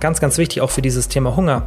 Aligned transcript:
ganz, 0.00 0.20
ganz 0.20 0.38
wichtig 0.38 0.60
auch 0.60 0.70
für 0.70 0.82
dieses 0.82 1.08
Thema 1.08 1.36
Hunger. 1.36 1.66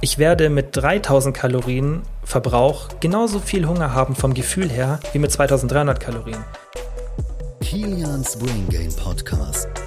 Ich 0.00 0.18
werde 0.18 0.50
mit 0.50 0.76
3000 0.76 1.36
Kalorien 1.36 2.02
Verbrauch 2.22 2.88
genauso 3.00 3.38
viel 3.38 3.66
Hunger 3.66 3.94
haben 3.94 4.14
vom 4.14 4.34
Gefühl 4.34 4.68
her 4.68 5.00
wie 5.12 5.18
mit 5.18 5.32
2300 5.32 6.00
Kalorien. 6.00 6.44
Kilians 7.60 8.36
Brain 8.38 8.68
Game 8.68 8.94
Podcast. 8.94 9.85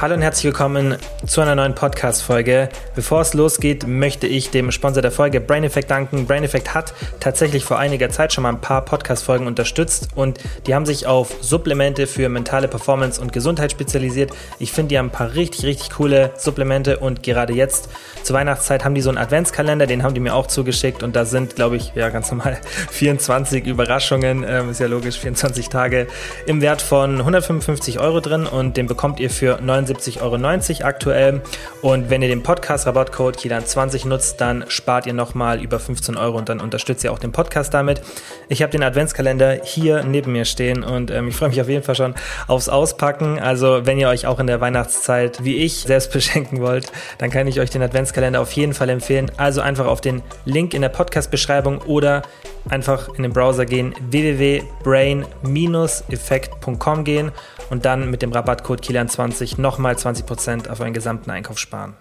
Hallo 0.00 0.14
und 0.14 0.22
herzlich 0.22 0.44
willkommen 0.44 0.96
zu 1.26 1.40
einer 1.40 1.56
neuen 1.56 1.74
Podcast-Folge. 1.74 2.68
Bevor 2.94 3.20
es 3.20 3.34
losgeht, 3.34 3.84
möchte 3.88 4.28
ich 4.28 4.50
dem 4.50 4.70
Sponsor 4.70 5.02
der 5.02 5.10
Folge 5.10 5.40
Brain 5.40 5.64
Effect 5.64 5.90
danken. 5.90 6.24
Brain 6.24 6.44
Effect 6.44 6.72
hat 6.72 6.94
tatsächlich 7.18 7.64
vor 7.64 7.80
einiger 7.80 8.08
Zeit 8.08 8.32
schon 8.32 8.42
mal 8.42 8.50
ein 8.50 8.60
paar 8.60 8.84
Podcast-Folgen 8.84 9.48
unterstützt 9.48 10.10
und 10.14 10.38
die 10.68 10.76
haben 10.76 10.86
sich 10.86 11.08
auf 11.08 11.34
Supplemente 11.40 12.06
für 12.06 12.28
mentale 12.28 12.68
Performance 12.68 13.20
und 13.20 13.32
Gesundheit 13.32 13.72
spezialisiert. 13.72 14.30
Ich 14.60 14.70
finde, 14.70 14.90
die 14.90 14.98
haben 15.00 15.06
ein 15.06 15.10
paar 15.10 15.34
richtig, 15.34 15.64
richtig 15.64 15.90
coole 15.90 16.30
Supplemente 16.36 16.98
und 17.00 17.24
gerade 17.24 17.52
jetzt 17.52 17.88
zur 18.22 18.36
Weihnachtszeit 18.36 18.84
haben 18.84 18.94
die 18.94 19.02
so 19.02 19.08
einen 19.08 19.18
Adventskalender, 19.18 19.88
den 19.88 20.04
haben 20.04 20.14
die 20.14 20.20
mir 20.20 20.36
auch 20.36 20.46
zugeschickt 20.46 21.02
und 21.02 21.16
da 21.16 21.24
sind, 21.24 21.56
glaube 21.56 21.74
ich, 21.74 21.90
ja 21.96 22.08
ganz 22.10 22.30
normal 22.30 22.56
24 22.92 23.66
Überraschungen, 23.66 24.44
ähm, 24.48 24.70
ist 24.70 24.78
ja 24.78 24.86
logisch, 24.86 25.18
24 25.18 25.68
Tage 25.70 26.06
im 26.46 26.60
Wert 26.60 26.82
von 26.82 27.18
155 27.18 27.98
Euro 27.98 28.20
drin 28.20 28.46
und 28.46 28.76
den 28.76 28.86
bekommt 28.86 29.18
ihr 29.18 29.28
für 29.28 29.58
9 29.60 29.87
79,90 29.88 30.22
Euro 30.22 30.86
aktuell. 30.86 31.42
Und 31.82 32.10
wenn 32.10 32.22
ihr 32.22 32.28
den 32.28 32.42
Podcast-Rabattcode 32.42 33.36
KILAN20 33.36 34.06
nutzt, 34.06 34.40
dann 34.40 34.64
spart 34.68 35.06
ihr 35.06 35.14
nochmal 35.14 35.62
über 35.62 35.78
15 35.78 36.16
Euro 36.16 36.38
und 36.38 36.48
dann 36.48 36.60
unterstützt 36.60 37.04
ihr 37.04 37.12
auch 37.12 37.18
den 37.18 37.32
Podcast 37.32 37.74
damit. 37.74 38.00
Ich 38.48 38.62
habe 38.62 38.72
den 38.72 38.82
Adventskalender 38.82 39.60
hier 39.62 40.04
neben 40.04 40.32
mir 40.32 40.44
stehen 40.44 40.82
und 40.82 41.10
ähm, 41.10 41.28
ich 41.28 41.36
freue 41.36 41.50
mich 41.50 41.60
auf 41.60 41.68
jeden 41.68 41.82
Fall 41.82 41.94
schon 41.94 42.14
aufs 42.46 42.68
Auspacken. 42.68 43.38
Also 43.38 43.84
wenn 43.84 43.98
ihr 43.98 44.08
euch 44.08 44.26
auch 44.26 44.40
in 44.40 44.46
der 44.46 44.60
Weihnachtszeit 44.60 45.44
wie 45.44 45.56
ich 45.56 45.82
selbst 45.82 46.12
beschenken 46.18 46.60
wollt, 46.60 46.90
dann 47.18 47.30
kann 47.30 47.46
ich 47.46 47.60
euch 47.60 47.70
den 47.70 47.82
Adventskalender 47.82 48.40
auf 48.40 48.52
jeden 48.52 48.74
Fall 48.74 48.88
empfehlen. 48.88 49.30
Also 49.36 49.60
einfach 49.60 49.86
auf 49.86 50.00
den 50.00 50.22
Link 50.44 50.74
in 50.74 50.82
der 50.82 50.88
Podcast-Beschreibung 50.88 51.82
oder 51.82 52.22
einfach 52.68 53.08
in 53.14 53.22
den 53.22 53.32
Browser 53.32 53.66
gehen, 53.66 53.94
www.brain-effekt.com 54.10 57.04
gehen 57.04 57.30
und 57.70 57.84
dann 57.84 58.10
mit 58.10 58.22
dem 58.22 58.32
Rabattcode 58.32 58.82
KILAN20 58.82 59.60
nochmal 59.60 59.94
20% 59.94 60.68
auf 60.68 60.80
euren 60.80 60.92
gesamten 60.92 61.30
Einkauf 61.30 61.58
sparen. 61.58 61.94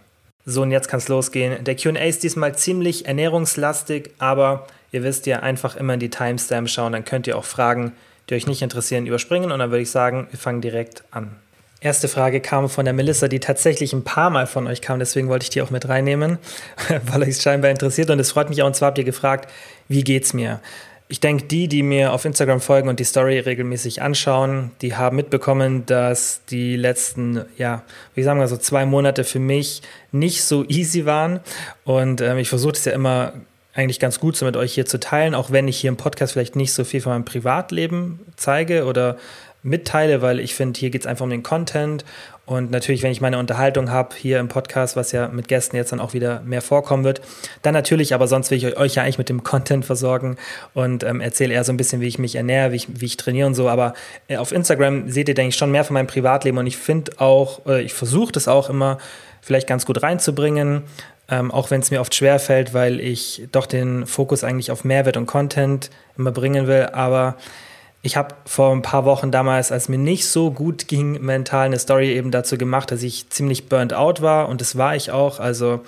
So, 0.45 0.61
und 0.61 0.71
jetzt 0.71 0.87
kann 0.87 0.99
es 0.99 1.09
losgehen. 1.09 1.63
Der 1.63 1.75
QA 1.75 2.05
ist 2.05 2.23
diesmal 2.23 2.55
ziemlich 2.55 3.05
ernährungslastig, 3.05 4.11
aber 4.17 4.65
ihr 4.91 5.03
wisst 5.03 5.25
ja, 5.25 5.41
einfach 5.41 5.75
immer 5.75 5.95
in 5.95 5.99
die 5.99 6.09
Timestamp 6.09 6.69
schauen, 6.69 6.93
dann 6.93 7.05
könnt 7.05 7.27
ihr 7.27 7.37
auch 7.37 7.45
Fragen, 7.45 7.91
die 8.29 8.35
euch 8.35 8.47
nicht 8.47 8.61
interessieren, 8.61 9.05
überspringen 9.05 9.51
und 9.51 9.59
dann 9.59 9.71
würde 9.71 9.83
ich 9.83 9.91
sagen, 9.91 10.27
wir 10.31 10.39
fangen 10.39 10.61
direkt 10.61 11.03
an. 11.11 11.35
Erste 11.79 12.07
Frage 12.07 12.41
kam 12.41 12.69
von 12.69 12.85
der 12.85 12.93
Melissa, 12.93 13.27
die 13.27 13.39
tatsächlich 13.39 13.93
ein 13.93 14.03
paar 14.03 14.31
Mal 14.31 14.47
von 14.47 14.65
euch 14.65 14.81
kam, 14.81 14.97
deswegen 14.97 15.27
wollte 15.27 15.43
ich 15.43 15.51
die 15.51 15.61
auch 15.61 15.69
mit 15.69 15.87
reinnehmen, 15.87 16.39
weil 17.05 17.21
euch 17.21 17.29
es 17.29 17.43
scheinbar 17.43 17.69
interessiert 17.69 18.09
und 18.09 18.19
es 18.19 18.31
freut 18.31 18.49
mich 18.49 18.63
auch. 18.63 18.67
Und 18.67 18.75
zwar 18.75 18.87
habt 18.87 18.97
ihr 18.97 19.03
gefragt, 19.03 19.51
wie 19.87 20.03
geht's 20.03 20.33
mir? 20.33 20.59
Ich 21.09 21.21
denke, 21.21 21.45
die, 21.45 21.69
die 21.69 21.83
mir 21.83 22.11
auf 22.11 22.25
Instagram 22.25 22.59
folgen 22.59 22.89
und 22.89 22.99
die 22.99 23.05
Story 23.05 23.39
regelmäßig 23.39 24.01
anschauen, 24.01 24.71
die 24.81 24.95
haben 24.95 25.15
mitbekommen, 25.15 25.85
dass 25.85 26.41
die 26.49 26.75
letzten, 26.75 27.45
ja, 27.57 27.83
wie 28.13 28.23
sagen 28.23 28.39
wir 28.39 28.47
so, 28.49 28.57
zwei 28.57 28.85
Monate 28.85 29.23
für 29.23 29.39
mich 29.39 29.81
nicht 30.11 30.43
so 30.43 30.65
easy 30.67 31.05
waren. 31.05 31.39
Und 31.85 32.19
ähm, 32.19 32.37
ich 32.37 32.49
versuche 32.49 32.73
es 32.73 32.83
ja 32.83 32.91
immer 32.91 33.33
eigentlich 33.73 33.99
ganz 33.99 34.19
gut 34.19 34.35
so 34.35 34.45
mit 34.45 34.57
euch 34.57 34.73
hier 34.73 34.85
zu 34.85 34.99
teilen, 34.99 35.35
auch 35.35 35.51
wenn 35.51 35.67
ich 35.67 35.77
hier 35.77 35.89
im 35.89 35.97
Podcast 35.97 36.33
vielleicht 36.33 36.55
nicht 36.55 36.73
so 36.73 36.83
viel 36.83 36.99
von 36.99 37.13
meinem 37.13 37.25
Privatleben 37.25 38.19
zeige 38.35 38.85
oder 38.85 39.17
mitteile, 39.67 40.21
weil 40.21 40.39
ich 40.39 40.55
finde, 40.55 40.79
hier 40.79 40.89
geht 40.89 41.01
es 41.01 41.07
einfach 41.07 41.23
um 41.23 41.29
den 41.29 41.43
Content. 41.43 42.05
Und 42.45 42.71
natürlich, 42.71 43.03
wenn 43.03 43.11
ich 43.11 43.19
meine 43.19 43.37
Unterhaltung 43.37 43.91
habe 43.91 44.15
hier 44.15 44.39
im 44.39 44.47
Podcast, 44.47 44.95
was 44.95 45.11
ja 45.11 45.27
mit 45.27 45.49
Gästen 45.49 45.75
jetzt 45.75 45.91
dann 45.91 45.99
auch 45.99 46.13
wieder 46.13 46.41
mehr 46.45 46.61
vorkommen 46.61 47.03
wird, 47.03 47.21
dann 47.61 47.73
natürlich, 47.73 48.13
aber 48.13 48.27
sonst 48.27 48.49
will 48.51 48.57
ich 48.57 48.77
euch 48.77 48.95
ja 48.95 49.03
eigentlich 49.03 49.17
mit 49.17 49.27
dem 49.27 49.43
Content 49.43 49.83
versorgen 49.83 50.37
und 50.73 51.03
ähm, 51.03 51.19
erzähle 51.19 51.53
eher 51.53 51.65
so 51.65 51.73
ein 51.73 51.77
bisschen, 51.77 51.99
wie 51.99 52.07
ich 52.07 52.19
mich 52.19 52.35
ernähre, 52.35 52.71
wie 52.71 52.77
ich, 52.77 52.87
wie 53.01 53.05
ich 53.05 53.17
trainiere 53.17 53.47
und 53.47 53.53
so. 53.53 53.67
Aber 53.67 53.93
äh, 54.29 54.37
auf 54.37 54.53
Instagram 54.53 55.09
seht 55.09 55.27
ihr, 55.27 55.35
denke 55.35 55.49
ich, 55.49 55.57
schon 55.57 55.71
mehr 55.71 55.83
von 55.83 55.93
meinem 55.93 56.07
Privatleben 56.07 56.57
und 56.57 56.67
ich 56.67 56.77
finde 56.77 57.11
auch, 57.19 57.65
äh, 57.65 57.81
ich 57.81 57.93
versuche 57.93 58.31
das 58.31 58.47
auch 58.47 58.69
immer 58.69 58.97
vielleicht 59.41 59.67
ganz 59.67 59.85
gut 59.85 60.01
reinzubringen. 60.01 60.83
Ähm, 61.29 61.51
auch 61.51 61.71
wenn 61.71 61.81
es 61.81 61.91
mir 61.91 61.99
oft 61.99 62.15
schwer 62.15 62.39
fällt, 62.39 62.73
weil 62.73 63.01
ich 63.01 63.49
doch 63.51 63.65
den 63.65 64.05
Fokus 64.05 64.45
eigentlich 64.45 64.71
auf 64.71 64.85
Mehrwert 64.85 65.17
und 65.17 65.25
Content 65.25 65.89
immer 66.17 66.31
bringen 66.31 66.67
will. 66.67 66.87
Aber 66.93 67.35
ich 68.07 68.15
habe 68.15 68.35
vor 68.45 68.73
ein 68.73 68.81
paar 68.81 69.03
Wochen 69.03 69.31
damals, 69.31 69.71
als 69.71 69.89
mir 69.89 69.97
nicht 69.97 70.27
so 70.27 70.49
gut 70.49 70.87
ging, 70.87 71.21
mental 71.21 71.65
eine 71.65 71.77
Story 71.77 72.13
eben 72.13 72.31
dazu 72.31 72.57
gemacht, 72.57 72.89
dass 72.89 73.03
ich 73.03 73.29
ziemlich 73.29 73.67
burnt 73.67 73.93
out 73.93 74.21
war 74.21 74.47
und 74.47 74.61
das 74.61 74.77
war 74.77 74.95
ich 74.95 75.11
auch. 75.11 75.41
Also 75.41 75.81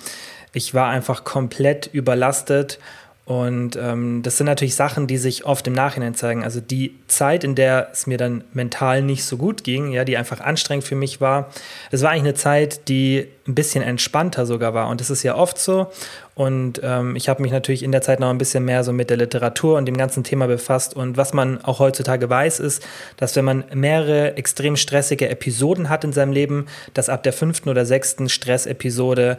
ich 0.52 0.74
war 0.74 0.88
einfach 0.88 1.24
komplett 1.24 1.88
überlastet 1.92 2.78
und 3.24 3.76
ähm, 3.76 4.22
das 4.22 4.36
sind 4.36 4.46
natürlich 4.46 4.74
Sachen, 4.74 5.06
die 5.06 5.16
sich 5.16 5.46
oft 5.46 5.66
im 5.66 5.72
Nachhinein 5.72 6.14
zeigen. 6.14 6.44
Also 6.44 6.60
die 6.60 6.94
Zeit, 7.08 7.42
in 7.42 7.54
der 7.54 7.88
es 7.90 8.06
mir 8.06 8.18
dann 8.18 8.44
mental 8.52 9.00
nicht 9.00 9.24
so 9.24 9.38
gut 9.38 9.64
ging, 9.64 9.90
ja, 9.90 10.04
die 10.04 10.18
einfach 10.18 10.40
anstrengend 10.40 10.84
für 10.84 10.96
mich 10.96 11.22
war, 11.22 11.48
das 11.90 12.02
war 12.02 12.10
eigentlich 12.10 12.24
eine 12.24 12.34
Zeit, 12.34 12.88
die 12.88 13.28
ein 13.50 13.54
bisschen 13.54 13.82
entspannter 13.82 14.46
sogar 14.46 14.74
war. 14.74 14.88
Und 14.88 15.00
das 15.00 15.10
ist 15.10 15.22
ja 15.22 15.34
oft 15.34 15.58
so. 15.58 15.88
Und 16.34 16.80
ähm, 16.82 17.16
ich 17.16 17.28
habe 17.28 17.42
mich 17.42 17.52
natürlich 17.52 17.82
in 17.82 17.92
der 17.92 18.00
Zeit 18.00 18.20
noch 18.20 18.30
ein 18.30 18.38
bisschen 18.38 18.64
mehr 18.64 18.82
so 18.84 18.92
mit 18.92 19.10
der 19.10 19.16
Literatur 19.16 19.76
und 19.76 19.86
dem 19.86 19.96
ganzen 19.96 20.24
Thema 20.24 20.46
befasst. 20.46 20.94
Und 20.94 21.16
was 21.16 21.34
man 21.34 21.62
auch 21.64 21.80
heutzutage 21.80 22.30
weiß, 22.30 22.60
ist, 22.60 22.86
dass 23.18 23.36
wenn 23.36 23.44
man 23.44 23.64
mehrere 23.74 24.36
extrem 24.36 24.76
stressige 24.76 25.28
Episoden 25.28 25.88
hat 25.88 26.04
in 26.04 26.12
seinem 26.12 26.32
Leben, 26.32 26.66
dass 26.94 27.08
ab 27.08 27.22
der 27.24 27.32
fünften 27.32 27.68
oder 27.68 27.84
sechsten 27.84 28.28
Stressepisode 28.28 29.36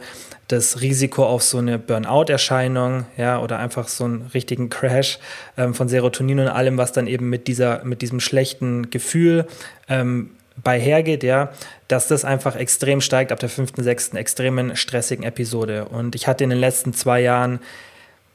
das 0.48 0.80
Risiko 0.80 1.24
auf 1.24 1.42
so 1.42 1.58
eine 1.58 1.78
Burnout-Erscheinung, 1.78 3.06
ja, 3.16 3.40
oder 3.40 3.58
einfach 3.58 3.88
so 3.88 4.04
einen 4.04 4.30
richtigen 4.34 4.68
Crash 4.68 5.18
ähm, 5.56 5.74
von 5.74 5.88
Serotonin 5.88 6.40
und 6.40 6.48
allem, 6.48 6.76
was 6.76 6.92
dann 6.92 7.06
eben 7.06 7.30
mit 7.30 7.48
dieser, 7.48 7.82
mit 7.84 8.02
diesem 8.02 8.20
schlechten 8.20 8.90
Gefühl 8.90 9.46
ähm, 9.88 10.30
bei 10.62 10.78
hergeht, 10.78 11.22
ja, 11.22 11.52
dass 11.88 12.08
das 12.08 12.24
einfach 12.24 12.56
extrem 12.56 13.00
steigt 13.00 13.32
ab 13.32 13.40
der 13.40 13.48
fünften, 13.48 13.82
sechsten 13.82 14.16
extremen 14.16 14.76
stressigen 14.76 15.24
Episode. 15.24 15.86
Und 15.86 16.14
ich 16.14 16.26
hatte 16.26 16.44
in 16.44 16.50
den 16.50 16.58
letzten 16.58 16.92
zwei 16.92 17.20
Jahren, 17.20 17.60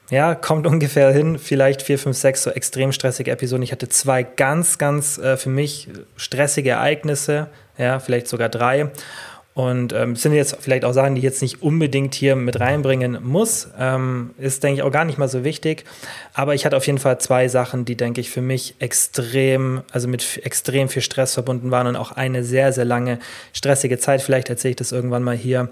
ja, 0.10 0.36
kommt 0.36 0.68
ungefähr 0.68 1.12
hin, 1.12 1.38
vielleicht 1.40 1.82
vier, 1.82 2.00
fünf, 2.00 2.18
sechs 2.18 2.44
so 2.44 2.50
extrem 2.50 2.92
stressige 2.92 3.32
Episoden. 3.32 3.64
Ich 3.64 3.72
hatte 3.72 3.90
zwei 3.90 4.24
ganz, 4.24 4.78
ganz 4.78 5.18
äh, 5.18 5.38
für 5.38 5.50
mich 5.50 5.90
stressige 6.16 6.72
Ereignisse, 6.72 7.48
ja, 7.78 8.00
vielleicht 8.00 8.28
sogar 8.28 8.50
drei. 8.50 8.92
Und 9.58 9.92
ähm, 9.92 10.16
sind 10.16 10.34
jetzt 10.34 10.56
vielleicht 10.60 10.86
auch 10.86 10.94
Sachen, 10.94 11.16
die 11.16 11.20
ich 11.20 11.24
jetzt 11.24 11.42
nicht 11.42 11.64
unbedingt 11.64 12.14
hier 12.14 12.36
mit 12.36 12.60
reinbringen 12.60 13.18
muss. 13.24 13.68
Ähm, 13.80 14.36
ist, 14.38 14.62
denke 14.62 14.82
ich, 14.82 14.84
auch 14.84 14.92
gar 14.92 15.04
nicht 15.04 15.18
mal 15.18 15.28
so 15.28 15.44
wichtig. 15.44 15.84
Aber 16.36 16.54
ich 16.54 16.64
hatte 16.64 16.78
auf 16.78 16.86
jeden 16.86 17.00
Fall 17.00 17.18
zwei 17.18 17.48
Sachen, 17.48 17.84
die, 17.84 17.98
denke 17.98 18.22
ich, 18.22 18.30
für 18.30 18.44
mich 18.44 18.76
extrem, 18.78 19.82
also 19.92 20.08
mit 20.08 20.46
extrem 20.46 20.90
viel 20.90 21.02
Stress 21.02 21.34
verbunden 21.34 21.72
waren 21.72 21.88
und 21.88 21.96
auch 21.96 22.12
eine 22.12 22.44
sehr, 22.44 22.72
sehr 22.72 22.86
lange 22.86 23.18
stressige 23.52 23.98
Zeit. 23.98 24.22
Vielleicht 24.22 24.48
erzähle 24.48 24.70
ich 24.70 24.76
das 24.76 24.92
irgendwann 24.92 25.24
mal 25.24 25.36
hier. 25.36 25.70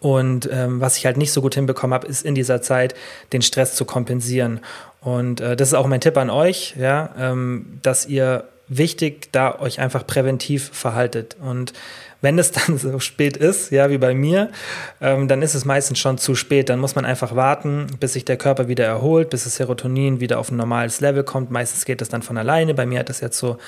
Und 0.00 0.46
ähm, 0.52 0.82
was 0.82 0.98
ich 0.98 1.06
halt 1.06 1.16
nicht 1.16 1.32
so 1.32 1.40
gut 1.40 1.54
hinbekommen 1.54 1.94
habe, 1.94 2.06
ist 2.06 2.22
in 2.22 2.34
dieser 2.34 2.60
Zeit 2.60 2.94
den 3.32 3.40
Stress 3.40 3.76
zu 3.76 3.86
kompensieren. 3.86 4.60
Und 5.00 5.40
äh, 5.40 5.56
das 5.56 5.68
ist 5.68 5.74
auch 5.74 5.86
mein 5.86 6.02
Tipp 6.02 6.18
an 6.18 6.28
euch, 6.28 6.74
ja, 6.78 7.14
ähm, 7.18 7.78
dass 7.80 8.04
ihr 8.04 8.44
wichtig 8.68 9.32
da 9.32 9.58
euch 9.58 9.80
einfach 9.80 10.06
präventiv 10.06 10.68
verhaltet. 10.70 11.36
Und 11.40 11.72
wenn 12.26 12.40
es 12.40 12.50
dann 12.50 12.76
so 12.78 12.98
spät 12.98 13.36
ist, 13.36 13.70
ja, 13.70 13.88
wie 13.88 13.98
bei 13.98 14.12
mir, 14.12 14.50
ähm, 15.00 15.28
dann 15.28 15.42
ist 15.42 15.54
es 15.54 15.64
meistens 15.64 16.00
schon 16.00 16.18
zu 16.18 16.34
spät. 16.34 16.68
Dann 16.68 16.80
muss 16.80 16.96
man 16.96 17.04
einfach 17.04 17.36
warten, 17.36 17.86
bis 18.00 18.14
sich 18.14 18.24
der 18.24 18.36
Körper 18.36 18.66
wieder 18.66 18.84
erholt, 18.84 19.30
bis 19.30 19.44
das 19.44 19.54
Serotonin 19.54 20.18
wieder 20.18 20.40
auf 20.40 20.50
ein 20.50 20.56
normales 20.56 21.00
Level 21.00 21.22
kommt. 21.22 21.52
Meistens 21.52 21.84
geht 21.84 22.00
das 22.00 22.08
dann 22.08 22.22
von 22.22 22.36
alleine. 22.36 22.74
Bei 22.74 22.84
mir 22.84 22.98
hat 22.98 23.10
das 23.10 23.20
jetzt 23.20 23.38
so 23.38 23.58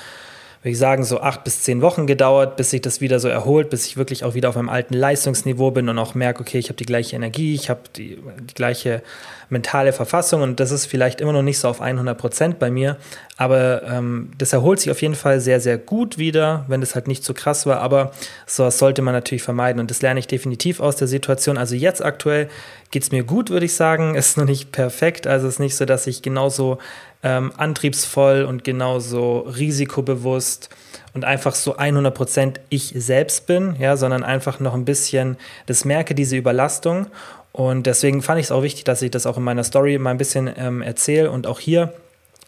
würde 0.61 0.71
ich 0.71 0.79
sagen, 0.79 1.05
so 1.05 1.21
acht 1.21 1.45
bis 1.45 1.63
zehn 1.63 1.83
Wochen 1.83 2.07
gedauert, 2.07 2.57
bis 2.57 2.71
sich 2.71 2.81
das 2.81 3.01
wieder 3.01 3.21
so 3.21 3.29
erholt, 3.29 3.71
bis 3.71 3.87
ich 3.87 3.97
wirklich 3.97 4.25
auch 4.25 4.35
wieder 4.35 4.49
auf 4.49 4.57
meinem 4.57 4.69
alten 4.69 4.95
Leistungsniveau 4.95 5.71
bin 5.71 5.89
und 5.89 5.99
auch 5.99 6.15
merke, 6.15 6.41
okay, 6.41 6.59
ich 6.59 6.69
habe 6.69 6.77
die 6.77 6.85
gleiche 6.85 7.15
Energie, 7.15 7.55
ich 7.55 7.71
habe 7.71 7.81
die, 7.94 8.19
die 8.41 8.55
gleiche 8.55 9.03
mentale 9.50 9.93
Verfassung 9.93 10.43
und 10.43 10.61
das 10.61 10.73
ist 10.73 10.87
vielleicht 10.87 11.21
immer 11.21 11.32
noch 11.32 11.43
nicht 11.43 11.59
so 11.59 11.69
auf 11.69 11.81
100 11.81 12.19
Prozent 12.19 12.59
bei 12.59 12.71
mir, 12.71 12.97
aber 13.37 13.82
ähm, 13.85 14.31
das 14.37 14.53
erholt 14.53 14.81
sich 14.81 14.91
auf 14.91 15.00
jeden 15.00 15.15
Fall 15.15 15.41
sehr, 15.41 15.61
sehr 15.61 15.79
gut 15.79 16.19
wieder, 16.19 16.65
wenn 16.69 16.81
das 16.81 16.94
halt 16.94 17.09
nicht 17.09 17.25
so 17.25 17.32
krass 17.35 17.65
war, 17.65 17.81
aber 17.81 18.11
sowas 18.47 18.79
sollte 18.79 19.00
man 19.00 19.15
natürlich 19.15 19.43
vermeiden 19.43 19.81
und 19.81 19.91
das 19.91 20.03
lerne 20.03 20.21
ich 20.21 20.27
definitiv 20.27 20.81
aus 20.81 20.97
der 20.97 21.09
Situation. 21.09 21.56
Also 21.56 21.77
jetzt 21.77 22.05
aktuell 22.05 22.49
geht 22.91 23.05
es 23.05 23.12
mir 23.12 23.23
gut, 23.23 23.50
würde 23.50 23.67
ich 23.67 23.75
sagen, 23.75 24.15
ist 24.17 24.37
noch 24.37 24.44
nicht 24.44 24.73
perfekt, 24.73 25.27
also 25.27 25.47
es 25.47 25.55
ist 25.55 25.61
nicht 25.61 25.77
so, 25.77 25.85
dass 25.85 26.06
ich 26.06 26.21
genauso 26.21 26.79
ähm, 27.23 27.53
antriebsvoll 27.56 28.44
und 28.44 28.65
genauso 28.65 29.41
risikobewusst 29.41 30.70
und 31.15 31.25
einfach 31.25 31.55
so 31.55 31.76
100% 31.76 32.56
ich 32.69 32.93
selbst 32.97 33.47
bin, 33.47 33.76
ja, 33.79 33.97
sondern 33.97 34.23
einfach 34.23 34.61
noch 34.61 34.75
ein 34.75 34.85
bisschen 34.85 35.37
das 35.67 35.85
merke, 35.85 36.15
diese 36.15 36.37
Überlastung. 36.37 37.06
Und 37.53 37.87
deswegen 37.87 38.23
fand 38.23 38.38
ich 38.38 38.47
es 38.47 38.53
auch 38.53 38.62
wichtig, 38.62 38.85
dass 38.85 39.03
ich 39.03 39.11
das 39.11 39.26
auch 39.26 39.37
in 39.37 39.43
meiner 39.43 39.65
Story 39.65 39.99
mal 39.99 40.11
ein 40.11 40.19
bisschen 40.19 40.50
ähm, 40.56 40.82
erzähle 40.82 41.31
und 41.31 41.47
auch 41.47 41.59
hier, 41.59 41.93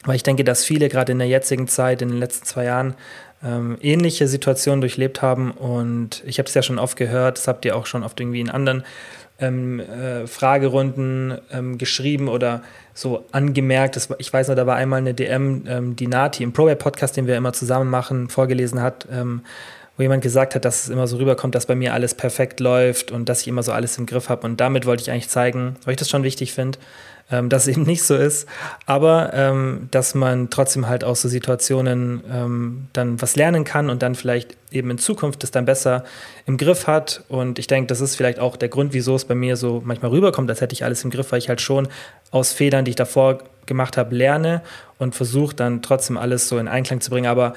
weil 0.04 0.16
ich 0.16 0.22
denke, 0.22 0.44
dass 0.44 0.64
viele 0.64 0.88
gerade 0.88 1.12
in 1.12 1.18
der 1.18 1.28
jetzigen 1.28 1.66
Zeit, 1.66 2.00
in 2.00 2.10
den 2.10 2.18
letzten 2.18 2.46
zwei 2.46 2.64
Jahren, 2.64 2.94
ähm, 3.42 3.78
ähnliche 3.80 4.28
Situationen 4.28 4.80
durchlebt 4.80 5.22
haben. 5.22 5.50
Und 5.50 6.22
ich 6.26 6.38
habe 6.38 6.48
es 6.48 6.54
ja 6.54 6.62
schon 6.62 6.78
oft 6.78 6.96
gehört, 6.96 7.38
das 7.38 7.48
habt 7.48 7.64
ihr 7.64 7.76
auch 7.76 7.86
schon 7.86 8.04
oft 8.04 8.20
irgendwie 8.20 8.40
in 8.40 8.50
anderen 8.50 8.84
ähm, 9.40 9.80
äh, 9.80 10.26
Fragerunden 10.26 11.38
ähm, 11.52 11.78
geschrieben 11.78 12.28
oder 12.28 12.62
so 12.94 13.24
angemerkt. 13.32 13.96
Das, 13.96 14.08
ich 14.18 14.32
weiß 14.32 14.48
noch, 14.48 14.56
da 14.56 14.66
war 14.66 14.76
einmal 14.76 14.98
eine 14.98 15.14
DM, 15.14 15.64
ähm, 15.66 15.96
die 15.96 16.06
Nati 16.06 16.42
im 16.42 16.52
ProWeb-Podcast, 16.52 17.16
den 17.16 17.26
wir 17.26 17.36
immer 17.36 17.52
zusammen 17.52 17.90
machen, 17.90 18.28
vorgelesen 18.28 18.82
hat, 18.82 19.06
ähm, 19.10 19.42
wo 19.96 20.02
jemand 20.02 20.22
gesagt 20.22 20.54
hat, 20.54 20.64
dass 20.64 20.84
es 20.84 20.88
immer 20.88 21.06
so 21.06 21.16
rüberkommt, 21.18 21.54
dass 21.54 21.66
bei 21.66 21.74
mir 21.74 21.92
alles 21.92 22.14
perfekt 22.14 22.60
läuft 22.60 23.10
und 23.10 23.28
dass 23.28 23.42
ich 23.42 23.48
immer 23.48 23.62
so 23.62 23.72
alles 23.72 23.98
im 23.98 24.06
Griff 24.06 24.28
habe. 24.28 24.46
Und 24.46 24.60
damit 24.60 24.86
wollte 24.86 25.02
ich 25.02 25.10
eigentlich 25.10 25.28
zeigen, 25.28 25.76
weil 25.84 25.92
ich 25.92 25.98
das 25.98 26.08
schon 26.08 26.22
wichtig 26.22 26.54
finde, 26.54 26.78
ähm, 27.30 27.48
dass 27.48 27.62
es 27.62 27.68
eben 27.68 27.82
nicht 27.82 28.02
so 28.02 28.16
ist, 28.16 28.48
aber 28.86 29.32
ähm, 29.34 29.88
dass 29.90 30.14
man 30.14 30.50
trotzdem 30.50 30.88
halt 30.88 31.04
aus 31.04 31.22
so 31.22 31.28
Situationen 31.28 32.22
ähm, 32.30 32.88
dann 32.92 33.20
was 33.22 33.36
lernen 33.36 33.64
kann 33.64 33.88
und 33.88 34.02
dann 34.02 34.14
vielleicht 34.14 34.56
eben 34.72 34.90
in 34.90 34.98
Zukunft 34.98 35.42
das 35.42 35.50
dann 35.50 35.64
besser 35.64 36.04
im 36.46 36.56
Griff 36.56 36.86
hat. 36.86 37.24
Und 37.28 37.58
ich 37.58 37.66
denke, 37.66 37.86
das 37.88 38.00
ist 38.00 38.16
vielleicht 38.16 38.38
auch 38.38 38.56
der 38.56 38.68
Grund, 38.68 38.92
wieso 38.92 39.14
es 39.14 39.24
bei 39.24 39.34
mir 39.34 39.56
so 39.56 39.82
manchmal 39.84 40.10
rüberkommt, 40.10 40.50
als 40.50 40.60
hätte 40.60 40.72
ich 40.72 40.84
alles 40.84 41.04
im 41.04 41.10
Griff, 41.10 41.30
weil 41.32 41.38
ich 41.38 41.48
halt 41.48 41.60
schon 41.60 41.88
aus 42.30 42.52
Fehlern, 42.52 42.84
die 42.84 42.90
ich 42.90 42.96
davor 42.96 43.38
gemacht 43.66 43.96
habe, 43.96 44.14
lerne 44.14 44.62
und 44.98 45.14
versuche 45.14 45.54
dann 45.54 45.82
trotzdem 45.82 46.16
alles 46.16 46.48
so 46.48 46.58
in 46.58 46.68
Einklang 46.68 47.00
zu 47.00 47.10
bringen. 47.10 47.26
Aber 47.26 47.54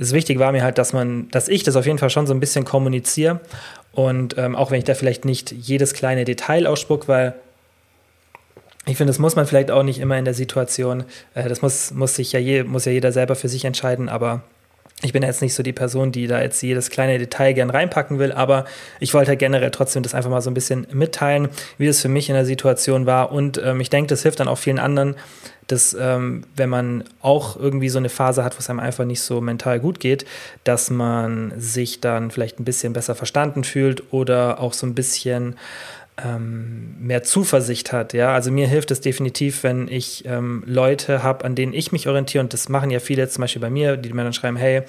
das 0.00 0.12
Wichtige 0.12 0.40
war 0.40 0.50
mir 0.50 0.62
halt, 0.62 0.78
dass 0.78 0.94
man, 0.94 1.28
dass 1.28 1.46
ich 1.48 1.62
das 1.62 1.76
auf 1.76 1.84
jeden 1.84 1.98
Fall 1.98 2.08
schon 2.08 2.26
so 2.26 2.32
ein 2.32 2.40
bisschen 2.40 2.64
kommuniziere. 2.64 3.40
Und 3.92 4.38
ähm, 4.38 4.56
auch 4.56 4.70
wenn 4.70 4.78
ich 4.78 4.84
da 4.84 4.94
vielleicht 4.94 5.26
nicht 5.26 5.52
jedes 5.52 5.92
kleine 5.92 6.24
Detail 6.24 6.66
ausspuck, 6.66 7.06
weil 7.06 7.34
ich 8.86 8.96
finde, 8.96 9.10
das 9.10 9.18
muss 9.18 9.36
man 9.36 9.46
vielleicht 9.46 9.70
auch 9.70 9.82
nicht 9.82 9.98
immer 9.98 10.16
in 10.16 10.24
der 10.24 10.32
Situation. 10.32 11.04
Äh, 11.34 11.50
das 11.50 11.60
muss, 11.60 11.90
muss, 11.92 12.16
sich 12.16 12.32
ja 12.32 12.40
je, 12.40 12.64
muss 12.64 12.86
ja 12.86 12.92
jeder 12.92 13.12
selber 13.12 13.36
für 13.36 13.50
sich 13.50 13.66
entscheiden, 13.66 14.08
aber 14.08 14.42
ich 15.02 15.12
bin 15.12 15.22
jetzt 15.22 15.42
nicht 15.42 15.54
so 15.54 15.62
die 15.62 15.72
Person, 15.72 16.12
die 16.12 16.26
da 16.26 16.40
jetzt 16.40 16.62
jedes 16.62 16.88
kleine 16.88 17.18
Detail 17.18 17.52
gern 17.52 17.68
reinpacken 17.68 18.18
will, 18.18 18.32
aber 18.32 18.64
ich 19.00 19.12
wollte 19.12 19.36
generell 19.36 19.70
trotzdem 19.70 20.02
das 20.02 20.14
einfach 20.14 20.30
mal 20.30 20.40
so 20.40 20.50
ein 20.50 20.54
bisschen 20.54 20.86
mitteilen, 20.92 21.48
wie 21.76 21.86
das 21.86 22.00
für 22.00 22.08
mich 22.08 22.30
in 22.30 22.34
der 22.34 22.46
Situation 22.46 23.04
war. 23.04 23.32
Und 23.32 23.60
ähm, 23.62 23.80
ich 23.80 23.90
denke, 23.90 24.08
das 24.08 24.22
hilft 24.22 24.40
dann 24.40 24.48
auch 24.48 24.58
vielen 24.58 24.78
anderen, 24.78 25.16
dass 25.70 25.96
ähm, 25.98 26.42
wenn 26.56 26.68
man 26.68 27.04
auch 27.22 27.56
irgendwie 27.56 27.88
so 27.88 27.98
eine 27.98 28.08
Phase 28.08 28.42
hat, 28.42 28.54
wo 28.54 28.58
es 28.58 28.68
einem 28.68 28.80
einfach 28.80 29.04
nicht 29.04 29.20
so 29.20 29.40
mental 29.40 29.78
gut 29.78 30.00
geht, 30.00 30.24
dass 30.64 30.90
man 30.90 31.52
sich 31.56 32.00
dann 32.00 32.30
vielleicht 32.30 32.58
ein 32.58 32.64
bisschen 32.64 32.92
besser 32.92 33.14
verstanden 33.14 33.62
fühlt 33.62 34.12
oder 34.12 34.60
auch 34.60 34.72
so 34.72 34.86
ein 34.86 34.94
bisschen 34.94 35.56
ähm, 36.24 36.96
mehr 37.00 37.22
Zuversicht 37.22 37.92
hat. 37.92 38.12
Ja, 38.12 38.34
also 38.34 38.50
mir 38.50 38.66
hilft 38.66 38.90
es 38.90 39.00
definitiv, 39.00 39.62
wenn 39.62 39.88
ich 39.88 40.24
ähm, 40.26 40.62
Leute 40.66 41.22
habe, 41.22 41.44
an 41.44 41.54
denen 41.54 41.72
ich 41.72 41.92
mich 41.92 42.08
orientiere. 42.08 42.42
Und 42.42 42.52
das 42.52 42.68
machen 42.68 42.90
ja 42.90 43.00
viele, 43.00 43.28
zum 43.28 43.42
Beispiel 43.42 43.62
bei 43.62 43.70
mir, 43.70 43.96
die 43.96 44.12
mir 44.12 44.24
dann 44.24 44.32
schreiben, 44.32 44.56
hey, 44.56 44.82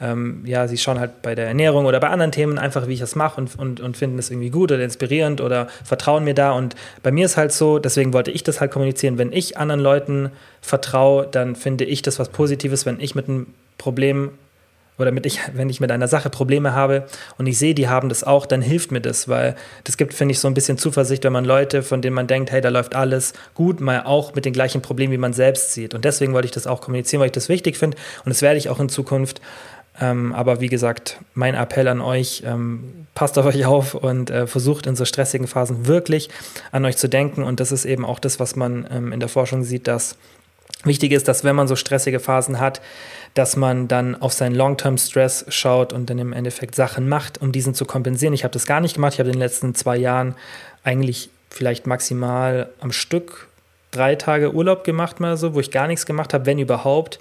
ähm, 0.00 0.42
ja, 0.44 0.68
sie 0.68 0.76
schauen 0.76 1.00
halt 1.00 1.22
bei 1.22 1.34
der 1.34 1.46
Ernährung 1.46 1.86
oder 1.86 2.00
bei 2.00 2.08
anderen 2.08 2.32
Themen 2.32 2.58
einfach, 2.58 2.86
wie 2.86 2.94
ich 2.94 3.00
das 3.00 3.16
mache 3.16 3.40
und, 3.40 3.58
und, 3.58 3.80
und 3.80 3.96
finden 3.96 4.18
es 4.18 4.30
irgendwie 4.30 4.50
gut 4.50 4.70
oder 4.72 4.82
inspirierend 4.82 5.40
oder 5.40 5.68
vertrauen 5.84 6.24
mir 6.24 6.34
da. 6.34 6.52
Und 6.52 6.74
bei 7.02 7.10
mir 7.10 7.26
ist 7.26 7.36
halt 7.36 7.52
so, 7.52 7.78
deswegen 7.78 8.12
wollte 8.12 8.30
ich 8.30 8.42
das 8.42 8.60
halt 8.60 8.70
kommunizieren, 8.70 9.18
wenn 9.18 9.32
ich 9.32 9.56
anderen 9.56 9.80
Leuten 9.80 10.30
vertraue, 10.60 11.26
dann 11.30 11.56
finde 11.56 11.84
ich 11.84 12.02
das 12.02 12.18
was 12.18 12.28
Positives, 12.28 12.86
wenn 12.86 13.00
ich 13.00 13.14
mit 13.14 13.28
einem 13.28 13.46
Problem 13.78 14.30
oder 14.98 15.12
mit 15.12 15.26
ich, 15.26 15.40
wenn 15.52 15.68
ich 15.68 15.80
mit 15.80 15.90
einer 15.90 16.08
Sache 16.08 16.30
Probleme 16.30 16.74
habe 16.74 17.06
und 17.38 17.46
ich 17.46 17.58
sehe, 17.58 17.74
die 17.74 17.88
haben 17.88 18.08
das 18.08 18.24
auch, 18.24 18.46
dann 18.46 18.62
hilft 18.62 18.92
mir 18.92 19.00
das, 19.00 19.28
weil 19.28 19.56
das 19.84 19.96
gibt, 19.96 20.14
finde 20.14 20.32
ich, 20.32 20.40
so 20.40 20.48
ein 20.48 20.54
bisschen 20.54 20.78
Zuversicht, 20.78 21.24
wenn 21.24 21.32
man 21.32 21.44
Leute, 21.44 21.82
von 21.82 22.02
denen 22.02 22.14
man 22.14 22.26
denkt, 22.26 22.50
hey, 22.50 22.60
da 22.60 22.68
läuft 22.68 22.94
alles 22.94 23.32
gut, 23.54 23.80
mal 23.80 24.02
auch 24.04 24.34
mit 24.34 24.44
den 24.44 24.52
gleichen 24.52 24.82
Problemen, 24.82 25.12
wie 25.12 25.18
man 25.18 25.32
selbst 25.32 25.72
sieht. 25.72 25.94
Und 25.94 26.04
deswegen 26.04 26.32
wollte 26.32 26.46
ich 26.46 26.52
das 26.52 26.66
auch 26.66 26.80
kommunizieren, 26.80 27.20
weil 27.20 27.26
ich 27.26 27.32
das 27.32 27.48
wichtig 27.48 27.76
finde 27.76 27.96
und 28.24 28.30
das 28.30 28.42
werde 28.42 28.58
ich 28.58 28.68
auch 28.68 28.80
in 28.80 28.88
Zukunft. 28.88 29.40
Ähm, 30.00 30.34
aber 30.34 30.60
wie 30.60 30.68
gesagt, 30.68 31.18
mein 31.34 31.54
Appell 31.54 31.88
an 31.88 32.00
euch, 32.00 32.42
ähm, 32.44 33.06
passt 33.14 33.38
auf 33.38 33.46
euch 33.46 33.64
auf 33.64 33.94
und 33.94 34.30
äh, 34.30 34.46
versucht 34.46 34.86
in 34.86 34.94
so 34.94 35.04
stressigen 35.04 35.46
Phasen 35.46 35.86
wirklich 35.86 36.28
an 36.70 36.84
euch 36.84 36.96
zu 36.98 37.08
denken. 37.08 37.42
Und 37.42 37.60
das 37.60 37.72
ist 37.72 37.86
eben 37.86 38.04
auch 38.04 38.18
das, 38.18 38.38
was 38.38 38.56
man 38.56 38.86
ähm, 38.90 39.12
in 39.12 39.20
der 39.20 39.28
Forschung 39.28 39.64
sieht, 39.64 39.86
dass 39.86 40.16
wichtig 40.84 41.12
ist, 41.12 41.28
dass 41.28 41.44
wenn 41.44 41.56
man 41.56 41.68
so 41.68 41.76
stressige 41.76 42.20
Phasen 42.20 42.60
hat, 42.60 42.80
dass 43.34 43.56
man 43.56 43.88
dann 43.88 44.14
auf 44.14 44.32
seinen 44.32 44.54
Long-Term-Stress 44.54 45.46
schaut 45.48 45.92
und 45.92 46.08
dann 46.08 46.18
im 46.18 46.32
Endeffekt 46.32 46.74
Sachen 46.74 47.08
macht, 47.08 47.40
um 47.40 47.52
diesen 47.52 47.74
zu 47.74 47.84
kompensieren. 47.84 48.34
Ich 48.34 48.44
habe 48.44 48.52
das 48.52 48.66
gar 48.66 48.80
nicht 48.80 48.94
gemacht. 48.94 49.14
Ich 49.14 49.18
habe 49.18 49.28
in 49.28 49.34
den 49.34 49.40
letzten 49.40 49.74
zwei 49.74 49.96
Jahren 49.96 50.34
eigentlich 50.84 51.28
vielleicht 51.50 51.86
maximal 51.86 52.70
am 52.80 52.92
Stück 52.92 53.48
drei 53.90 54.14
Tage 54.14 54.54
Urlaub 54.54 54.84
gemacht, 54.84 55.20
mal 55.20 55.36
so, 55.36 55.54
wo 55.54 55.60
ich 55.60 55.70
gar 55.70 55.86
nichts 55.86 56.06
gemacht 56.06 56.34
habe, 56.34 56.46
wenn 56.46 56.58
überhaupt. 56.58 57.18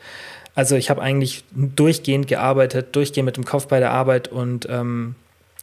Also 0.55 0.75
ich 0.75 0.89
habe 0.89 1.01
eigentlich 1.01 1.43
durchgehend 1.51 2.27
gearbeitet, 2.27 2.95
durchgehend 2.95 3.25
mit 3.25 3.37
dem 3.37 3.45
Kopf 3.45 3.67
bei 3.67 3.79
der 3.79 3.91
Arbeit 3.91 4.29
und 4.29 4.67
ähm, 4.69 5.15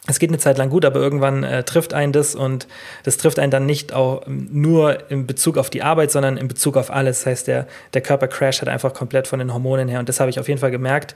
es 0.08 0.18
geht 0.18 0.30
eine 0.30 0.38
Zeit 0.38 0.58
lang 0.58 0.68
gut, 0.68 0.84
aber 0.84 0.98
irgendwann 0.98 1.44
äh, 1.44 1.62
trifft 1.62 1.94
einen 1.94 2.12
das 2.12 2.34
und 2.34 2.66
das 3.04 3.18
trifft 3.18 3.38
einen 3.38 3.52
dann 3.52 3.66
nicht 3.66 3.92
auch 3.92 4.22
nur 4.26 5.10
in 5.10 5.28
Bezug 5.28 5.56
auf 5.56 5.70
die 5.70 5.82
Arbeit, 5.82 6.10
sondern 6.10 6.36
in 6.36 6.48
Bezug 6.48 6.76
auf 6.76 6.90
alles. 6.90 7.20
Das 7.20 7.26
heißt, 7.26 7.46
der, 7.46 7.68
der 7.94 8.00
Körper 8.00 8.26
crasht 8.26 8.62
halt 8.62 8.68
einfach 8.68 8.94
komplett 8.94 9.28
von 9.28 9.38
den 9.38 9.52
Hormonen 9.52 9.88
her 9.88 10.00
und 10.00 10.08
das 10.08 10.18
habe 10.18 10.28
ich 10.28 10.40
auf 10.40 10.48
jeden 10.48 10.58
Fall 10.58 10.72
gemerkt 10.72 11.14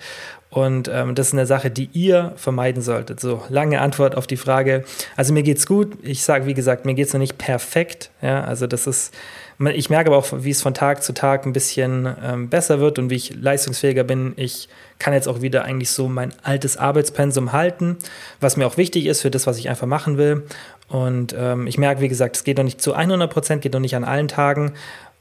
und 0.50 0.88
ähm, 0.88 1.16
das 1.16 1.28
ist 1.28 1.32
eine 1.32 1.46
Sache, 1.46 1.70
die 1.70 1.90
ihr 1.92 2.32
vermeiden 2.36 2.80
solltet. 2.80 3.18
So, 3.18 3.42
lange 3.48 3.80
Antwort 3.80 4.16
auf 4.16 4.28
die 4.28 4.36
Frage. 4.36 4.84
Also 5.16 5.32
mir 5.32 5.42
geht's 5.42 5.66
gut. 5.66 5.98
Ich 6.02 6.22
sage, 6.22 6.46
wie 6.46 6.54
gesagt, 6.54 6.84
mir 6.84 6.94
geht's 6.94 7.12
noch 7.12 7.20
nicht 7.20 7.38
perfekt. 7.38 8.10
Ja, 8.22 8.44
also 8.44 8.68
das 8.68 8.86
ist 8.86 9.12
ich 9.58 9.88
merke 9.88 10.10
aber 10.10 10.18
auch, 10.18 10.26
wie 10.32 10.50
es 10.50 10.60
von 10.60 10.74
Tag 10.74 11.02
zu 11.02 11.14
Tag 11.14 11.46
ein 11.46 11.52
bisschen 11.52 12.14
ähm, 12.22 12.48
besser 12.48 12.78
wird 12.80 12.98
und 12.98 13.08
wie 13.08 13.14
ich 13.14 13.34
leistungsfähiger 13.34 14.04
bin. 14.04 14.34
Ich 14.36 14.68
kann 14.98 15.14
jetzt 15.14 15.28
auch 15.28 15.40
wieder 15.40 15.64
eigentlich 15.64 15.90
so 15.90 16.08
mein 16.08 16.32
altes 16.42 16.76
Arbeitspensum 16.76 17.52
halten, 17.52 17.96
was 18.40 18.56
mir 18.56 18.66
auch 18.66 18.76
wichtig 18.76 19.06
ist 19.06 19.22
für 19.22 19.30
das, 19.30 19.46
was 19.46 19.58
ich 19.58 19.70
einfach 19.70 19.86
machen 19.86 20.18
will. 20.18 20.44
Und 20.88 21.34
ähm, 21.38 21.66
ich 21.66 21.78
merke, 21.78 22.00
wie 22.00 22.08
gesagt, 22.08 22.36
es 22.36 22.44
geht 22.44 22.58
noch 22.58 22.64
nicht 22.64 22.82
zu 22.82 22.92
100 22.92 23.32
Prozent, 23.32 23.62
geht 23.62 23.72
noch 23.72 23.80
nicht 23.80 23.96
an 23.96 24.04
allen 24.04 24.28
Tagen. 24.28 24.72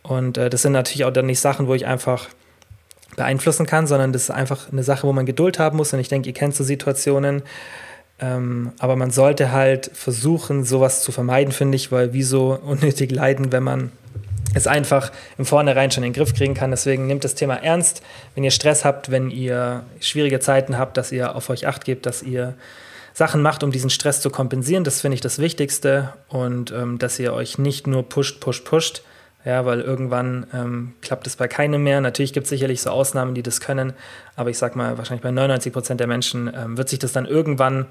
Und 0.03 0.37
äh, 0.37 0.49
das 0.49 0.61
sind 0.61 0.73
natürlich 0.73 1.05
auch 1.05 1.13
dann 1.13 1.25
nicht 1.25 1.39
Sachen, 1.39 1.67
wo 1.67 1.73
ich 1.73 1.85
einfach 1.85 2.27
beeinflussen 3.15 3.65
kann, 3.65 3.87
sondern 3.87 4.11
das 4.11 4.23
ist 4.23 4.31
einfach 4.31 4.71
eine 4.71 4.83
Sache, 4.83 5.07
wo 5.07 5.13
man 5.13 5.25
Geduld 5.25 5.59
haben 5.59 5.77
muss. 5.77 5.93
Und 5.93 5.99
ich 5.99 6.09
denke, 6.09 6.29
ihr 6.29 6.33
kennt 6.33 6.55
so 6.55 6.63
Situationen. 6.63 7.41
Ähm, 8.19 8.71
aber 8.79 8.95
man 8.95 9.11
sollte 9.11 9.51
halt 9.51 9.91
versuchen, 9.93 10.63
sowas 10.63 11.01
zu 11.03 11.11
vermeiden, 11.11 11.51
finde 11.51 11.75
ich, 11.75 11.91
weil 11.91 12.13
wieso 12.13 12.53
unnötig 12.65 13.11
leiden, 13.11 13.51
wenn 13.51 13.63
man 13.63 13.91
es 14.53 14.67
einfach 14.67 15.11
im 15.37 15.45
Vornherein 15.45 15.91
schon 15.91 16.03
in 16.03 16.13
den 16.13 16.17
Griff 16.17 16.33
kriegen 16.33 16.53
kann. 16.53 16.71
Deswegen 16.71 17.07
nehmt 17.07 17.25
das 17.25 17.35
Thema 17.35 17.55
ernst. 17.55 18.01
Wenn 18.35 18.43
ihr 18.43 18.51
Stress 18.51 18.85
habt, 18.85 19.11
wenn 19.11 19.29
ihr 19.29 19.83
schwierige 19.99 20.39
Zeiten 20.39 20.77
habt, 20.77 20.95
dass 20.95 21.11
ihr 21.11 21.35
auf 21.35 21.49
euch 21.49 21.67
acht 21.67 21.83
gebt, 21.83 22.05
dass 22.05 22.23
ihr 22.23 22.53
Sachen 23.13 23.41
macht, 23.41 23.63
um 23.63 23.71
diesen 23.71 23.89
Stress 23.89 24.21
zu 24.21 24.29
kompensieren. 24.29 24.83
Das 24.85 25.01
finde 25.01 25.15
ich 25.15 25.21
das 25.21 25.39
Wichtigste. 25.39 26.13
Und 26.29 26.71
ähm, 26.71 26.99
dass 26.99 27.19
ihr 27.19 27.33
euch 27.33 27.57
nicht 27.57 27.85
nur 27.85 28.07
pusht, 28.07 28.39
pusht, 28.39 28.63
pusht. 28.65 29.03
Ja, 29.45 29.63
weil 29.63 29.79
irgendwann 29.81 30.47
ähm, 30.53 30.93
klappt 31.01 31.27
es 31.27 31.35
bei 31.35 31.47
keinem 31.47 31.83
mehr. 31.83 32.01
Natürlich 32.01 32.33
gibt 32.33 32.45
es 32.45 32.49
sicherlich 32.49 32.81
so 32.81 32.89
Ausnahmen, 32.89 33.35
die 33.35 33.43
das 33.43 33.61
können. 33.61 33.93
Aber 34.35 34.49
ich 34.49 34.57
sag 34.57 34.75
mal, 34.75 34.97
wahrscheinlich 34.97 35.21
bei 35.21 35.29
99 35.29 35.71
Prozent 35.71 35.99
der 35.99 36.07
Menschen 36.07 36.51
ähm, 36.53 36.77
wird 36.77 36.89
sich 36.89 36.97
das 36.97 37.13
dann 37.13 37.27
irgendwann 37.27 37.85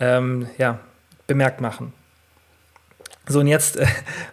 ähm, 0.00 0.48
ja, 0.58 0.78
bemerkt 1.26 1.62
machen. 1.62 1.94
So, 3.26 3.40
und 3.40 3.46
jetzt 3.46 3.76
äh, 3.78 3.86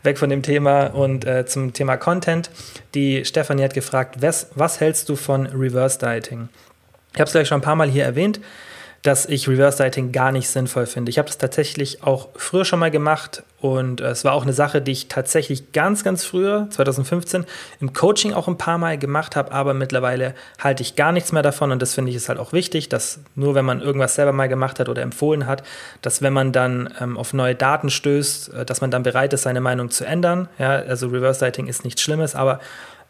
weg 0.04 0.18
von 0.18 0.30
dem 0.30 0.42
Thema 0.42 0.88
und 0.88 1.26
äh, 1.26 1.46
zum 1.46 1.72
Thema 1.72 1.96
Content. 1.96 2.50
Die 2.94 3.24
Stefanie 3.24 3.64
hat 3.64 3.74
gefragt, 3.74 4.22
was, 4.22 4.50
was 4.56 4.82
hältst 4.82 5.08
du 5.08 5.16
von 5.16 5.46
Reverse 5.46 5.98
Dieting? 5.98 6.50
Ich 7.14 7.22
habe 7.22 7.28
es 7.28 7.32
gleich 7.32 7.48
schon 7.48 7.60
ein 7.60 7.64
paar 7.64 7.78
Mal 7.78 7.90
hier 7.90 8.04
erwähnt 8.04 8.42
dass 9.06 9.28
ich 9.28 9.48
Reverse 9.48 9.84
Dieting 9.84 10.12
gar 10.12 10.32
nicht 10.32 10.50
sinnvoll 10.50 10.88
finde. 10.88 11.12
Ich 11.12 11.20
habe 11.20 11.28
das 11.28 11.38
tatsächlich 11.38 12.02
auch 12.02 12.30
früher 12.36 12.66
schon 12.66 12.80
mal 12.80 12.90
gemacht 12.90 13.44
und 13.62 14.02
äh, 14.02 14.06
es 14.10 14.26
war 14.26 14.34
auch 14.34 14.42
eine 14.42 14.54
Sache, 14.54 14.82
die 14.82 14.92
ich 14.92 15.08
tatsächlich 15.10 15.72
ganz, 15.74 16.04
ganz 16.04 16.26
früher, 16.26 16.68
2015, 16.72 17.46
im 17.82 17.94
Coaching 17.94 18.34
auch 18.34 18.48
ein 18.48 18.58
paar 18.58 18.80
Mal 18.80 18.98
gemacht 18.98 19.36
habe, 19.36 19.52
aber 19.52 19.76
mittlerweile 19.76 20.34
halte 20.60 20.82
ich 20.82 20.96
gar 20.96 21.12
nichts 21.12 21.32
mehr 21.32 21.44
davon 21.44 21.72
und 21.72 21.84
das 21.84 21.94
finde 21.94 22.10
ich 22.10 22.18
ist 22.18 22.30
halt 22.30 22.40
auch 22.40 22.52
wichtig, 22.52 22.90
dass 22.90 23.20
nur 23.36 23.54
wenn 23.54 23.66
man 23.66 23.80
irgendwas 23.80 24.16
selber 24.16 24.32
mal 24.32 24.50
gemacht 24.50 24.80
hat 24.80 24.90
oder 24.90 25.04
empfohlen 25.04 25.46
hat, 25.46 25.62
dass 26.02 26.24
wenn 26.24 26.34
man 26.34 26.52
dann 26.52 26.92
ähm, 27.00 27.16
auf 27.16 27.32
neue 27.32 27.54
Daten 27.54 27.92
stößt, 27.92 28.54
äh, 28.56 28.66
dass 28.66 28.82
man 28.82 28.90
dann 28.90 29.04
bereit 29.04 29.34
ist, 29.34 29.44
seine 29.44 29.62
Meinung 29.62 29.92
zu 29.92 30.04
ändern. 30.04 30.50
Ja, 30.58 30.72
also 30.72 31.10
Reverse 31.10 31.46
Dieting 31.46 31.68
ist 31.68 31.84
nichts 31.84 32.02
Schlimmes, 32.02 32.34
aber 32.34 32.60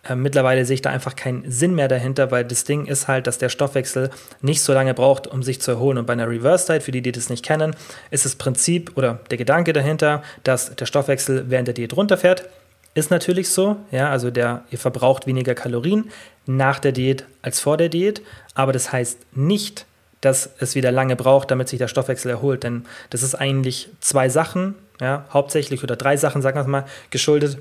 äh, 0.08 0.16
mittlerweile 0.16 0.66
sehe 0.66 0.76
ich 0.76 0.82
da 0.82 0.90
einfach 0.90 1.16
keinen 1.16 1.50
Sinn 1.50 1.76
mehr 1.76 1.88
dahinter, 1.88 2.32
weil 2.32 2.46
das 2.46 2.64
Ding 2.64 2.86
ist 2.86 3.08
halt, 3.08 3.28
dass 3.28 3.38
der 3.38 3.50
Stoffwechsel 3.50 4.10
nicht 4.42 4.62
so 4.62 4.74
lange 4.74 4.94
braucht, 4.94 5.28
um 5.28 5.44
sich 5.44 5.62
zu 5.62 5.72
erholen. 5.72 5.98
Und 5.98 6.06
bei 6.06 6.14
einer 6.14 6.30
Reverse 6.30 6.72
Diet, 6.72 6.84
für 6.84 6.92
die, 6.92 7.02
die 7.02 7.12
das 7.12 7.30
nicht 7.30 7.44
kennen, 7.44 7.76
ist 8.12 8.26
das 8.26 8.36
Prinzip 8.36 8.92
oder 8.96 9.20
der 9.30 9.38
Gedanke 9.38 9.74
dahinter, 9.74 10.24
dass 10.44 10.76
der 10.76 10.86
Stoffwechsel 10.86 11.46
während 11.50 11.68
der 11.68 11.76
Diät 11.76 11.96
runterfährt. 11.96 12.48
Ist 12.94 13.12
natürlich 13.12 13.50
so, 13.50 13.76
ja, 13.92 14.10
also 14.10 14.32
der, 14.32 14.64
ihr 14.72 14.78
verbraucht 14.78 15.28
weniger 15.28 15.54
Kalorien 15.54 16.10
nach 16.46 16.80
der 16.80 16.94
Diät 16.94 17.26
als 17.42 17.60
vor 17.60 17.76
der 17.76 17.90
Diät, 17.90 18.22
aber 18.54 18.72
das 18.72 18.92
heißt 18.94 19.18
nicht, 19.36 19.86
dass 20.22 20.50
es 20.60 20.76
wieder 20.76 20.92
lange 20.92 21.16
braucht, 21.16 21.52
damit 21.52 21.68
sich 21.68 21.78
der 21.78 21.88
Stoffwechsel 21.90 22.32
erholt, 22.32 22.64
denn 22.64 22.86
das 23.10 23.22
ist 23.22 23.36
eigentlich 23.36 23.90
zwei 24.00 24.30
Sachen, 24.30 24.76
ja, 25.02 25.26
hauptsächlich 25.32 25.84
oder 25.84 25.98
drei 25.98 26.16
Sachen, 26.16 26.42
sagen 26.42 26.58
wir 26.58 26.64
mal, 26.68 26.86
geschuldet. 27.10 27.58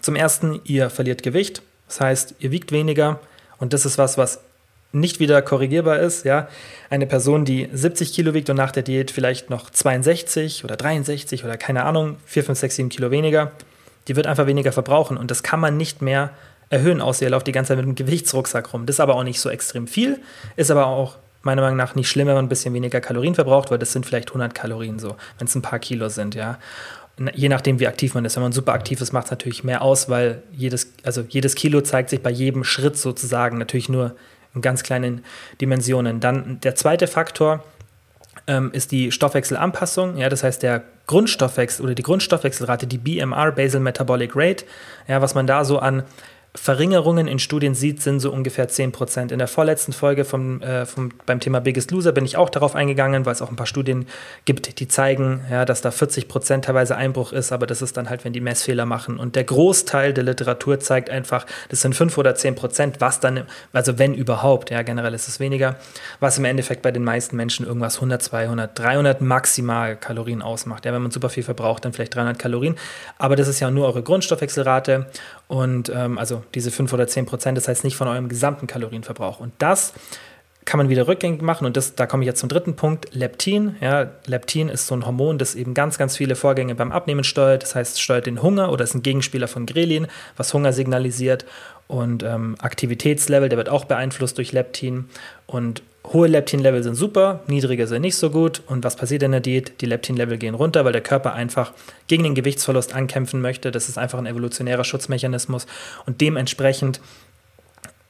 Zum 0.00 0.16
ersten, 0.16 0.60
ihr 0.64 0.90
verliert 0.90 1.22
Gewicht, 1.22 1.62
das 1.88 2.00
heißt, 2.00 2.34
ihr 2.38 2.50
wiegt 2.50 2.72
weniger 2.72 3.20
und 3.58 3.72
das 3.72 3.86
ist 3.86 3.98
was, 3.98 4.18
was 4.18 4.40
nicht 4.92 5.20
wieder 5.20 5.42
korrigierbar 5.42 5.98
ist. 5.98 6.24
Ja? 6.24 6.48
Eine 6.90 7.06
Person, 7.06 7.44
die 7.44 7.68
70 7.72 8.12
Kilo 8.12 8.34
wiegt 8.34 8.50
und 8.50 8.56
nach 8.56 8.72
der 8.72 8.82
Diät 8.82 9.10
vielleicht 9.10 9.50
noch 9.50 9.70
62 9.70 10.64
oder 10.64 10.76
63 10.76 11.44
oder 11.44 11.56
keine 11.56 11.84
Ahnung, 11.84 12.16
4, 12.26 12.44
5, 12.44 12.58
6, 12.58 12.76
7 12.76 12.88
Kilo 12.88 13.10
weniger, 13.10 13.52
die 14.08 14.16
wird 14.16 14.26
einfach 14.26 14.46
weniger 14.46 14.72
verbrauchen 14.72 15.16
und 15.16 15.30
das 15.30 15.42
kann 15.42 15.60
man 15.60 15.76
nicht 15.76 16.02
mehr 16.02 16.30
erhöhen, 16.68 17.00
außer 17.00 17.24
ihr 17.24 17.30
lauft 17.30 17.46
die 17.46 17.52
ganze 17.52 17.68
Zeit 17.68 17.78
mit 17.78 17.86
einem 17.86 17.94
Gewichtsrucksack 17.94 18.72
rum. 18.72 18.86
Das 18.86 18.96
ist 18.96 19.00
aber 19.00 19.14
auch 19.14 19.22
nicht 19.22 19.40
so 19.40 19.50
extrem 19.50 19.86
viel, 19.86 20.20
ist 20.56 20.70
aber 20.70 20.86
auch 20.86 21.16
meiner 21.42 21.62
Meinung 21.62 21.76
nach 21.76 21.94
nicht 21.94 22.08
schlimm, 22.08 22.26
wenn 22.26 22.34
man 22.34 22.46
ein 22.46 22.48
bisschen 22.48 22.74
weniger 22.74 23.00
Kalorien 23.00 23.34
verbraucht, 23.34 23.70
weil 23.70 23.78
das 23.78 23.92
sind 23.92 24.04
vielleicht 24.04 24.30
100 24.30 24.54
Kalorien 24.54 24.98
so, 24.98 25.16
wenn 25.38 25.46
es 25.46 25.54
ein 25.54 25.62
paar 25.62 25.78
Kilo 25.78 26.08
sind, 26.08 26.34
ja. 26.34 26.58
Je 27.34 27.48
nachdem, 27.48 27.80
wie 27.80 27.86
aktiv 27.86 28.14
man 28.14 28.24
ist. 28.26 28.36
Wenn 28.36 28.42
man 28.42 28.52
super 28.52 28.74
aktiv 28.74 29.00
ist, 29.00 29.12
macht 29.12 29.26
es 29.26 29.30
natürlich 29.30 29.64
mehr 29.64 29.80
aus, 29.80 30.10
weil 30.10 30.42
jedes, 30.52 30.92
also 31.02 31.22
jedes 31.26 31.54
Kilo 31.54 31.80
zeigt 31.80 32.10
sich 32.10 32.22
bei 32.22 32.30
jedem 32.30 32.62
Schritt 32.62 32.98
sozusagen 32.98 33.56
natürlich 33.56 33.88
nur 33.88 34.16
in 34.54 34.60
ganz 34.60 34.82
kleinen 34.82 35.24
Dimensionen. 35.60 36.20
Dann 36.20 36.60
der 36.60 36.74
zweite 36.74 37.06
Faktor 37.06 37.64
ähm, 38.46 38.70
ist 38.72 38.92
die 38.92 39.12
Stoffwechselanpassung. 39.12 40.18
Ja, 40.18 40.28
das 40.28 40.42
heißt, 40.42 40.62
der 40.62 40.82
Grundstoffwechsel 41.06 41.84
oder 41.84 41.94
die 41.94 42.02
Grundstoffwechselrate, 42.02 42.86
die 42.86 42.98
BMR, 42.98 43.52
Basal 43.52 43.80
Metabolic 43.80 44.32
Rate, 44.34 44.64
ja, 45.08 45.22
was 45.22 45.34
man 45.34 45.46
da 45.46 45.64
so 45.64 45.78
an 45.78 46.02
Verringerungen 46.56 47.28
in 47.28 47.38
Studien 47.38 47.74
sieht, 47.74 48.02
sind 48.02 48.20
so 48.20 48.32
ungefähr 48.32 48.68
10%. 48.68 49.30
In 49.30 49.38
der 49.38 49.46
vorletzten 49.46 49.92
Folge 49.92 50.24
vom, 50.24 50.62
äh, 50.62 50.86
vom, 50.86 51.10
beim 51.26 51.38
Thema 51.38 51.60
Biggest 51.60 51.90
Loser 51.90 52.12
bin 52.12 52.24
ich 52.24 52.36
auch 52.36 52.48
darauf 52.48 52.74
eingegangen, 52.74 53.26
weil 53.26 53.32
es 53.32 53.42
auch 53.42 53.50
ein 53.50 53.56
paar 53.56 53.66
Studien 53.66 54.06
gibt, 54.46 54.80
die 54.80 54.88
zeigen, 54.88 55.42
ja, 55.50 55.64
dass 55.64 55.82
da 55.82 55.90
40% 55.90 56.62
teilweise 56.62 56.96
Einbruch 56.96 57.32
ist, 57.32 57.52
aber 57.52 57.66
das 57.66 57.82
ist 57.82 57.96
dann 57.96 58.08
halt, 58.08 58.24
wenn 58.24 58.32
die 58.32 58.40
Messfehler 58.40 58.86
machen. 58.86 59.18
Und 59.18 59.36
der 59.36 59.44
Großteil 59.44 60.14
der 60.14 60.24
Literatur 60.24 60.80
zeigt 60.80 61.10
einfach, 61.10 61.46
das 61.68 61.82
sind 61.82 61.94
5 61.94 62.16
oder 62.18 62.32
10%, 62.32 62.94
was 63.00 63.20
dann, 63.20 63.44
also 63.72 63.98
wenn 63.98 64.14
überhaupt, 64.14 64.70
ja, 64.70 64.82
generell 64.82 65.14
ist 65.14 65.28
es 65.28 65.38
weniger, 65.38 65.76
was 66.20 66.38
im 66.38 66.46
Endeffekt 66.46 66.82
bei 66.82 66.90
den 66.90 67.04
meisten 67.04 67.36
Menschen 67.36 67.66
irgendwas 67.66 67.96
100, 67.96 68.22
200, 68.22 68.78
300 68.78 69.20
maximal 69.20 69.96
Kalorien 69.96 70.40
ausmacht. 70.40 70.86
Ja, 70.86 70.92
wenn 70.92 71.02
man 71.02 71.10
super 71.10 71.28
viel 71.28 71.42
verbraucht, 71.42 71.84
dann 71.84 71.92
vielleicht 71.92 72.14
300 72.14 72.38
Kalorien. 72.38 72.76
Aber 73.18 73.36
das 73.36 73.46
ist 73.46 73.60
ja 73.60 73.70
nur 73.70 73.86
eure 73.86 74.02
Grundstoffwechselrate 74.02 75.06
und 75.48 75.90
ähm, 75.94 76.18
also 76.18 76.42
diese 76.54 76.70
5 76.70 76.92
oder 76.92 77.06
10 77.06 77.26
Prozent, 77.26 77.56
das 77.56 77.68
heißt 77.68 77.84
nicht 77.84 77.96
von 77.96 78.08
eurem 78.08 78.28
gesamten 78.28 78.66
Kalorienverbrauch. 78.66 79.40
Und 79.40 79.52
das 79.58 79.92
kann 80.64 80.78
man 80.78 80.88
wieder 80.88 81.06
rückgängig 81.06 81.40
machen. 81.42 81.64
Und 81.64 81.76
das, 81.76 81.94
da 81.94 82.06
komme 82.06 82.24
ich 82.24 82.26
jetzt 82.26 82.40
zum 82.40 82.48
dritten 82.48 82.74
Punkt, 82.74 83.14
Leptin. 83.14 83.76
Ja, 83.80 84.10
Leptin 84.26 84.68
ist 84.68 84.88
so 84.88 84.96
ein 84.96 85.06
Hormon, 85.06 85.38
das 85.38 85.54
eben 85.54 85.74
ganz, 85.74 85.96
ganz 85.96 86.16
viele 86.16 86.34
Vorgänge 86.34 86.74
beim 86.74 86.90
Abnehmen 86.90 87.22
steuert. 87.22 87.62
Das 87.62 87.76
heißt, 87.76 88.02
steuert 88.02 88.26
den 88.26 88.42
Hunger 88.42 88.72
oder 88.72 88.82
ist 88.82 88.94
ein 88.94 89.02
Gegenspieler 89.02 89.46
von 89.46 89.64
Grelin, 89.64 90.08
was 90.36 90.52
Hunger 90.52 90.72
signalisiert. 90.72 91.46
Und 91.86 92.24
ähm, 92.24 92.56
Aktivitätslevel, 92.58 93.48
der 93.48 93.58
wird 93.58 93.68
auch 93.68 93.84
beeinflusst 93.84 94.38
durch 94.38 94.50
Leptin. 94.50 95.08
Und 95.46 95.82
Hohe 96.12 96.28
Leptin-Level 96.28 96.82
sind 96.82 96.94
super, 96.94 97.40
niedrige 97.46 97.86
sind 97.86 98.02
nicht 98.02 98.16
so 98.16 98.30
gut. 98.30 98.62
Und 98.66 98.84
was 98.84 98.96
passiert 98.96 99.22
in 99.22 99.32
der 99.32 99.40
Diät? 99.40 99.80
Die 99.80 99.86
Leptin-Level 99.86 100.38
gehen 100.38 100.54
runter, 100.54 100.84
weil 100.84 100.92
der 100.92 101.02
Körper 101.02 101.32
einfach 101.32 101.72
gegen 102.06 102.22
den 102.22 102.34
Gewichtsverlust 102.34 102.94
ankämpfen 102.94 103.40
möchte. 103.40 103.70
Das 103.72 103.88
ist 103.88 103.98
einfach 103.98 104.18
ein 104.18 104.26
evolutionärer 104.26 104.84
Schutzmechanismus. 104.84 105.66
Und 106.06 106.20
dementsprechend 106.20 107.00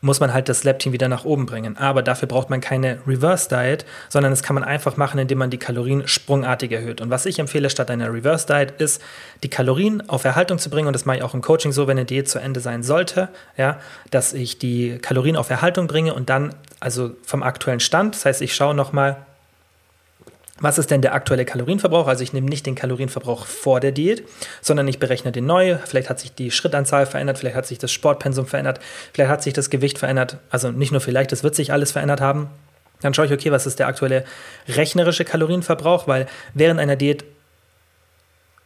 muss 0.03 0.21
man 0.21 0.33
halt 0.33 0.49
das 0.49 0.65
Leptin 0.65 0.93
wieder 0.93 1.09
nach 1.09 1.25
oben 1.25 1.47
bringen. 1.47 1.77
Aber 1.77 2.03
dafür 2.03 2.29
braucht 2.29 2.51
man 2.51 2.61
keine 2.61 2.99
Reverse 3.07 3.49
Diet, 3.49 3.87
sondern 4.09 4.31
das 4.31 4.43
kann 4.43 4.55
man 4.55 4.63
einfach 4.63 4.97
machen, 4.97 5.19
indem 5.19 5.39
man 5.39 5.51
die 5.51 5.59
Kalorien 5.59 6.07
sprungartig 6.07 6.73
erhöht. 6.73 7.01
Und 7.01 7.11
was 7.11 7.27
ich 7.27 7.39
empfehle 7.39 7.71
statt 7.71 7.91
einer 7.91 8.13
Reverse 8.13 8.47
Diet 8.47 8.73
ist, 8.79 9.03
die 9.43 9.49
Kalorien 9.49 10.09
auf 10.09 10.25
Erhaltung 10.25 10.59
zu 10.59 10.71
bringen. 10.71 10.87
Und 10.87 10.93
das 10.93 11.07
mache 11.07 11.19
ich 11.19 11.23
auch 11.23 11.35
im 11.35 11.43
Coaching 11.43 11.73
so, 11.73 11.87
wenn 11.87 11.97
eine 11.97 12.05
Diät 12.05 12.29
zu 12.29 12.39
Ende 12.39 12.61
sein 12.61 12.83
sollte, 12.83 13.29
ja, 13.57 13.81
dass 14.11 14.33
ich 14.33 14.59
die 14.59 14.99
Kalorien 14.99 15.37
auf 15.37 15.51
Erhaltung 15.51 15.87
bringe 15.87 16.15
und 16.15 16.29
dann 16.29 16.55
also 16.81 17.13
vom 17.23 17.43
aktuellen 17.43 17.81
Stand. 17.81 18.15
Das 18.15 18.25
heißt, 18.25 18.43
ich 18.43 18.55
schaue 18.55 18.75
nochmal, 18.75 19.17
was 20.59 20.79
ist 20.79 20.91
denn 20.91 21.03
der 21.03 21.15
aktuelle 21.15 21.45
Kalorienverbrauch? 21.45 22.07
Also 22.07 22.23
ich 22.23 22.33
nehme 22.33 22.49
nicht 22.49 22.65
den 22.65 22.75
Kalorienverbrauch 22.75 23.45
vor 23.45 23.79
der 23.79 23.93
Diät, 23.93 24.27
sondern 24.63 24.89
ich 24.89 24.99
berechne 24.99 25.31
den 25.31 25.45
neu. 25.45 25.77
Vielleicht 25.85 26.09
hat 26.09 26.19
sich 26.19 26.35
die 26.35 26.51
Schrittanzahl 26.51 27.05
verändert, 27.05 27.39
vielleicht 27.39 27.57
hat 27.57 27.67
sich 27.67 27.79
das 27.79 27.93
Sportpensum 27.93 28.47
verändert, 28.47 28.81
vielleicht 29.13 29.31
hat 29.31 29.43
sich 29.43 29.53
das 29.53 29.69
Gewicht 29.69 29.99
verändert. 29.99 30.39
Also 30.51 30.71
nicht 30.71 30.93
nur 30.93 31.03
vielleicht, 31.03 31.33
es 31.33 31.43
wird 31.43 31.55
sich 31.55 31.73
alles 31.73 31.93
verändert 31.93 32.23
haben. 32.23 32.49
Dann 33.03 33.13
schaue 33.13 33.27
ich, 33.27 33.33
okay, 33.33 33.53
was 33.53 33.67
ist 33.67 33.79
der 33.79 33.89
aktuelle 33.89 34.25
rechnerische 34.69 35.27
Kalorienverbrauch? 35.27 36.09
Weil 36.09 36.27
während 36.55 36.81
einer 36.81 36.97
Diät 36.97 37.25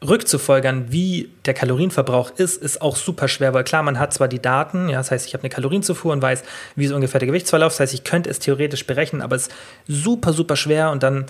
rückzufolgern, 0.06 0.86
wie 0.90 1.30
der 1.44 1.52
Kalorienverbrauch 1.52 2.30
ist, 2.30 2.56
ist 2.62 2.80
auch 2.80 2.96
super 2.96 3.28
schwer, 3.28 3.52
weil 3.52 3.64
klar, 3.64 3.82
man 3.82 3.98
hat 3.98 4.14
zwar 4.14 4.28
die 4.28 4.40
Daten, 4.40 4.88
ja, 4.88 4.98
das 4.98 5.10
heißt, 5.10 5.26
ich 5.26 5.34
habe 5.34 5.42
eine 5.42 5.50
Kalorienzufuhr 5.50 6.12
und 6.12 6.22
weiß, 6.22 6.42
wie 6.74 6.86
ist 6.86 6.92
ungefähr 6.92 7.18
der 7.18 7.26
Gewichtsverlauf, 7.26 7.72
das 7.72 7.80
heißt, 7.80 7.94
ich 7.94 8.04
könnte 8.04 8.30
es 8.30 8.38
theoretisch 8.38 8.86
berechnen, 8.86 9.20
aber 9.20 9.36
es 9.36 9.48
ist 9.48 9.52
super, 9.86 10.32
super 10.32 10.56
schwer 10.56 10.90
und 10.90 11.02
dann 11.02 11.26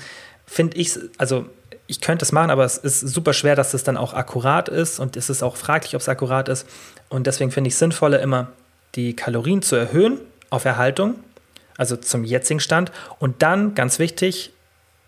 finde 0.47 0.77
ich, 0.77 0.99
also 1.19 1.47
ich 1.89 2.01
könnte 2.01 2.25
es 2.25 2.31
machen, 2.31 2.51
aber 2.51 2.65
es 2.65 2.79
ist 2.79 3.01
super 3.01 3.33
schwer, 3.33 3.57
dass 3.57 3.75
es 3.75 3.83
dann 3.83 3.97
auch 3.97 4.15
akkurat 4.15 4.69
ist 4.69 5.01
und 5.01 5.17
es 5.17 5.31
ist 5.31 5.43
auch 5.43 5.57
fraglich, 5.57 5.97
ob 5.97 6.01
es 6.01 6.09
akkurat 6.09 6.49
ist 6.49 6.67
und 7.09 7.27
deswegen 7.27 7.51
finde 7.51 7.69
ich 7.69 7.75
es 7.75 7.81
sinnvoller, 7.81 8.21
immer 8.21 8.53
die 8.95 9.17
Kalorien 9.17 9.63
zu 9.63 9.75
erhöhen 9.75 10.21
auf 10.49 10.65
Erhaltung, 10.65 11.17
also 11.77 11.97
zum 11.97 12.23
jetzigen 12.23 12.61
Stand 12.61 12.93
und 13.19 13.43
dann, 13.43 13.75
ganz 13.75 13.99
wichtig, 13.99 14.53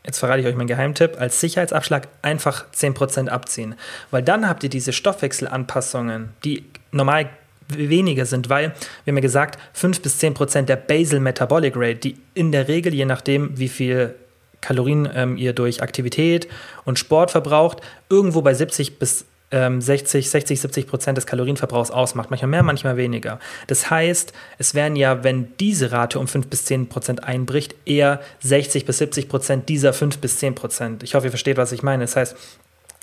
jetzt 0.05 0.19
verrate 0.19 0.41
ich 0.41 0.47
euch 0.47 0.57
meinen 0.57 0.69
Geheimtipp, 0.69 1.21
als 1.21 1.41
Sicherheitsabschlag 1.41 2.09
einfach 2.23 2.67
10% 2.75 3.29
abziehen. 3.29 3.75
Weil 4.11 4.23
dann 4.23 4.49
habt 4.49 4.63
ihr 4.65 4.71
diese 4.71 4.93
Stoffwechselanpassungen, 4.93 6.31
die 6.45 6.65
normal 6.91 7.29
weniger 7.69 8.27
sind, 8.27 8.49
weil, 8.49 8.75
wir 9.05 9.13
haben 9.13 9.17
ja 9.17 9.23
gesagt, 9.23 9.59
5 9.73 10.03
bis 10.03 10.21
10% 10.21 10.63
der 10.63 10.77
Basal 10.77 11.21
Metabolic 11.21 11.75
Rate, 11.77 11.97
die 11.97 12.17
in 12.35 12.53
der 12.53 12.69
Regel, 12.69 12.93
je 12.93 13.05
nachdem, 13.05 13.59
wie 13.59 13.69
viel 13.69 14.15
Kalorien 14.61 15.09
ähm, 15.15 15.37
ihr 15.37 15.53
durch 15.53 15.83
Aktivität 15.83 16.49
und 16.85 16.99
Sport 16.99 17.31
verbraucht, 17.31 17.81
irgendwo 18.09 18.43
bei 18.43 18.55
70 18.55 18.99
bis 18.99 19.25
60, 19.53 20.31
60, 20.31 20.61
70 20.61 20.87
Prozent 20.87 21.19
des 21.19 21.27
Kalorienverbrauchs 21.27 21.91
ausmacht. 21.91 22.31
Manchmal 22.31 22.49
mehr, 22.49 22.63
manchmal 22.63 22.97
weniger. 22.97 23.39
Das 23.67 23.91
heißt, 23.91 24.33
es 24.57 24.75
wären 24.75 24.97
ja, 24.97 25.25
wenn 25.25 25.53
diese 25.61 25.93
Rate 25.93 26.19
um 26.19 26.27
5 26.27 26.47
bis 26.47 26.65
10 26.65 26.89
Prozent 26.89 27.25
einbricht, 27.25 27.75
eher 27.85 28.21
60 28.41 28.87
bis 28.87 28.99
70 28.99 29.29
Prozent 29.29 29.69
dieser 29.69 29.93
5 29.93 30.19
bis 30.19 30.39
10 30.39 30.55
Prozent. 30.55 31.03
Ich 31.03 31.15
hoffe, 31.15 31.27
ihr 31.27 31.31
versteht, 31.31 31.59
was 31.59 31.73
ich 31.73 31.83
meine. 31.83 32.05
Das 32.05 32.17
heißt, 32.17 32.35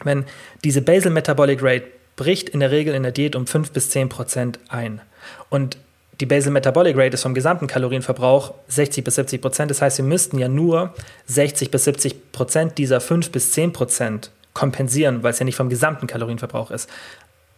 wenn 0.04 0.26
diese 0.64 0.82
Basal 0.82 1.12
Metabolic 1.12 1.62
Rate 1.62 1.86
bricht 2.16 2.50
in 2.50 2.62
der 2.62 2.72
Regel 2.72 2.96
in 2.96 3.04
der 3.04 3.12
Diät 3.12 3.36
um 3.36 3.46
5 3.46 3.72
bis 3.72 3.92
10 3.92 4.10
Prozent 4.10 4.60
ein. 4.70 5.02
Und 5.50 5.78
die 6.20 6.26
Basal 6.26 6.52
Metabolic 6.52 6.98
Rate 6.98 7.14
ist 7.14 7.22
vom 7.22 7.36
gesamten 7.36 7.68
Kalorienverbrauch 7.68 8.56
60 8.68 9.04
bis 9.04 9.16
70 9.16 9.40
Prozent. 9.40 9.72
Das 9.72 9.82
heißt, 9.82 10.00
wir 10.00 10.06
müssten 10.06 10.40
ja 10.40 10.48
nur 10.48 10.96
60 11.28 11.70
bis 11.70 11.84
70 11.84 12.32
Prozent 12.32 12.78
dieser 12.80 13.00
5 13.00 13.30
bis 13.32 13.52
10 13.52 13.72
Prozent 13.72 14.32
kompensieren, 14.54 15.24
weil 15.24 15.32
es 15.32 15.40
ja 15.40 15.46
nicht 15.46 15.56
vom 15.56 15.70
gesamten 15.70 16.08
Kalorienverbrauch 16.08 16.72
ist. 16.72 16.90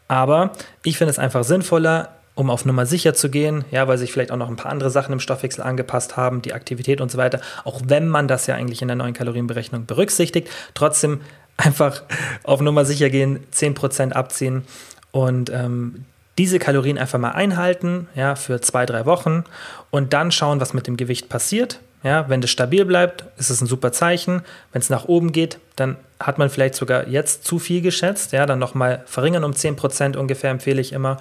Aber 0.07 0.51
ich 0.83 0.97
finde 0.97 1.11
es 1.11 1.19
einfach 1.19 1.43
sinnvoller, 1.43 2.09
um 2.35 2.49
auf 2.49 2.65
Nummer 2.65 2.85
sicher 2.85 3.13
zu 3.13 3.29
gehen, 3.29 3.65
ja, 3.71 3.87
weil 3.87 3.97
sich 3.97 4.11
vielleicht 4.11 4.31
auch 4.31 4.37
noch 4.37 4.49
ein 4.49 4.55
paar 4.55 4.71
andere 4.71 4.89
Sachen 4.89 5.13
im 5.13 5.19
Stoffwechsel 5.19 5.63
angepasst 5.63 6.17
haben, 6.17 6.41
die 6.41 6.53
Aktivität 6.53 7.01
und 7.01 7.11
so 7.11 7.17
weiter, 7.17 7.41
auch 7.63 7.81
wenn 7.85 8.07
man 8.07 8.27
das 8.27 8.47
ja 8.47 8.55
eigentlich 8.55 8.81
in 8.81 8.87
der 8.87 8.97
neuen 8.97 9.13
Kalorienberechnung 9.13 9.85
berücksichtigt, 9.85 10.49
trotzdem 10.73 11.21
einfach 11.57 12.03
auf 12.43 12.61
Nummer 12.61 12.85
sicher 12.85 13.09
gehen, 13.09 13.45
10% 13.53 14.13
abziehen 14.13 14.63
und 15.11 15.49
ähm, 15.49 16.05
diese 16.37 16.59
Kalorien 16.59 16.97
einfach 16.97 17.19
mal 17.19 17.31
einhalten, 17.31 18.07
ja, 18.15 18.35
für 18.35 18.61
zwei, 18.61 18.85
drei 18.85 19.05
Wochen 19.05 19.43
und 19.91 20.13
dann 20.13 20.31
schauen, 20.31 20.59
was 20.59 20.73
mit 20.73 20.87
dem 20.87 20.97
Gewicht 20.97 21.29
passiert. 21.29 21.79
Ja, 22.03 22.27
wenn 22.29 22.41
das 22.41 22.49
stabil 22.49 22.83
bleibt, 22.83 23.25
ist 23.37 23.51
es 23.51 23.61
ein 23.61 23.67
super 23.67 23.91
Zeichen. 23.91 24.41
Wenn 24.71 24.81
es 24.81 24.89
nach 24.89 25.05
oben 25.05 25.31
geht, 25.31 25.59
dann 25.75 25.97
hat 26.19 26.39
man 26.39 26.49
vielleicht 26.49 26.75
sogar 26.75 27.07
jetzt 27.07 27.45
zu 27.45 27.59
viel 27.59 27.81
geschätzt. 27.81 28.31
Ja, 28.31 28.45
dann 28.45 28.57
nochmal 28.57 29.03
verringern 29.05 29.43
um 29.43 29.51
10% 29.51 30.17
ungefähr 30.17 30.49
empfehle 30.49 30.81
ich 30.81 30.93
immer. 30.93 31.17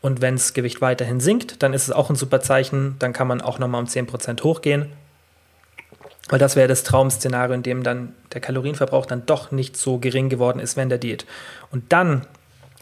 Und 0.00 0.20
wenn 0.20 0.34
das 0.34 0.54
Gewicht 0.54 0.80
weiterhin 0.80 1.20
sinkt, 1.20 1.62
dann 1.62 1.74
ist 1.74 1.84
es 1.84 1.92
auch 1.92 2.08
ein 2.08 2.16
super 2.16 2.40
Zeichen. 2.40 2.96
Dann 2.98 3.12
kann 3.12 3.28
man 3.28 3.40
auch 3.42 3.58
nochmal 3.58 3.82
um 3.82 3.86
10% 3.86 4.42
hochgehen. 4.42 4.86
Weil 6.28 6.38
das 6.38 6.56
wäre 6.56 6.68
das 6.68 6.82
Traum-Szenario, 6.82 7.54
in 7.54 7.62
dem 7.62 7.82
dann 7.82 8.14
der 8.32 8.40
Kalorienverbrauch 8.40 9.04
dann 9.04 9.26
doch 9.26 9.50
nicht 9.50 9.76
so 9.76 9.98
gering 9.98 10.30
geworden 10.30 10.60
ist 10.60 10.76
während 10.76 10.90
der 10.90 10.98
Diät. 10.98 11.26
Und 11.70 11.92
dann 11.92 12.26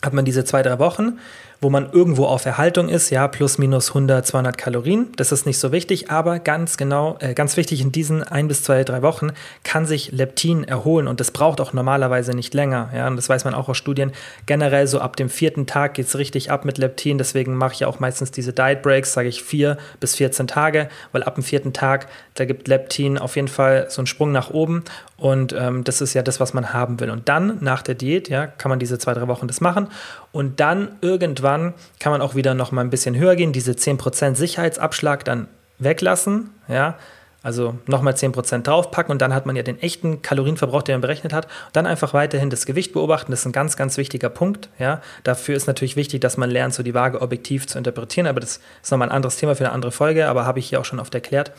hat 0.02 0.12
man 0.12 0.25
diese 0.25 0.45
zwei, 0.45 0.62
drei 0.62 0.78
Wochen, 0.78 1.19
wo 1.61 1.69
man 1.69 1.90
irgendwo 1.93 2.25
auf 2.25 2.47
Erhaltung 2.47 2.88
ist, 2.88 3.11
ja, 3.11 3.29
plus 3.29 3.59
minus 3.59 3.88
100, 3.88 4.26
200 4.26 4.57
Kalorien. 4.57 5.09
Das 5.17 5.31
ist 5.31 5.45
nicht 5.45 5.59
so 5.59 5.73
wichtig, 5.73 6.11
aber 6.11 6.38
ganz 6.38 6.79
genau, 6.79 7.19
äh, 7.21 7.35
ganz 7.35 7.59
wichtig, 7.59 7.83
in 7.83 7.93
diesen 7.93 8.23
ein 8.23 8.49
bis 8.49 8.62
zwei, 8.62 8.83
drei 8.83 9.02
Wochen 9.02 9.33
kann 9.62 9.85
sich 9.85 10.11
Leptin 10.11 10.64
erholen 10.64 11.07
und 11.07 11.21
das 11.21 11.31
braucht 11.31 11.61
auch 11.61 11.75
normalerweise 11.75 12.33
nicht 12.33 12.55
länger. 12.55 12.90
Ja, 12.95 13.07
und 13.09 13.17
das 13.17 13.29
weiß 13.29 13.45
man 13.45 13.52
auch 13.52 13.69
aus 13.69 13.76
Studien. 13.76 14.12
Generell 14.47 14.87
so 14.87 15.00
ab 15.00 15.17
dem 15.17 15.29
vierten 15.29 15.67
Tag 15.67 15.95
geht 15.95 16.07
es 16.07 16.17
richtig 16.17 16.50
ab 16.50 16.64
mit 16.64 16.79
Leptin, 16.79 17.19
deswegen 17.19 17.55
mache 17.55 17.75
ich 17.75 17.81
ja 17.81 17.88
auch 17.88 18.00
meistens 18.00 18.31
diese 18.31 18.55
Diet 18.55 18.81
Breaks, 18.81 19.12
sage 19.12 19.29
ich 19.29 19.43
vier 19.43 19.76
bis 20.00 20.17
14 20.17 20.47
Tage, 20.47 20.88
weil 21.12 21.23
ab 21.23 21.35
dem 21.35 21.45
vierten 21.45 21.75
Tag, 21.75 22.07
da 22.35 22.47
gibt 22.47 22.69
Leptin 22.69 23.19
auf 23.19 23.37
jeden 23.37 23.49
Fall 23.49 23.87
so 23.90 24.00
einen 24.00 24.07
Sprung 24.07 24.33
nach 24.33 24.49
oben 24.49 24.85
und 25.19 25.52
ähm, 25.52 25.85
das 25.85 26.00
ist 26.00 26.14
ja 26.14 26.23
das, 26.23 26.40
was 26.40 26.55
man 26.55 26.73
haben 26.73 26.99
will. 27.00 27.11
Und 27.11 27.29
dann 27.29 27.59
nach 27.61 27.83
der 27.83 27.95
Diät, 27.95 28.31
ja, 28.31 28.47
kann 28.47 28.71
man 28.71 28.79
diese 28.79 28.99
zwei, 28.99 29.12
drei 29.12 29.29
Wochen 29.29 29.47
das 29.47 29.61
machen 29.61 29.88
und 30.33 30.61
dann 30.61 30.97
irgendwann 31.02 31.50
kann 31.99 32.12
man 32.12 32.21
auch 32.21 32.35
wieder 32.35 32.54
noch 32.54 32.73
mal 32.73 32.83
ein 32.83 32.90
bisschen 32.90 33.16
höher 33.16 33.37
gehen, 33.37 33.52
diese 33.52 33.73
10% 33.73 34.35
Sicherheitsabschlag 34.35 35.25
dann 35.25 35.49
weglassen, 35.78 36.50
ja, 36.69 36.97
also 37.42 37.78
nochmal 37.87 38.14
10% 38.14 38.62
draufpacken 38.62 39.12
und 39.12 39.23
dann 39.23 39.33
hat 39.33 39.47
man 39.47 39.57
ja 39.57 39.62
den 39.62 39.80
echten 39.80 40.21
Kalorienverbrauch, 40.21 40.83
den 40.83 40.97
man 40.97 41.00
berechnet 41.00 41.33
hat. 41.33 41.49
Dann 41.73 41.87
einfach 41.87 42.12
weiterhin 42.12 42.50
das 42.50 42.66
Gewicht 42.66 42.92
beobachten. 42.92 43.30
Das 43.33 43.40
ist 43.40 43.47
ein 43.47 43.52
ganz, 43.52 43.76
ganz 43.78 43.97
wichtiger 43.97 44.28
Punkt. 44.28 44.69
Ja. 44.78 45.00
Dafür 45.25 45.57
ist 45.57 45.66
natürlich 45.66 45.97
wichtig, 45.97 46.21
dass 46.21 46.37
man 46.37 46.50
lernt, 46.50 46.75
so 46.75 46.83
die 46.83 46.92
Waage 46.92 47.23
objektiv 47.23 47.66
zu 47.66 47.78
interpretieren. 47.78 48.26
Aber 48.26 48.40
das 48.40 48.61
ist 48.83 48.90
nochmal 48.90 49.09
ein 49.09 49.14
anderes 49.14 49.37
Thema 49.37 49.57
für 49.57 49.64
eine 49.64 49.73
andere 49.73 49.90
Folge, 49.90 50.28
aber 50.28 50.45
habe 50.45 50.59
ich 50.59 50.69
hier 50.69 50.80
auch 50.80 50.85
schon 50.85 51.00
oft 51.00 51.14
erklärt 51.14 51.52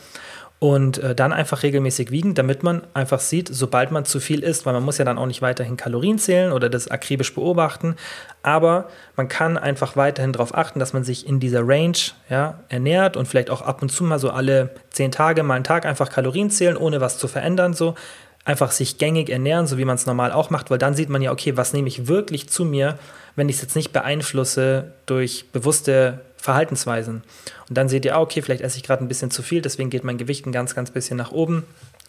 und 0.62 0.98
äh, 0.98 1.16
dann 1.16 1.32
einfach 1.32 1.64
regelmäßig 1.64 2.12
wiegen, 2.12 2.34
damit 2.36 2.62
man 2.62 2.82
einfach 2.94 3.18
sieht, 3.18 3.48
sobald 3.50 3.90
man 3.90 4.04
zu 4.04 4.20
viel 4.20 4.44
isst, 4.44 4.64
weil 4.64 4.72
man 4.72 4.84
muss 4.84 4.96
ja 4.96 5.04
dann 5.04 5.18
auch 5.18 5.26
nicht 5.26 5.42
weiterhin 5.42 5.76
Kalorien 5.76 6.20
zählen 6.20 6.52
oder 6.52 6.68
das 6.68 6.86
akribisch 6.86 7.34
beobachten, 7.34 7.96
aber 8.44 8.86
man 9.16 9.26
kann 9.26 9.58
einfach 9.58 9.96
weiterhin 9.96 10.32
darauf 10.32 10.56
achten, 10.56 10.78
dass 10.78 10.92
man 10.92 11.02
sich 11.02 11.26
in 11.26 11.40
dieser 11.40 11.66
Range 11.66 11.96
ja, 12.30 12.60
ernährt 12.68 13.16
und 13.16 13.26
vielleicht 13.26 13.50
auch 13.50 13.62
ab 13.62 13.82
und 13.82 13.88
zu 13.88 14.04
mal 14.04 14.20
so 14.20 14.30
alle 14.30 14.70
zehn 14.90 15.10
Tage 15.10 15.42
mal 15.42 15.54
einen 15.54 15.64
Tag 15.64 15.84
einfach 15.84 16.10
Kalorien 16.10 16.48
zählen, 16.48 16.76
ohne 16.76 17.00
was 17.00 17.18
zu 17.18 17.26
verändern, 17.26 17.74
so. 17.74 17.96
Einfach 18.44 18.70
sich 18.72 18.98
gängig 18.98 19.30
ernähren, 19.30 19.68
so 19.68 19.78
wie 19.78 19.84
man 19.84 19.94
es 19.96 20.06
normal 20.06 20.30
auch 20.30 20.50
macht, 20.50 20.70
weil 20.70 20.78
dann 20.78 20.94
sieht 20.94 21.08
man 21.08 21.22
ja, 21.22 21.32
okay, 21.32 21.56
was 21.56 21.72
nehme 21.72 21.86
ich 21.86 22.06
wirklich 22.06 22.48
zu 22.48 22.64
mir, 22.64 22.98
wenn 23.34 23.48
ich 23.48 23.56
es 23.56 23.62
jetzt 23.62 23.76
nicht 23.76 23.92
beeinflusse 23.92 24.92
durch 25.06 25.46
bewusste 25.52 26.20
Verhaltensweisen. 26.42 27.22
Und 27.68 27.78
dann 27.78 27.88
seht 27.88 28.04
ihr, 28.04 28.16
ah, 28.16 28.20
okay, 28.20 28.42
vielleicht 28.42 28.62
esse 28.62 28.76
ich 28.76 28.82
gerade 28.82 29.02
ein 29.02 29.08
bisschen 29.08 29.30
zu 29.30 29.42
viel, 29.42 29.62
deswegen 29.62 29.90
geht 29.90 30.02
mein 30.02 30.18
Gewicht 30.18 30.44
ein 30.44 30.50
ganz, 30.50 30.74
ganz 30.74 30.90
bisschen 30.90 31.16
nach 31.16 31.30
oben 31.30 31.62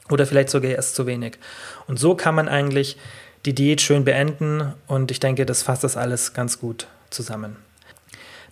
oder 0.09 0.25
vielleicht 0.25 0.49
sogar 0.49 0.71
erst 0.71 0.95
zu 0.95 1.05
wenig. 1.05 1.37
Und 1.87 1.99
so 1.99 2.15
kann 2.15 2.33
man 2.33 2.49
eigentlich 2.49 2.97
die 3.45 3.53
Diät 3.53 3.79
schön 3.79 4.05
beenden 4.05 4.73
und 4.87 5.11
ich 5.11 5.19
denke, 5.19 5.45
das 5.45 5.61
fasst 5.61 5.83
das 5.83 5.97
alles 5.97 6.33
ganz 6.33 6.59
gut 6.59 6.87
zusammen. 7.11 7.57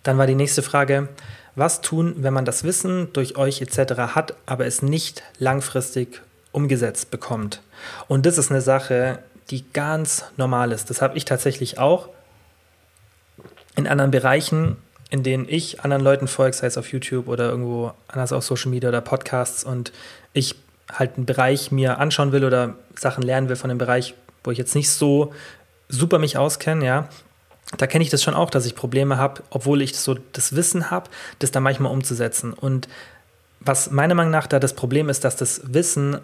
Dann 0.04 0.18
war 0.18 0.28
die 0.28 0.36
nächste 0.36 0.62
Frage, 0.62 1.08
was 1.56 1.80
tun, 1.80 2.14
wenn 2.18 2.32
man 2.32 2.44
das 2.44 2.62
Wissen 2.62 3.12
durch 3.12 3.36
euch 3.36 3.60
etc. 3.60 4.14
hat, 4.14 4.34
aber 4.46 4.66
es 4.66 4.82
nicht 4.82 5.24
langfristig 5.38 6.22
umgesetzt 6.52 7.10
bekommt? 7.10 7.60
Und 8.06 8.24
das 8.24 8.38
ist 8.38 8.52
eine 8.52 8.60
Sache, 8.60 9.18
die 9.50 9.64
ganz 9.72 10.26
normal 10.36 10.70
ist. 10.70 10.90
Das 10.90 11.02
habe 11.02 11.18
ich 11.18 11.24
tatsächlich 11.24 11.78
auch 11.78 12.08
in 13.74 13.88
anderen 13.88 14.12
Bereichen 14.12 14.76
in 15.12 15.22
denen 15.22 15.46
ich 15.46 15.84
anderen 15.84 16.02
Leuten 16.02 16.26
folge, 16.26 16.56
sei 16.56 16.66
es 16.66 16.78
auf 16.78 16.90
YouTube 16.90 17.28
oder 17.28 17.50
irgendwo 17.50 17.92
anders 18.08 18.32
auf 18.32 18.44
Social 18.44 18.70
Media 18.70 18.88
oder 18.88 19.02
Podcasts 19.02 19.62
und 19.62 19.92
ich 20.32 20.54
halt 20.90 21.16
einen 21.16 21.26
Bereich 21.26 21.70
mir 21.70 21.98
anschauen 21.98 22.32
will 22.32 22.46
oder 22.46 22.76
Sachen 22.98 23.22
lernen 23.22 23.50
will 23.50 23.56
von 23.56 23.68
dem 23.68 23.76
Bereich, 23.76 24.14
wo 24.42 24.50
ich 24.50 24.56
jetzt 24.56 24.74
nicht 24.74 24.88
so 24.88 25.34
super 25.90 26.18
mich 26.18 26.38
auskenne, 26.38 26.86
ja, 26.86 27.08
da 27.76 27.86
kenne 27.86 28.02
ich 28.02 28.08
das 28.08 28.22
schon 28.22 28.32
auch, 28.32 28.48
dass 28.48 28.64
ich 28.64 28.74
Probleme 28.74 29.18
habe, 29.18 29.42
obwohl 29.50 29.82
ich 29.82 29.94
so 29.98 30.16
das 30.32 30.56
Wissen 30.56 30.90
habe, 30.90 31.10
das 31.40 31.50
dann 31.50 31.62
manchmal 31.62 31.92
umzusetzen. 31.92 32.54
Und 32.54 32.88
was 33.60 33.90
meiner 33.90 34.14
Meinung 34.14 34.32
nach 34.32 34.46
da 34.46 34.58
das 34.58 34.72
Problem 34.72 35.10
ist, 35.10 35.24
dass 35.24 35.36
das 35.36 35.60
Wissen 35.74 36.20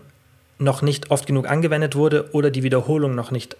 noch 0.59 0.80
nicht 0.80 1.11
oft 1.11 1.26
genug 1.26 1.47
angewendet 1.47 1.95
wurde 1.95 2.30
oder 2.33 2.50
die 2.50 2.62
Wiederholung 2.62 3.14
noch 3.14 3.33
nicht 3.33 3.59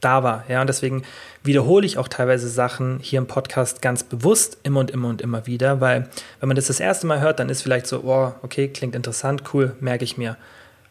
da 0.00 0.22
war. 0.22 0.44
Ja, 0.48 0.60
und 0.60 0.68
deswegen 0.68 1.02
wiederhole 1.42 1.86
ich 1.86 1.98
auch 1.98 2.08
teilweise 2.08 2.48
Sachen 2.48 2.98
hier 3.00 3.18
im 3.18 3.26
Podcast 3.26 3.82
ganz 3.82 4.04
bewusst 4.04 4.58
immer 4.62 4.80
und 4.80 4.90
immer 4.90 5.08
und 5.08 5.20
immer 5.20 5.46
wieder, 5.46 5.80
weil 5.80 6.08
wenn 6.40 6.48
man 6.48 6.56
das 6.56 6.66
das 6.66 6.80
erste 6.80 7.06
Mal 7.06 7.20
hört, 7.20 7.40
dann 7.40 7.48
ist 7.48 7.62
vielleicht 7.62 7.86
so, 7.86 8.02
oh, 8.04 8.32
okay, 8.42 8.68
klingt 8.68 8.94
interessant, 8.94 9.42
cool, 9.52 9.74
merke 9.80 10.04
ich 10.04 10.16
mir. 10.16 10.36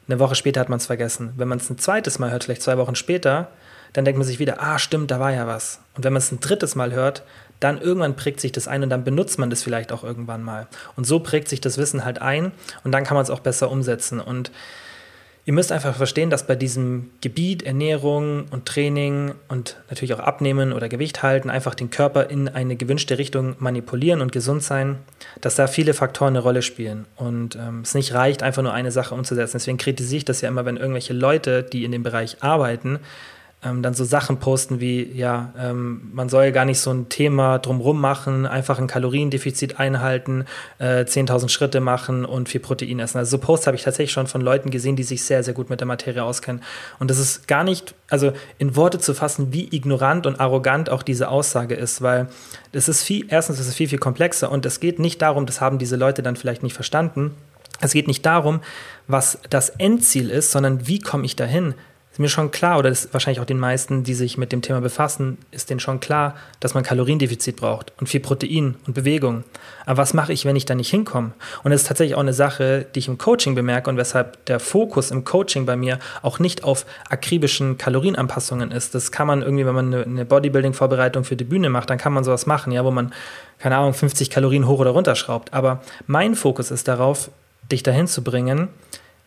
Eine 0.07 0.19
Woche 0.19 0.35
später 0.35 0.59
hat 0.59 0.69
man 0.69 0.77
es 0.77 0.85
vergessen. 0.85 1.33
Wenn 1.35 1.47
man 1.47 1.57
es 1.57 1.69
ein 1.69 1.77
zweites 1.77 2.17
Mal 2.19 2.31
hört, 2.31 2.45
vielleicht 2.45 2.61
zwei 2.61 2.77
Wochen 2.77 2.95
später, 2.95 3.49
dann 3.93 4.05
denkt 4.05 4.17
man 4.17 4.27
sich 4.27 4.39
wieder, 4.39 4.61
ah, 4.61 4.79
stimmt, 4.79 5.11
da 5.11 5.19
war 5.19 5.31
ja 5.31 5.47
was. 5.47 5.79
Und 5.95 6.03
wenn 6.03 6.13
man 6.13 6.21
es 6.21 6.31
ein 6.31 6.39
drittes 6.39 6.75
Mal 6.75 6.93
hört, 6.93 7.23
dann 7.59 7.81
irgendwann 7.81 8.15
prägt 8.15 8.39
sich 8.39 8.51
das 8.51 8.67
ein 8.67 8.83
und 8.83 8.89
dann 8.89 9.03
benutzt 9.03 9.39
man 9.39 9.49
das 9.49 9.63
vielleicht 9.63 9.91
auch 9.91 10.03
irgendwann 10.03 10.43
mal. 10.43 10.67
Und 10.95 11.05
so 11.05 11.19
prägt 11.19 11.49
sich 11.49 11.61
das 11.61 11.77
Wissen 11.77 12.05
halt 12.05 12.21
ein 12.21 12.51
und 12.83 12.91
dann 12.91 13.03
kann 13.03 13.15
man 13.15 13.23
es 13.23 13.29
auch 13.29 13.39
besser 13.39 13.71
umsetzen. 13.71 14.19
Und 14.19 14.51
Ihr 15.47 15.53
müsst 15.53 15.71
einfach 15.71 15.95
verstehen, 15.95 16.29
dass 16.29 16.45
bei 16.45 16.57
diesem 16.57 17.09
Gebiet 17.21 17.63
Ernährung 17.63 18.47
und 18.51 18.65
Training 18.65 19.33
und 19.47 19.77
natürlich 19.89 20.13
auch 20.13 20.19
Abnehmen 20.19 20.73
oder 20.73 20.89
Gewicht 20.89 21.23
halten, 21.23 21.49
einfach 21.49 21.73
den 21.73 21.89
Körper 21.89 22.29
in 22.29 22.49
eine 22.49 22.75
gewünschte 22.75 23.17
Richtung 23.17 23.55
manipulieren 23.57 24.19
und 24.19 24.33
gesund 24.33 24.61
sein, 24.61 24.97
dass 25.39 25.55
da 25.55 25.67
viele 25.67 25.93
Faktoren 25.93 26.33
eine 26.33 26.39
Rolle 26.39 26.61
spielen 26.61 27.05
und 27.15 27.55
ähm, 27.55 27.79
es 27.79 27.95
nicht 27.95 28.13
reicht, 28.13 28.43
einfach 28.43 28.61
nur 28.61 28.73
eine 28.73 28.91
Sache 28.91 29.15
umzusetzen. 29.15 29.53
Deswegen 29.53 29.77
kritisiere 29.77 30.17
ich 30.17 30.25
das 30.25 30.41
ja 30.41 30.49
immer, 30.49 30.65
wenn 30.65 30.75
irgendwelche 30.75 31.13
Leute, 31.13 31.63
die 31.63 31.85
in 31.85 31.93
dem 31.93 32.03
Bereich 32.03 32.43
arbeiten, 32.43 32.99
ähm, 33.67 33.81
dann 33.81 33.93
so 33.93 34.03
Sachen 34.03 34.37
posten 34.37 34.79
wie, 34.79 35.11
ja, 35.13 35.53
ähm, 35.59 36.09
man 36.13 36.29
soll 36.29 36.51
gar 36.51 36.65
nicht 36.65 36.79
so 36.79 36.91
ein 36.91 37.09
Thema 37.09 37.59
drumrum 37.59 37.99
machen, 37.99 38.45
einfach 38.45 38.79
ein 38.79 38.87
Kaloriendefizit 38.87 39.79
einhalten, 39.79 40.45
äh, 40.79 41.05
10.000 41.05 41.49
Schritte 41.49 41.79
machen 41.79 42.25
und 42.25 42.49
viel 42.49 42.61
Protein 42.61 42.99
essen. 42.99 43.17
Also 43.17 43.31
so 43.31 43.37
Posts 43.39 43.67
habe 43.67 43.77
ich 43.77 43.83
tatsächlich 43.83 44.11
schon 44.11 44.27
von 44.27 44.41
Leuten 44.41 44.69
gesehen, 44.69 44.95
die 44.95 45.03
sich 45.03 45.23
sehr, 45.23 45.43
sehr 45.43 45.53
gut 45.53 45.69
mit 45.69 45.79
der 45.79 45.87
Materie 45.87 46.23
auskennen. 46.23 46.61
Und 46.99 47.09
das 47.09 47.19
ist 47.19 47.47
gar 47.47 47.63
nicht, 47.63 47.93
also 48.09 48.31
in 48.57 48.75
Worte 48.75 48.99
zu 48.99 49.13
fassen, 49.13 49.53
wie 49.53 49.67
ignorant 49.75 50.25
und 50.25 50.39
arrogant 50.39 50.89
auch 50.89 51.03
diese 51.03 51.29
Aussage 51.29 51.75
ist, 51.75 52.01
weil 52.01 52.27
es 52.71 52.87
ist 52.87 53.03
viel, 53.03 53.25
erstens 53.29 53.59
ist 53.59 53.67
es 53.67 53.75
viel, 53.75 53.89
viel 53.89 53.99
komplexer 53.99 54.51
und 54.51 54.65
es 54.65 54.79
geht 54.79 54.99
nicht 54.99 55.21
darum, 55.21 55.45
das 55.45 55.61
haben 55.61 55.77
diese 55.77 55.95
Leute 55.95 56.23
dann 56.23 56.35
vielleicht 56.35 56.63
nicht 56.63 56.73
verstanden, 56.73 57.35
es 57.79 57.93
geht 57.93 58.07
nicht 58.07 58.25
darum, 58.25 58.61
was 59.07 59.39
das 59.49 59.69
Endziel 59.69 60.29
ist, 60.29 60.51
sondern 60.51 60.87
wie 60.87 60.99
komme 60.99 61.25
ich 61.25 61.35
dahin? 61.35 61.75
Ist 62.17 62.19
mir 62.19 62.29
schon 62.29 62.49
klar, 62.49 62.79
oder 62.79 62.89
ist 62.89 63.13
wahrscheinlich 63.13 63.39
auch 63.39 63.45
den 63.45 63.59
meisten, 63.59 64.03
die 64.03 64.15
sich 64.15 64.39
mit 64.39 64.51
dem 64.51 64.63
Thema 64.63 64.81
befassen, 64.81 65.37
ist 65.51 65.69
denen 65.69 65.79
schon 65.79 65.99
klar, 65.99 66.33
dass 66.59 66.73
man 66.73 66.81
Kaloriendefizit 66.81 67.57
braucht 67.57 67.93
und 67.99 68.07
viel 68.07 68.21
Protein 68.21 68.73
und 68.87 68.95
Bewegung. 68.95 69.43
Aber 69.85 69.99
was 69.99 70.15
mache 70.15 70.33
ich, 70.33 70.43
wenn 70.43 70.55
ich 70.55 70.65
da 70.65 70.73
nicht 70.73 70.89
hinkomme? 70.89 71.33
Und 71.63 71.69
das 71.69 71.81
ist 71.81 71.87
tatsächlich 71.87 72.15
auch 72.15 72.21
eine 72.21 72.33
Sache, 72.33 72.87
die 72.95 72.97
ich 72.97 73.07
im 73.07 73.19
Coaching 73.19 73.53
bemerke 73.53 73.91
und 73.91 73.97
weshalb 73.97 74.43
der 74.47 74.59
Fokus 74.59 75.11
im 75.11 75.25
Coaching 75.25 75.67
bei 75.67 75.75
mir 75.75 75.99
auch 76.23 76.39
nicht 76.39 76.63
auf 76.63 76.87
akribischen 77.07 77.77
Kalorienanpassungen 77.77 78.71
ist. 78.71 78.95
Das 78.95 79.11
kann 79.11 79.27
man 79.27 79.43
irgendwie, 79.43 79.67
wenn 79.67 79.75
man 79.75 79.93
eine 79.93 80.25
Bodybuilding-Vorbereitung 80.25 81.23
für 81.23 81.35
die 81.35 81.43
Bühne 81.43 81.69
macht, 81.69 81.91
dann 81.91 81.99
kann 81.99 82.13
man 82.13 82.23
sowas 82.23 82.47
machen, 82.47 82.71
ja, 82.71 82.83
wo 82.83 82.89
man, 82.89 83.13
keine 83.59 83.77
Ahnung, 83.77 83.93
50 83.93 84.31
Kalorien 84.31 84.65
hoch 84.65 84.79
oder 84.79 84.89
runter 84.89 85.13
schraubt. 85.13 85.53
Aber 85.53 85.83
mein 86.07 86.33
Fokus 86.33 86.71
ist 86.71 86.87
darauf, 86.87 87.29
dich 87.71 87.83
dahin 87.83 88.07
zu 88.07 88.23
bringen, 88.23 88.69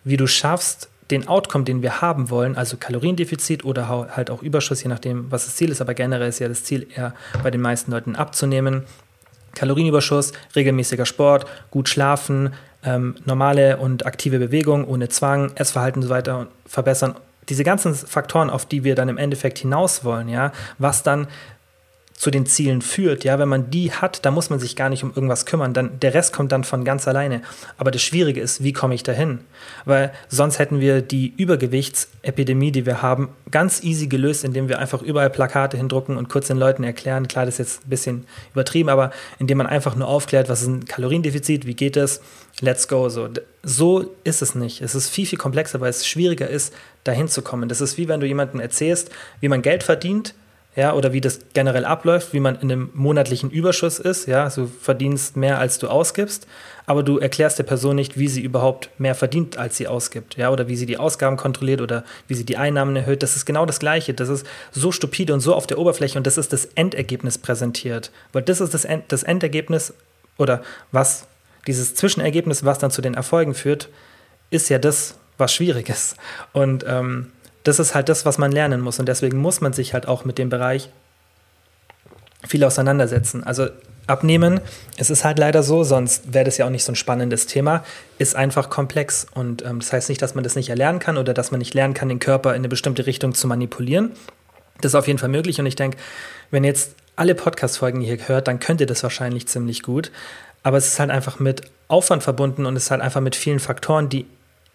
wie 0.03 0.17
du 0.17 0.27
schaffst, 0.27 0.89
den 1.11 1.29
Outcome, 1.29 1.65
den 1.65 1.83
wir 1.83 2.01
haben 2.01 2.31
wollen, 2.31 2.57
also 2.57 2.77
Kaloriendefizit 2.77 3.65
oder 3.65 3.89
halt 3.89 4.31
auch 4.31 4.43
Überschuss, 4.43 4.83
je 4.83 4.89
nachdem, 4.89 5.31
was 5.31 5.47
das 5.47 5.57
Ziel 5.57 5.71
ist, 5.71 5.81
aber 5.81 5.95
generell 5.95 6.29
ist 6.29 6.39
ja 6.39 6.49
das 6.49 6.65
Ziel 6.65 6.87
eher 6.95 7.15
bei 7.43 7.51
den 7.51 7.61
meisten 7.61 7.91
Leuten 7.91 8.17
abzunehmen. 8.17 8.85
Kalorienüberschuss, 9.55 10.33
regelmäßiger 10.55 11.07
Sport, 11.07 11.47
gut 11.71 11.89
schlafen, 11.89 12.53
ähm, 12.85 13.17
normale 13.25 13.77
und 13.79 14.07
aktive 14.07 14.39
Bewegung 14.39 14.87
ohne 14.87 15.09
Zwang, 15.09 15.53
Essverhalten 15.57 16.03
und 16.03 16.09
so 16.09 16.15
weiter 16.15 16.47
verbessern. 16.67 17.15
Diese 17.49 17.65
ganzen 17.65 17.95
Faktoren, 17.95 18.49
auf 18.49 18.65
die 18.65 18.85
wir 18.85 18.95
dann 18.95 19.09
im 19.09 19.19
Endeffekt 19.19 19.59
hinaus 19.59 20.05
wollen, 20.05 20.29
ja, 20.29 20.53
was 20.79 21.03
dann 21.03 21.27
zu 22.21 22.31
den 22.31 22.45
Zielen 22.45 22.83
führt, 22.83 23.25
ja, 23.25 23.39
wenn 23.39 23.49
man 23.49 23.71
die 23.71 23.93
hat, 23.93 24.27
da 24.27 24.31
muss 24.31 24.51
man 24.51 24.61
sich 24.61 24.77
gar 24.77 24.91
nicht 24.91 25.03
um 25.03 25.11
irgendwas 25.15 25.47
kümmern, 25.47 25.73
dann 25.73 25.99
der 26.01 26.13
Rest 26.13 26.35
kommt 26.35 26.53
dann 26.53 26.65
von 26.65 26.85
ganz 26.85 27.09
alleine. 27.09 27.41
Aber 27.79 27.91
das 27.91 28.03
Schwierige 28.03 28.43
ist, 28.43 28.63
wie 28.63 28.75
komme 28.75 28.95
ich 28.95 29.03
dahin? 29.03 29.39
Weil 29.87 30.13
sonst 30.29 30.59
hätten 30.59 30.81
wir 30.81 31.01
die 31.01 31.33
Übergewichtsepidemie, 31.35 32.73
die 32.73 32.85
wir 32.85 33.01
haben, 33.01 33.31
ganz 33.51 33.83
easy 33.83 34.07
gelöst, 34.07 34.45
indem 34.45 34.69
wir 34.69 34.79
einfach 34.79 35.01
überall 35.01 35.31
Plakate 35.31 35.79
hindrucken 35.79 36.19
und 36.19 36.29
kurz 36.29 36.49
den 36.49 36.59
Leuten 36.59 36.85
erklären. 36.85 37.27
Klar, 37.27 37.47
das 37.47 37.55
ist 37.55 37.59
jetzt 37.59 37.87
ein 37.87 37.89
bisschen 37.89 38.27
übertrieben, 38.53 38.91
aber 38.91 39.13
indem 39.39 39.57
man 39.57 39.67
einfach 39.67 39.97
nur 39.97 40.07
aufklärt, 40.07 40.51
was 40.51 40.61
ist 40.61 40.69
ein 40.69 40.85
Kaloriendefizit, 40.85 41.65
wie 41.65 41.75
geht 41.75 41.97
es, 41.97 42.21
let's 42.61 42.87
go. 42.87 43.09
So, 43.09 43.31
so 43.63 44.15
ist 44.25 44.43
es 44.43 44.55
nicht. 44.55 44.83
Es 44.83 44.95
ist 44.95 45.09
viel, 45.09 45.25
viel 45.25 45.39
komplexer, 45.39 45.81
weil 45.81 45.89
es 45.89 46.07
schwieriger 46.07 46.51
ist, 46.51 46.75
dahin 47.03 47.29
zu 47.29 47.41
kommen. 47.41 47.71
Das 47.71 47.81
ist 47.81 47.97
wie 47.97 48.09
wenn 48.09 48.21
du 48.21 48.27
jemandem 48.27 48.61
erzählst, 48.61 49.11
wie 49.41 49.49
man 49.49 49.63
Geld 49.63 49.83
verdient 49.85 50.35
ja, 50.77 50.93
oder 50.95 51.13
wie 51.13 51.21
das 51.21 51.41
generell 51.53 51.85
abläuft, 51.85 52.33
wie 52.33 52.39
man 52.39 52.55
in 52.55 52.71
einem 52.71 52.91
monatlichen 52.95 53.51
Überschuss 53.51 53.99
ist, 53.99 54.27
ja, 54.27 54.45
also 54.45 54.63
du 54.63 54.69
verdienst 54.69 55.37
mehr, 55.37 55.59
als 55.59 55.79
du 55.79 55.89
ausgibst, 55.89 56.47
aber 56.87 57.03
du 57.03 57.19
erklärst 57.19 57.59
der 57.59 57.65
Person 57.65 57.97
nicht, 57.97 58.19
wie 58.19 58.29
sie 58.29 58.41
überhaupt 58.41 58.89
mehr 58.99 59.17
verdient, 59.17 59.57
als 59.57 59.77
sie 59.77 59.89
ausgibt, 59.89 60.37
ja, 60.37 60.51
oder 60.51 60.69
wie 60.69 60.77
sie 60.77 60.87
die 60.87 60.97
Ausgaben 60.97 61.37
kontrolliert 61.37 61.81
oder 61.81 62.05
wie 62.29 62.35
sie 62.35 62.45
die 62.45 62.57
Einnahmen 62.57 62.95
erhöht. 62.95 63.25
Das 63.25 63.35
ist 63.35 63.47
genau 63.47 63.67
das 63.67 63.81
Gleiche. 63.81 64.15
Das 64.15 64.29
ist 64.29 64.47
so 64.71 64.93
stupide 64.93 65.35
und 65.35 65.41
so 65.41 65.55
auf 65.55 65.67
der 65.67 65.79
Oberfläche 65.79 66.19
und 66.19 66.27
das 66.27 66.39
ist 66.39 66.53
das 66.53 66.67
Endergebnis 66.67 67.37
präsentiert, 67.39 68.13
weil 68.33 68.43
das 68.43 68.61
ist 68.61 68.73
das, 68.73 68.85
End 68.85 69.05
das 69.09 69.25
Endergebnis 69.25 69.93
oder 70.39 70.63
was 70.93 71.27
dieses 71.67 71.95
Zwischenergebnis, 71.97 72.65
was 72.65 72.79
dann 72.79 72.91
zu 72.91 73.03
den 73.03 73.15
Erfolgen 73.15 73.55
führt, 73.55 73.89
ist 74.51 74.69
ja 74.69 74.79
das, 74.79 75.17
was 75.37 75.53
schwierig 75.53 75.89
ist. 75.89 76.17
Und 76.53 76.85
ähm, 76.87 77.33
das 77.65 77.79
ist 77.79 77.95
halt 77.95 78.09
das, 78.09 78.25
was 78.25 78.39
man 78.39 78.53
lernen 78.53 78.81
muss. 78.81 78.99
Und 78.99 79.07
deswegen 79.07 79.39
muss 79.39 79.61
man 79.61 79.73
sich 79.73 79.95
halt 79.95 80.09
auch 80.09 80.25
mit 80.25 80.39
dem 80.39 80.49
Bereich 80.49 80.91
viel 82.47 82.65
auseinandersetzen. 82.65 83.45
Also 83.45 83.69
abnehmen, 84.07 84.61
es 84.97 85.11
ist 85.11 85.25
halt 85.25 85.39
leider 85.39 85.63
so, 85.63 85.85
sonst 85.85 86.33
wäre 86.33 86.45
das 86.45 86.59
ja 86.59 86.67
auch 86.67 86.71
nicht 86.71 86.85
so 86.85 86.93
ein 86.93 86.97
spannendes 86.97 87.47
Thema, 87.47 87.85
ist 88.19 88.35
einfach 88.35 88.71
komplex. 88.71 89.27
Und 89.35 89.65
ähm, 89.65 89.81
das 89.81 89.93
heißt 89.93 90.09
nicht, 90.09 90.23
dass 90.23 90.35
man 90.35 90.45
das 90.45 90.57
nicht 90.57 90.69
erlernen 90.69 90.99
kann 90.99 91.19
oder 91.19 91.35
dass 91.35 91.51
man 91.51 91.59
nicht 91.59 91.75
lernen 91.75 91.95
kann, 91.95 92.09
den 92.09 92.19
Körper 92.19 92.51
in 92.51 92.57
eine 92.57 92.69
bestimmte 92.69 93.07
Richtung 93.07 93.35
zu 93.35 93.47
manipulieren. 93.47 94.13
Das 94.81 94.93
ist 94.93 94.97
auf 94.97 95.07
jeden 95.07 95.19
Fall 95.19 95.29
möglich. 95.29 95.61
Und 95.61 95.67
ich 95.67 95.77
denke, 95.77 95.99
wenn 96.51 96.65
jetzt 96.65 96.95
alle 97.17 97.35
Podcast-Folgen 97.35 98.01
hier 98.01 98.17
hört, 98.27 98.49
dann 98.49 98.61
könnt 98.61 98.81
ihr 98.81 98.87
das 98.87 99.03
wahrscheinlich 99.03 99.47
ziemlich 99.47 99.83
gut. 99.83 100.11
Aber 100.63 100.77
es 100.77 100.87
ist 100.87 101.01
halt 101.01 101.11
einfach 101.11 101.39
mit 101.39 101.63
Aufwand 101.89 102.23
verbunden 102.23 102.67
und 102.67 102.77
ist 102.77 102.91
halt 102.91 103.01
einfach 103.01 103.21
mit 103.21 103.37
vielen 103.37 103.61
Faktoren, 103.61 104.09
die 104.09 104.27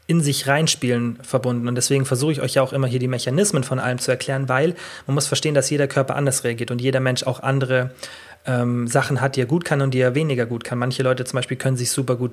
in 0.08 0.22
sich 0.22 0.48
reinspielen 0.48 1.18
verbunden. 1.22 1.68
Und 1.68 1.76
deswegen 1.76 2.06
versuche 2.06 2.32
ich 2.32 2.42
euch 2.42 2.56
ja 2.56 2.62
auch 2.62 2.74
immer 2.74 2.88
hier 2.88 3.00
die 3.00 3.08
Mechanismen 3.08 3.64
von 3.64 3.80
allem 3.80 3.98
zu 3.98 4.12
erklären, 4.12 4.48
weil 4.50 4.76
man 5.08 5.16
muss 5.16 5.28
verstehen, 5.28 5.56
dass 5.56 5.70
jeder 5.70 5.88
Körper 5.88 6.16
anders 6.16 6.44
reagiert 6.44 6.72
und 6.72 6.80
jeder 6.80 7.00
Mensch 7.00 7.24
auch 7.24 7.42
andere 7.42 7.92
ähm, 8.46 8.88
Sachen 8.88 9.22
hat, 9.22 9.36
die 9.36 9.42
er 9.42 9.48
gut 9.48 9.66
kann 9.66 9.82
und 9.82 9.94
die 9.94 10.00
er 10.00 10.16
weniger 10.16 10.46
gut 10.46 10.64
kann. 10.64 10.78
Manche 10.78 11.04
Leute 11.04 11.26
zum 11.26 11.38
Beispiel 11.38 11.58
können 11.58 11.78
sich 11.78 11.90
super 11.90 12.16
gut 12.16 12.32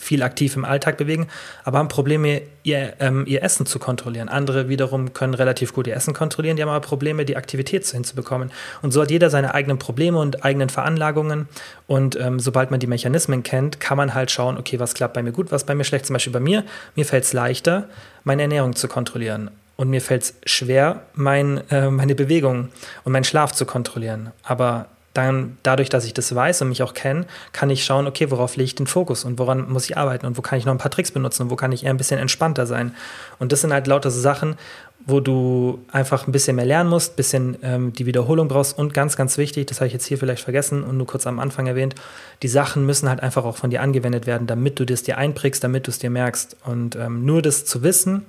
viel 0.00 0.22
aktiv 0.22 0.56
im 0.56 0.64
Alltag 0.64 0.96
bewegen, 0.96 1.28
aber 1.62 1.78
haben 1.78 1.88
Probleme, 1.88 2.40
ihr, 2.62 2.94
ähm, 3.00 3.24
ihr 3.26 3.42
Essen 3.42 3.66
zu 3.66 3.78
kontrollieren. 3.78 4.30
Andere 4.30 4.68
wiederum 4.70 5.12
können 5.12 5.34
relativ 5.34 5.74
gut 5.74 5.86
ihr 5.86 5.94
Essen 5.94 6.14
kontrollieren, 6.14 6.56
die 6.56 6.62
haben 6.62 6.70
aber 6.70 6.80
Probleme, 6.80 7.26
die 7.26 7.36
Aktivität 7.36 7.86
hinzubekommen. 7.86 8.50
Und 8.80 8.92
so 8.92 9.02
hat 9.02 9.10
jeder 9.10 9.28
seine 9.28 9.54
eigenen 9.54 9.78
Probleme 9.78 10.18
und 10.18 10.42
eigenen 10.42 10.70
Veranlagungen. 10.70 11.48
Und 11.86 12.18
ähm, 12.18 12.40
sobald 12.40 12.70
man 12.70 12.80
die 12.80 12.86
Mechanismen 12.86 13.42
kennt, 13.42 13.78
kann 13.78 13.98
man 13.98 14.14
halt 14.14 14.30
schauen, 14.30 14.56
okay, 14.56 14.80
was 14.80 14.94
klappt 14.94 15.14
bei 15.14 15.22
mir 15.22 15.32
gut, 15.32 15.52
was 15.52 15.64
bei 15.64 15.74
mir 15.74 15.84
schlecht. 15.84 16.06
Zum 16.06 16.14
Beispiel 16.14 16.32
bei 16.32 16.40
mir, 16.40 16.64
mir 16.96 17.04
fällt 17.04 17.24
es 17.24 17.34
leichter, 17.34 17.88
meine 18.24 18.42
Ernährung 18.42 18.74
zu 18.74 18.88
kontrollieren. 18.88 19.50
Und 19.76 19.90
mir 19.90 20.00
fällt 20.00 20.22
es 20.22 20.34
schwer, 20.46 21.02
mein, 21.14 21.60
äh, 21.70 21.90
meine 21.90 22.14
Bewegung 22.14 22.68
und 23.04 23.12
meinen 23.12 23.24
Schlaf 23.24 23.52
zu 23.52 23.66
kontrollieren. 23.66 24.30
Aber 24.42 24.86
dann 25.14 25.58
dadurch, 25.62 25.88
dass 25.88 26.04
ich 26.04 26.14
das 26.14 26.32
weiß 26.34 26.62
und 26.62 26.68
mich 26.68 26.82
auch 26.82 26.94
kenne, 26.94 27.26
kann 27.52 27.70
ich 27.70 27.84
schauen, 27.84 28.06
okay, 28.06 28.30
worauf 28.30 28.56
lege 28.56 28.66
ich 28.66 28.74
den 28.76 28.86
Fokus 28.86 29.24
und 29.24 29.38
woran 29.38 29.70
muss 29.70 29.86
ich 29.90 29.96
arbeiten 29.96 30.26
und 30.26 30.36
wo 30.38 30.42
kann 30.42 30.58
ich 30.58 30.64
noch 30.64 30.72
ein 30.72 30.78
paar 30.78 30.90
Tricks 30.90 31.10
benutzen 31.10 31.44
und 31.44 31.50
wo 31.50 31.56
kann 31.56 31.72
ich 31.72 31.84
eher 31.84 31.90
ein 31.90 31.96
bisschen 31.96 32.20
entspannter 32.20 32.66
sein. 32.66 32.94
Und 33.38 33.52
das 33.52 33.60
sind 33.60 33.72
halt 33.72 33.86
lauter 33.86 34.10
so 34.10 34.20
Sachen, 34.20 34.56
wo 35.06 35.20
du 35.20 35.80
einfach 35.90 36.26
ein 36.26 36.32
bisschen 36.32 36.56
mehr 36.56 36.66
lernen 36.66 36.90
musst, 36.90 37.12
ein 37.12 37.16
bisschen 37.16 37.56
ähm, 37.62 37.92
die 37.92 38.06
Wiederholung 38.06 38.48
brauchst 38.48 38.78
und 38.78 38.94
ganz, 38.94 39.16
ganz 39.16 39.38
wichtig, 39.38 39.66
das 39.66 39.80
habe 39.80 39.86
ich 39.86 39.92
jetzt 39.92 40.06
hier 40.06 40.18
vielleicht 40.18 40.44
vergessen 40.44 40.84
und 40.84 40.96
nur 40.96 41.06
kurz 41.06 41.26
am 41.26 41.38
Anfang 41.38 41.66
erwähnt, 41.66 41.94
die 42.42 42.48
Sachen 42.48 42.86
müssen 42.86 43.08
halt 43.08 43.20
einfach 43.20 43.44
auch 43.44 43.56
von 43.56 43.70
dir 43.70 43.80
angewendet 43.82 44.26
werden, 44.26 44.46
damit 44.46 44.78
du 44.78 44.84
das 44.84 45.02
dir 45.02 45.18
einprägst, 45.18 45.64
damit 45.64 45.86
du 45.86 45.90
es 45.90 45.98
dir 45.98 46.10
merkst. 46.10 46.56
Und 46.64 46.96
ähm, 46.96 47.24
nur 47.24 47.40
das 47.42 47.64
zu 47.64 47.82
wissen, 47.82 48.26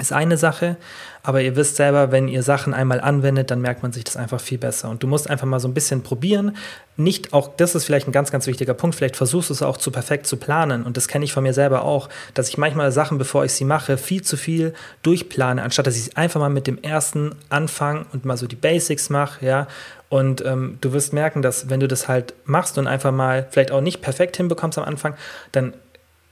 ist 0.00 0.12
eine 0.12 0.36
Sache, 0.36 0.76
aber 1.22 1.42
ihr 1.42 1.54
wisst 1.56 1.76
selber, 1.76 2.10
wenn 2.10 2.28
ihr 2.28 2.42
Sachen 2.42 2.72
einmal 2.72 3.00
anwendet, 3.00 3.50
dann 3.50 3.60
merkt 3.60 3.82
man 3.82 3.92
sich 3.92 4.04
das 4.04 4.16
einfach 4.16 4.40
viel 4.40 4.58
besser. 4.58 4.88
Und 4.88 5.02
du 5.02 5.06
musst 5.06 5.28
einfach 5.28 5.46
mal 5.46 5.60
so 5.60 5.68
ein 5.68 5.74
bisschen 5.74 6.02
probieren. 6.02 6.56
Nicht 6.96 7.32
auch, 7.32 7.50
das 7.56 7.74
ist 7.74 7.84
vielleicht 7.84 8.08
ein 8.08 8.12
ganz, 8.12 8.30
ganz 8.30 8.46
wichtiger 8.46 8.74
Punkt, 8.74 8.96
vielleicht 8.96 9.16
versuchst 9.16 9.50
du 9.50 9.54
es 9.54 9.62
auch 9.62 9.76
zu 9.76 9.90
perfekt 9.90 10.26
zu 10.26 10.38
planen. 10.38 10.84
Und 10.84 10.96
das 10.96 11.08
kenne 11.08 11.24
ich 11.24 11.32
von 11.32 11.42
mir 11.42 11.52
selber 11.52 11.82
auch, 11.82 12.08
dass 12.34 12.48
ich 12.48 12.58
manchmal 12.58 12.90
Sachen, 12.92 13.18
bevor 13.18 13.44
ich 13.44 13.52
sie 13.52 13.64
mache, 13.64 13.98
viel 13.98 14.22
zu 14.22 14.36
viel 14.36 14.72
durchplane, 15.02 15.62
anstatt 15.62 15.86
dass 15.86 15.96
ich 15.96 16.16
einfach 16.16 16.40
mal 16.40 16.48
mit 16.48 16.66
dem 16.66 16.78
ersten 16.82 17.34
anfange 17.50 18.06
und 18.12 18.24
mal 18.24 18.36
so 18.36 18.46
die 18.46 18.56
Basics 18.56 19.10
mache, 19.10 19.44
ja. 19.44 19.66
Und 20.08 20.44
ähm, 20.44 20.78
du 20.80 20.92
wirst 20.92 21.12
merken, 21.12 21.40
dass 21.40 21.70
wenn 21.70 21.78
du 21.78 21.86
das 21.86 22.08
halt 22.08 22.34
machst 22.44 22.78
und 22.78 22.88
einfach 22.88 23.12
mal 23.12 23.46
vielleicht 23.50 23.70
auch 23.70 23.80
nicht 23.80 24.02
perfekt 24.02 24.36
hinbekommst 24.36 24.76
am 24.76 24.84
Anfang, 24.84 25.14
dann 25.52 25.74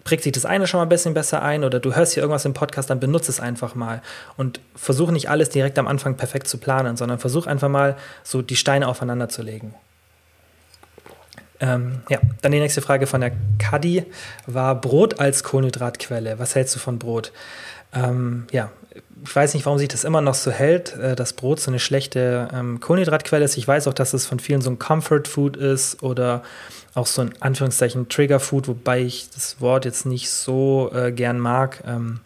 prägt 0.09 0.23
sich 0.23 0.33
das 0.33 0.47
eine 0.47 0.67
schon 0.67 0.79
mal 0.79 0.87
ein 0.87 0.89
bisschen 0.89 1.13
besser 1.13 1.43
ein 1.43 1.65
oder 1.65 1.81
du 1.81 1.95
hörst 1.95 2.15
hier 2.15 2.23
irgendwas 2.23 2.47
im 2.47 2.55
Podcast, 2.55 2.89
dann 2.89 2.99
benutze 2.99 3.31
es 3.31 3.41
einfach 3.41 3.75
mal 3.75 4.01
und 4.39 4.59
versuch 4.75 5.11
nicht 5.11 5.29
alles 5.29 5.51
direkt 5.51 5.79
am 5.79 5.87
Anfang 5.87 6.17
perfekt 6.17 6.49
zu 6.49 6.57
planen, 6.57 6.97
sondern 6.97 7.19
versuch 7.19 7.47
einfach 7.47 7.69
mal 7.69 7.95
so 8.25 8.41
die 8.41 8.57
Steine 8.57 8.89
aufeinander 8.89 9.29
zu 9.29 9.43
legen. 9.43 9.75
Ähm, 11.61 12.01
ja, 12.09 12.21
dann 12.41 12.53
die 12.53 12.59
nächste 12.59 12.81
Frage 12.81 13.07
von 13.07 13.21
der 13.21 13.33
Kadi 13.59 14.07
war 14.47 14.81
Brot 14.81 15.21
als 15.21 15.45
Kohlenhydratquelle. 15.45 16.39
Was 16.39 16.55
hältst 16.55 16.75
du 16.75 16.79
von 16.79 16.99
Brot? 16.99 17.31
Ähm, 17.93 18.47
ja, 18.51 18.71
ich 19.25 19.37
weiß 19.37 19.55
nicht, 19.55 19.67
warum 19.67 19.79
sich 19.79 19.89
das 19.89 20.05
immer 20.05 20.21
noch 20.21 20.35
so 20.35 20.51
hält, 20.51 20.97
äh, 20.97 21.17
dass 21.17 21.33
Brot 21.33 21.61
so 21.61 21.71
eine 21.71 21.79
schlechte 21.79 22.49
ähm, 22.53 22.81
Kohlenhydratquelle 22.81 23.45
ist. 23.45 23.57
Ich 23.57 23.67
weiß 23.67 23.89
auch, 23.89 23.95
dass 23.95 24.15
es 24.15 24.27
von 24.27 24.41
vielen 24.41 24.61
so 24.61 24.71
ein 24.71 24.79
Comfort 24.79 25.25
Food 25.27 25.57
ist 25.57 26.03
oder 26.03 26.43
auch 26.95 27.07
so 27.07 27.23
ein 27.23 27.33
Anführungszeichen 27.41 28.09
Trigger 28.09 28.41
Food, 28.41 28.69
wobei 28.69 29.01
ich 29.01 29.31
das 29.31 29.61
Wort 29.61 29.85
jetzt 29.85 30.07
nicht 30.07 30.31
so 30.31 30.91
äh, 30.95 31.13
gern 31.13 31.39
mag. 31.39 31.83
Ähm, 31.87 32.21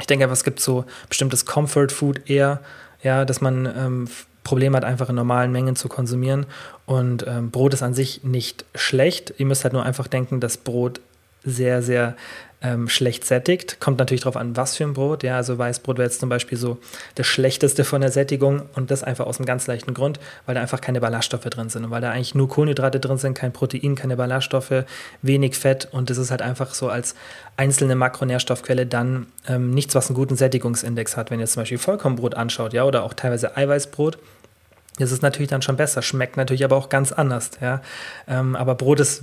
ich 0.00 0.06
denke 0.06 0.24
es 0.26 0.44
gibt 0.44 0.60
so 0.60 0.84
bestimmtes 1.08 1.44
Comfort 1.44 1.88
Food 1.90 2.28
eher, 2.30 2.60
ja, 3.02 3.24
dass 3.24 3.40
man 3.40 3.66
ähm, 3.66 4.08
Probleme 4.44 4.76
hat, 4.76 4.84
einfach 4.84 5.08
in 5.08 5.14
normalen 5.14 5.52
Mengen 5.52 5.76
zu 5.76 5.88
konsumieren. 5.88 6.46
Und 6.86 7.26
ähm, 7.26 7.50
Brot 7.50 7.74
ist 7.74 7.82
an 7.82 7.94
sich 7.94 8.24
nicht 8.24 8.64
schlecht. 8.74 9.34
Ihr 9.38 9.46
müsst 9.46 9.64
halt 9.64 9.74
nur 9.74 9.84
einfach 9.84 10.06
denken, 10.06 10.40
dass 10.40 10.56
Brot 10.56 11.00
sehr, 11.44 11.82
sehr 11.82 12.16
ähm, 12.60 12.88
schlecht 12.88 13.24
sättigt. 13.24 13.78
Kommt 13.78 13.98
natürlich 13.98 14.22
darauf 14.22 14.36
an, 14.36 14.56
was 14.56 14.76
für 14.76 14.84
ein 14.84 14.94
Brot. 14.94 15.22
Ja, 15.22 15.36
also 15.36 15.58
Weißbrot 15.58 15.98
wäre 15.98 16.08
jetzt 16.08 16.20
zum 16.20 16.28
Beispiel 16.28 16.58
so 16.58 16.78
das 17.14 17.26
Schlechteste 17.26 17.84
von 17.84 18.00
der 18.00 18.10
Sättigung 18.10 18.62
und 18.74 18.90
das 18.90 19.04
einfach 19.04 19.26
aus 19.26 19.38
einem 19.38 19.46
ganz 19.46 19.66
leichten 19.66 19.94
Grund, 19.94 20.18
weil 20.46 20.54
da 20.54 20.60
einfach 20.60 20.80
keine 20.80 21.00
Ballaststoffe 21.00 21.44
drin 21.44 21.68
sind 21.68 21.84
und 21.84 21.90
weil 21.90 22.00
da 22.00 22.10
eigentlich 22.10 22.34
nur 22.34 22.48
Kohlenhydrate 22.48 22.98
drin 22.98 23.18
sind, 23.18 23.34
kein 23.34 23.52
Protein, 23.52 23.94
keine 23.94 24.16
Ballaststoffe, 24.16 24.84
wenig 25.22 25.56
Fett 25.56 25.88
und 25.92 26.10
das 26.10 26.18
ist 26.18 26.30
halt 26.30 26.42
einfach 26.42 26.74
so 26.74 26.88
als 26.88 27.14
einzelne 27.56 27.94
Makronährstoffquelle 27.94 28.86
dann 28.86 29.26
ähm, 29.46 29.70
nichts, 29.70 29.94
was 29.94 30.08
einen 30.08 30.16
guten 30.16 30.36
Sättigungsindex 30.36 31.16
hat. 31.16 31.30
Wenn 31.30 31.40
ihr 31.40 31.46
zum 31.46 31.62
Beispiel 31.62 31.78
Vollkornbrot 31.78 32.34
anschaut, 32.34 32.72
ja, 32.72 32.84
oder 32.84 33.04
auch 33.04 33.14
teilweise 33.14 33.56
Eiweißbrot, 33.56 34.18
das 34.98 35.12
ist 35.12 35.22
natürlich 35.22 35.48
dann 35.48 35.62
schon 35.62 35.76
besser, 35.76 36.02
schmeckt 36.02 36.36
natürlich 36.36 36.64
aber 36.64 36.76
auch 36.76 36.88
ganz 36.88 37.12
anders. 37.12 37.52
Ja? 37.60 37.82
Ähm, 38.26 38.56
aber 38.56 38.74
Brot 38.74 39.00
ist 39.00 39.22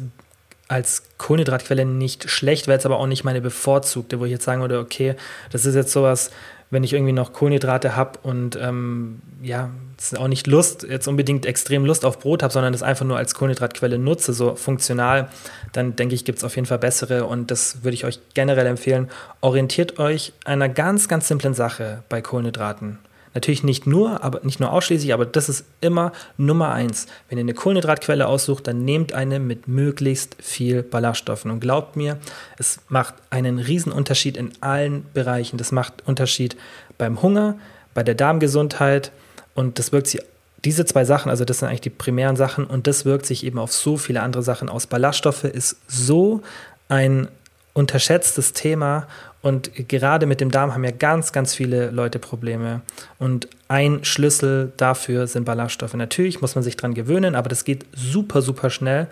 als 0.67 1.03
Kohlenhydratquelle 1.17 1.85
nicht 1.85 2.29
schlecht, 2.29 2.67
wäre 2.67 2.77
jetzt 2.77 2.85
aber 2.85 2.97
auch 2.99 3.07
nicht 3.07 3.23
meine 3.23 3.41
bevorzugte, 3.41 4.19
wo 4.19 4.25
ich 4.25 4.31
jetzt 4.31 4.45
sagen 4.45 4.61
würde, 4.61 4.79
okay, 4.79 5.15
das 5.51 5.65
ist 5.65 5.75
jetzt 5.75 5.91
sowas, 5.91 6.31
wenn 6.71 6.83
ich 6.83 6.93
irgendwie 6.93 7.13
noch 7.13 7.33
Kohlenhydrate 7.33 7.95
habe 7.95 8.19
und 8.23 8.57
ähm, 8.59 9.21
ja, 9.43 9.69
auch 10.17 10.27
nicht 10.27 10.47
Lust, 10.47 10.83
jetzt 10.83 11.07
unbedingt 11.07 11.45
extrem 11.45 11.85
Lust 11.85 12.03
auf 12.03 12.19
Brot 12.19 12.41
habe, 12.41 12.51
sondern 12.51 12.73
das 12.73 12.83
einfach 12.83 13.05
nur 13.05 13.17
als 13.17 13.35
Kohlenhydratquelle 13.35 13.99
nutze, 13.99 14.33
so 14.33 14.55
funktional, 14.55 15.29
dann 15.71 15.95
denke 15.95 16.15
ich, 16.15 16.25
gibt 16.25 16.39
es 16.39 16.43
auf 16.43 16.55
jeden 16.55 16.65
Fall 16.65 16.79
bessere 16.79 17.25
und 17.25 17.51
das 17.51 17.83
würde 17.83 17.95
ich 17.95 18.05
euch 18.05 18.19
generell 18.33 18.65
empfehlen. 18.65 19.09
Orientiert 19.41 19.99
euch 19.99 20.33
einer 20.43 20.67
ganz, 20.67 21.07
ganz 21.07 21.27
simplen 21.27 21.53
Sache 21.53 22.03
bei 22.09 22.21
Kohlenhydraten. 22.21 22.97
Natürlich 23.35 23.63
nicht 23.63 23.85
nur, 23.85 24.23
aber 24.23 24.39
nicht 24.43 24.61
nur 24.61 24.71
ausschließlich, 24.71 25.13
aber 25.13 25.25
das 25.25 25.49
ist 25.49 25.65
immer 25.81 26.13
Nummer 26.37 26.71
eins. 26.71 27.05
Wenn 27.29 27.37
ihr 27.37 27.43
eine 27.43 27.53
Kohlenhydratquelle 27.53 28.25
aussucht, 28.25 28.65
dann 28.65 28.85
nehmt 28.85 29.13
eine 29.13 29.39
mit 29.39 29.67
möglichst 29.67 30.37
viel 30.41 30.81
Ballaststoffen. 30.81 31.51
Und 31.51 31.59
glaubt 31.59 31.97
mir, 31.97 32.17
es 32.57 32.79
macht 32.87 33.13
einen 33.29 33.59
riesen 33.59 33.91
Unterschied 33.91 34.37
in 34.37 34.53
allen 34.61 35.05
Bereichen. 35.13 35.57
Das 35.57 35.73
macht 35.73 36.07
Unterschied 36.07 36.55
beim 36.97 37.21
Hunger, 37.21 37.55
bei 37.93 38.03
der 38.03 38.15
Darmgesundheit 38.15 39.11
und 39.53 39.79
das 39.79 39.91
wirkt 39.91 40.07
sich 40.07 40.21
diese 40.63 40.85
zwei 40.85 41.05
Sachen, 41.05 41.29
also 41.29 41.45
das 41.45 41.59
sind 41.59 41.67
eigentlich 41.67 41.81
die 41.81 41.89
primären 41.89 42.35
Sachen 42.35 42.65
und 42.65 42.87
das 42.87 43.05
wirkt 43.05 43.25
sich 43.25 43.45
eben 43.45 43.59
auf 43.59 43.71
so 43.71 43.97
viele 43.97 44.21
andere 44.21 44.43
Sachen 44.43 44.69
aus. 44.69 44.87
Ballaststoffe 44.87 45.43
ist 45.43 45.77
so 45.87 46.41
ein 46.87 47.27
unterschätztes 47.73 48.53
Thema 48.53 49.07
und 49.45 49.87
gerade 49.87 50.25
mit 50.25 50.41
dem 50.41 50.49
Darm 50.49 50.73
haben 50.73 50.83
ja 50.83 50.89
ganz, 50.89 51.31
ganz 51.31 51.53
viele 51.53 51.91
Leute 51.91 52.17
Probleme. 52.17 52.81
Und 53.19 53.47
ein 53.67 54.03
Schlüssel 54.03 54.73
dafür 54.75 55.27
sind 55.27 55.45
Ballaststoffe. 55.45 55.93
Natürlich 55.93 56.41
muss 56.41 56.55
man 56.55 56.63
sich 56.63 56.77
dran 56.77 56.95
gewöhnen, 56.95 57.35
aber 57.35 57.47
das 57.47 57.63
geht 57.63 57.85
super, 57.95 58.41
super 58.41 58.71
schnell. 58.71 59.05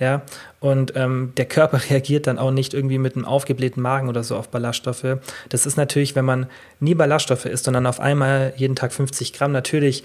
Ja, 0.00 0.22
und 0.58 0.94
ähm, 0.96 1.34
der 1.36 1.44
Körper 1.44 1.80
reagiert 1.88 2.26
dann 2.26 2.36
auch 2.36 2.50
nicht 2.50 2.74
irgendwie 2.74 2.98
mit 2.98 3.14
einem 3.14 3.26
aufgeblähten 3.26 3.80
Magen 3.80 4.08
oder 4.08 4.24
so 4.24 4.34
auf 4.34 4.48
Ballaststoffe. 4.48 5.18
Das 5.50 5.66
ist 5.66 5.76
natürlich, 5.76 6.16
wenn 6.16 6.24
man 6.24 6.46
nie 6.80 6.96
Ballaststoffe 6.96 7.44
isst 7.44 7.68
und 7.68 7.74
dann 7.74 7.86
auf 7.86 8.00
einmal 8.00 8.54
jeden 8.56 8.74
Tag 8.74 8.92
50 8.92 9.34
Gramm, 9.34 9.52
natürlich 9.52 10.02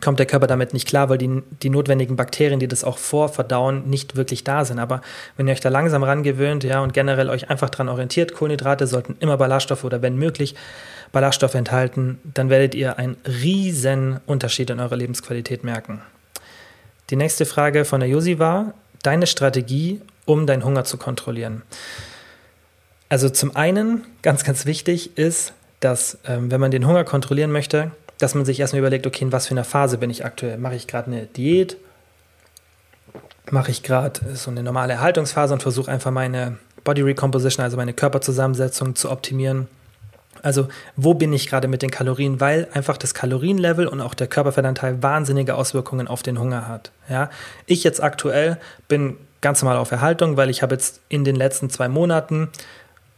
kommt 0.00 0.18
der 0.18 0.26
Körper 0.26 0.46
damit 0.46 0.72
nicht 0.72 0.86
klar, 0.86 1.08
weil 1.08 1.18
die, 1.18 1.42
die 1.62 1.70
notwendigen 1.70 2.16
Bakterien, 2.16 2.60
die 2.60 2.68
das 2.68 2.84
auch 2.84 2.98
vorverdauen, 2.98 3.88
nicht 3.88 4.16
wirklich 4.16 4.44
da 4.44 4.64
sind. 4.64 4.78
Aber 4.78 5.00
wenn 5.36 5.46
ihr 5.46 5.52
euch 5.52 5.60
da 5.60 5.68
langsam 5.68 6.02
rangewöhnt, 6.02 6.64
ja, 6.64 6.80
und 6.80 6.92
generell 6.92 7.30
euch 7.30 7.50
einfach 7.50 7.70
daran 7.70 7.88
orientiert, 7.88 8.34
Kohlenhydrate 8.34 8.86
sollten 8.86 9.16
immer 9.20 9.36
Ballaststoffe 9.36 9.84
oder 9.84 10.02
wenn 10.02 10.16
möglich 10.16 10.54
Ballaststoffe 11.12 11.54
enthalten, 11.54 12.18
dann 12.34 12.50
werdet 12.50 12.74
ihr 12.74 12.98
einen 12.98 13.16
riesen 13.26 14.20
Unterschied 14.26 14.70
in 14.70 14.80
eurer 14.80 14.96
Lebensqualität 14.96 15.64
merken. 15.64 16.02
Die 17.10 17.16
nächste 17.16 17.46
Frage 17.46 17.84
von 17.84 18.00
der 18.00 18.08
Josi 18.08 18.38
war, 18.38 18.74
deine 19.02 19.26
Strategie, 19.26 20.02
um 20.26 20.46
deinen 20.46 20.64
Hunger 20.64 20.84
zu 20.84 20.98
kontrollieren. 20.98 21.62
Also 23.08 23.30
zum 23.30 23.56
einen, 23.56 24.04
ganz, 24.20 24.44
ganz 24.44 24.66
wichtig 24.66 25.16
ist, 25.16 25.54
dass 25.80 26.18
ähm, 26.26 26.50
wenn 26.50 26.60
man 26.60 26.70
den 26.70 26.86
Hunger 26.86 27.04
kontrollieren 27.04 27.50
möchte, 27.50 27.90
dass 28.18 28.34
man 28.34 28.44
sich 28.44 28.60
erstmal 28.60 28.80
überlegt, 28.80 29.06
okay, 29.06 29.24
in 29.24 29.32
was 29.32 29.46
für 29.46 29.52
einer 29.52 29.64
Phase 29.64 29.98
bin 29.98 30.10
ich 30.10 30.24
aktuell? 30.24 30.58
Mache 30.58 30.76
ich 30.76 30.86
gerade 30.86 31.06
eine 31.10 31.26
Diät? 31.26 31.76
Mache 33.50 33.70
ich 33.70 33.82
gerade 33.82 34.20
so 34.34 34.50
eine 34.50 34.62
normale 34.62 34.94
Erhaltungsphase 34.94 35.54
und 35.54 35.62
versuche 35.62 35.90
einfach 35.90 36.10
meine 36.10 36.58
Body 36.84 37.02
Recomposition, 37.02 37.64
also 37.64 37.76
meine 37.76 37.94
Körperzusammensetzung 37.94 38.94
zu 38.94 39.10
optimieren? 39.10 39.68
Also, 40.42 40.68
wo 40.96 41.14
bin 41.14 41.32
ich 41.32 41.48
gerade 41.48 41.68
mit 41.68 41.82
den 41.82 41.90
Kalorien? 41.90 42.40
Weil 42.40 42.68
einfach 42.72 42.96
das 42.96 43.14
Kalorienlevel 43.14 43.86
und 43.86 44.00
auch 44.00 44.14
der 44.14 44.26
Körperfettanteil 44.26 45.02
wahnsinnige 45.02 45.54
Auswirkungen 45.54 46.06
auf 46.06 46.22
den 46.22 46.38
Hunger 46.38 46.68
hat. 46.68 46.92
Ja? 47.08 47.30
Ich 47.66 47.82
jetzt 47.82 48.02
aktuell 48.02 48.58
bin 48.86 49.16
ganz 49.40 49.62
normal 49.62 49.78
auf 49.78 49.90
Erhaltung, 49.90 50.36
weil 50.36 50.50
ich 50.50 50.62
habe 50.62 50.74
jetzt 50.74 51.00
in 51.08 51.24
den 51.24 51.36
letzten 51.36 51.70
zwei 51.70 51.88
Monaten 51.88 52.48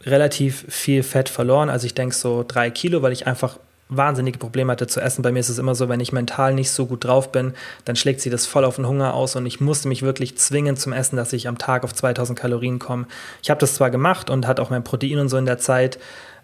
relativ 0.03 0.65
viel 0.69 1.03
Fett 1.03 1.29
verloren. 1.29 1.69
Also 1.69 1.85
ich 1.85 1.93
denke 1.93 2.15
so 2.15 2.43
drei 2.47 2.69
Kilo, 2.71 3.01
weil 3.01 3.11
ich 3.11 3.27
einfach 3.27 3.57
wahnsinnige 3.91 4.39
Probleme 4.39 4.71
hatte 4.71 4.87
zu 4.87 5.01
essen. 5.01 5.21
Bei 5.21 5.31
mir 5.31 5.39
ist 5.39 5.49
es 5.49 5.59
immer 5.59 5.75
so, 5.75 5.89
wenn 5.89 5.99
ich 5.99 6.13
mental 6.13 6.55
nicht 6.55 6.71
so 6.71 6.85
gut 6.85 7.03
drauf 7.03 7.31
bin, 7.31 7.53
dann 7.85 7.95
schlägt 7.95 8.21
sie 8.21 8.29
das 8.29 8.47
voll 8.47 8.65
auf 8.65 8.77
den 8.77 8.87
Hunger 8.87 9.13
aus 9.13 9.35
und 9.35 9.45
ich 9.45 9.59
musste 9.59 9.89
mich 9.89 10.01
wirklich 10.01 10.37
zwingen 10.37 10.77
zum 10.77 10.93
Essen, 10.93 11.17
dass 11.17 11.33
ich 11.33 11.47
am 11.47 11.57
Tag 11.57 11.83
auf 11.83 11.93
2000 11.93 12.39
Kalorien 12.39 12.79
komme. 12.79 13.05
Ich 13.43 13.49
habe 13.49 13.59
das 13.59 13.75
zwar 13.75 13.91
gemacht 13.91 14.29
und 14.29 14.47
hatte 14.47 14.61
auch 14.61 14.69
mein 14.69 14.83
Protein 14.83 15.19
und 15.19 15.29
so 15.29 15.37
in 15.37 15.45
der 15.45 15.57
Zeit, 15.57 15.99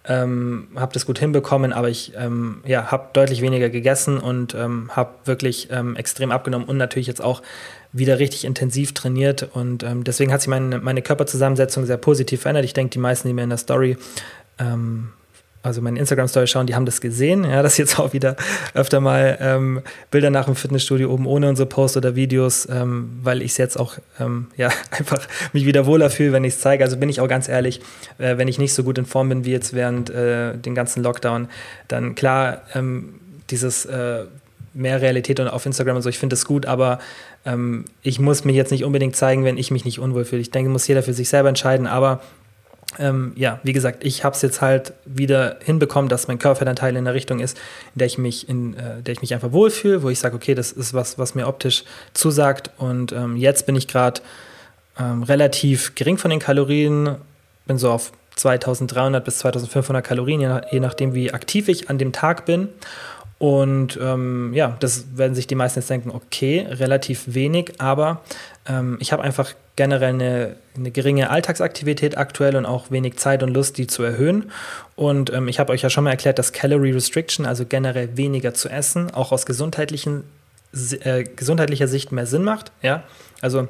ähm, 0.09 0.67
habe 0.75 0.93
das 0.93 1.05
gut 1.05 1.19
hinbekommen, 1.19 1.73
aber 1.73 1.89
ich 1.89 2.13
ähm, 2.15 2.61
ja, 2.65 2.91
habe 2.91 3.09
deutlich 3.13 3.41
weniger 3.41 3.69
gegessen 3.69 4.17
und 4.17 4.53
ähm, 4.53 4.89
habe 4.93 5.11
wirklich 5.25 5.69
ähm, 5.71 5.95
extrem 5.95 6.31
abgenommen 6.31 6.67
und 6.67 6.77
natürlich 6.77 7.07
jetzt 7.07 7.21
auch 7.21 7.41
wieder 7.91 8.19
richtig 8.19 8.45
intensiv 8.45 8.93
trainiert 8.93 9.49
und 9.53 9.83
ähm, 9.83 10.03
deswegen 10.03 10.31
hat 10.31 10.41
sich 10.41 10.49
meine, 10.49 10.79
meine 10.79 11.01
Körperzusammensetzung 11.01 11.85
sehr 11.85 11.97
positiv 11.97 12.41
verändert. 12.41 12.65
Ich 12.65 12.73
denke, 12.73 12.91
die 12.91 12.99
meisten, 12.99 13.27
die 13.27 13.33
mir 13.33 13.43
in 13.43 13.49
der 13.49 13.57
Story 13.57 13.97
ähm, 14.59 15.09
also 15.63 15.81
meine 15.81 15.99
Instagram-Story 15.99 16.47
schauen, 16.47 16.67
die 16.67 16.75
haben 16.75 16.85
das 16.85 17.01
gesehen, 17.01 17.43
ja, 17.43 17.61
dass 17.61 17.77
jetzt 17.77 17.99
auch 17.99 18.13
wieder 18.13 18.35
öfter 18.73 18.99
mal 18.99 19.37
ähm, 19.41 19.81
Bilder 20.11 20.29
nach 20.29 20.45
dem 20.45 20.55
Fitnessstudio 20.55 21.11
oben 21.11 21.25
ohne 21.25 21.49
unsere 21.49 21.67
Posts 21.67 21.97
oder 21.97 22.15
Videos, 22.15 22.67
ähm, 22.69 23.19
weil 23.23 23.41
ich 23.41 23.51
es 23.51 23.57
jetzt 23.57 23.77
auch 23.77 23.95
ähm, 24.19 24.47
ja, 24.55 24.69
einfach 24.91 25.27
mich 25.53 25.65
wieder 25.65 25.85
wohler 25.85 26.09
fühle, 26.09 26.31
wenn 26.31 26.43
ich 26.43 26.53
es 26.53 26.61
zeige. 26.61 26.83
Also 26.83 26.97
bin 26.97 27.09
ich 27.09 27.19
auch 27.21 27.27
ganz 27.27 27.49
ehrlich, 27.49 27.81
äh, 28.17 28.37
wenn 28.37 28.47
ich 28.47 28.59
nicht 28.59 28.73
so 28.73 28.83
gut 28.83 28.97
in 28.97 29.05
Form 29.05 29.29
bin 29.29 29.45
wie 29.45 29.51
jetzt 29.51 29.73
während 29.73 30.09
äh, 30.09 30.57
den 30.57 30.75
ganzen 30.75 31.03
Lockdown, 31.03 31.49
dann 31.87 32.15
klar, 32.15 32.61
ähm, 32.73 33.15
dieses 33.49 33.85
äh, 33.85 34.25
mehr 34.73 35.01
Realität 35.01 35.39
und 35.39 35.47
auf 35.47 35.65
Instagram 35.65 35.97
und 35.97 36.01
so, 36.01 36.09
ich 36.09 36.19
finde 36.19 36.35
das 36.35 36.45
gut, 36.45 36.65
aber 36.65 36.99
ähm, 37.45 37.85
ich 38.03 38.19
muss 38.19 38.45
mich 38.45 38.55
jetzt 38.55 38.71
nicht 38.71 38.83
unbedingt 38.83 39.15
zeigen, 39.15 39.43
wenn 39.43 39.57
ich 39.57 39.71
mich 39.71 39.85
nicht 39.85 39.99
unwohl 39.99 40.25
fühle. 40.25 40.41
Ich 40.41 40.51
denke, 40.51 40.69
muss 40.69 40.87
jeder 40.87 41.03
für 41.03 41.13
sich 41.13 41.29
selber 41.29 41.49
entscheiden, 41.49 41.87
aber 41.87 42.21
ähm, 42.99 43.33
ja, 43.35 43.59
wie 43.63 43.73
gesagt, 43.73 44.03
ich 44.03 44.23
habe 44.23 44.35
es 44.35 44.41
jetzt 44.41 44.61
halt 44.61 44.93
wieder 45.05 45.57
hinbekommen, 45.63 46.09
dass 46.09 46.27
mein 46.27 46.39
Körperfettanteil 46.39 46.95
in 46.95 47.05
der 47.05 47.13
Richtung 47.13 47.39
ist, 47.39 47.57
in 47.93 47.99
der 47.99 48.07
ich 48.07 48.17
mich, 48.17 48.47
in 48.47 48.75
äh, 48.75 49.01
der 49.01 49.13
ich 49.13 49.21
mich 49.21 49.33
einfach 49.33 49.51
wohlfühle, 49.51 50.03
wo 50.03 50.09
ich 50.09 50.19
sage, 50.19 50.35
okay, 50.35 50.55
das 50.55 50.71
ist 50.71 50.93
was, 50.93 51.19
was 51.19 51.35
mir 51.35 51.47
optisch 51.47 51.83
zusagt. 52.13 52.71
Und 52.77 53.11
ähm, 53.11 53.35
jetzt 53.35 53.65
bin 53.65 53.75
ich 53.75 53.87
gerade 53.87 54.21
ähm, 54.97 55.23
relativ 55.23 55.95
gering 55.95 56.17
von 56.17 56.31
den 56.31 56.39
Kalorien, 56.39 57.17
bin 57.65 57.77
so 57.77 57.91
auf 57.91 58.13
2300 58.35 59.23
bis 59.23 59.39
2500 59.39 60.05
Kalorien, 60.05 60.61
je 60.71 60.79
nachdem, 60.79 61.13
wie 61.13 61.33
aktiv 61.33 61.67
ich 61.67 61.89
an 61.89 61.97
dem 61.97 62.13
Tag 62.13 62.45
bin. 62.45 62.69
Und 63.39 63.99
ähm, 64.01 64.51
ja, 64.53 64.75
das 64.79 65.17
werden 65.17 65.35
sich 65.35 65.45
die 65.45 65.55
meisten 65.55 65.79
jetzt 65.79 65.89
denken, 65.89 66.09
okay, 66.09 66.65
relativ 66.69 67.35
wenig, 67.35 67.73
aber 67.77 68.21
ähm, 68.67 68.97
ich 68.99 69.11
habe 69.11 69.21
einfach 69.23 69.53
generell 69.75 70.15
eine, 70.15 70.55
eine, 70.75 70.89
geringe 70.89 71.29
Alltagsaktivität 71.29 72.17
aktuell 72.17 72.55
und 72.55 72.65
auch 72.65 72.89
wenig 72.89 73.17
Zeit 73.17 73.43
und 73.43 73.53
Lust, 73.53 73.77
die 73.77 73.85
zu 73.85 74.01
erhöhen. 74.01 74.51
Und 74.95 75.31
ähm, 75.31 75.47
ich 75.47 75.59
habe 75.59 75.71
euch 75.71 75.83
ja 75.83 75.91
schon 75.91 76.03
mal 76.03 76.09
erklärt, 76.09 76.39
dass 76.39 76.51
Calorie 76.51 76.91
Restriction, 76.91 77.45
also 77.45 77.63
generell 77.63 78.17
weniger 78.17 78.55
zu 78.55 78.69
essen, 78.69 79.11
auch 79.11 79.31
aus 79.31 79.45
gesundheitlichen, 79.45 80.23
äh, 81.01 81.23
gesundheitlicher 81.23 81.87
Sicht 81.87 82.11
mehr 82.11 82.25
Sinn 82.25 82.43
macht. 82.43 82.71
Ja, 82.81 83.03
also 83.41 83.67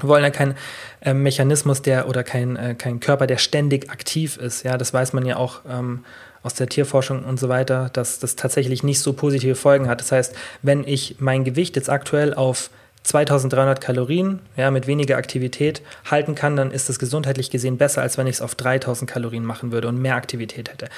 wir 0.00 0.08
wollen 0.08 0.22
ja 0.22 0.30
keinen 0.30 0.54
äh, 1.00 1.14
Mechanismus, 1.14 1.82
der 1.82 2.08
oder 2.08 2.22
kein, 2.22 2.54
äh, 2.54 2.76
kein 2.78 3.00
Körper, 3.00 3.26
der 3.26 3.38
ständig 3.38 3.90
aktiv 3.90 4.36
ist. 4.36 4.62
Ja, 4.62 4.78
das 4.78 4.94
weiß 4.94 5.14
man 5.14 5.26
ja 5.26 5.36
auch 5.36 5.62
ähm, 5.68 6.04
aus 6.42 6.54
der 6.54 6.68
Tierforschung 6.68 7.24
und 7.24 7.38
so 7.38 7.48
weiter, 7.48 7.90
dass 7.92 8.18
das 8.18 8.36
tatsächlich 8.36 8.82
nicht 8.82 9.00
so 9.00 9.12
positive 9.12 9.54
Folgen 9.54 9.88
hat. 9.88 10.00
Das 10.00 10.12
heißt, 10.12 10.34
wenn 10.62 10.86
ich 10.86 11.16
mein 11.18 11.44
Gewicht 11.44 11.76
jetzt 11.76 11.90
aktuell 11.90 12.34
auf 12.34 12.70
2300 13.02 13.80
Kalorien, 13.80 14.40
ja, 14.56 14.70
mit 14.70 14.86
weniger 14.86 15.16
Aktivität 15.16 15.82
halten 16.10 16.34
kann, 16.34 16.56
dann 16.56 16.70
ist 16.70 16.88
das 16.88 16.98
gesundheitlich 16.98 17.50
gesehen 17.50 17.78
besser, 17.78 18.02
als 18.02 18.18
wenn 18.18 18.26
ich 18.26 18.36
es 18.36 18.42
auf 18.42 18.54
3000 18.54 19.10
Kalorien 19.10 19.44
machen 19.44 19.72
würde 19.72 19.88
und 19.88 20.00
mehr 20.00 20.16
Aktivität 20.16 20.70
hätte. 20.70 20.88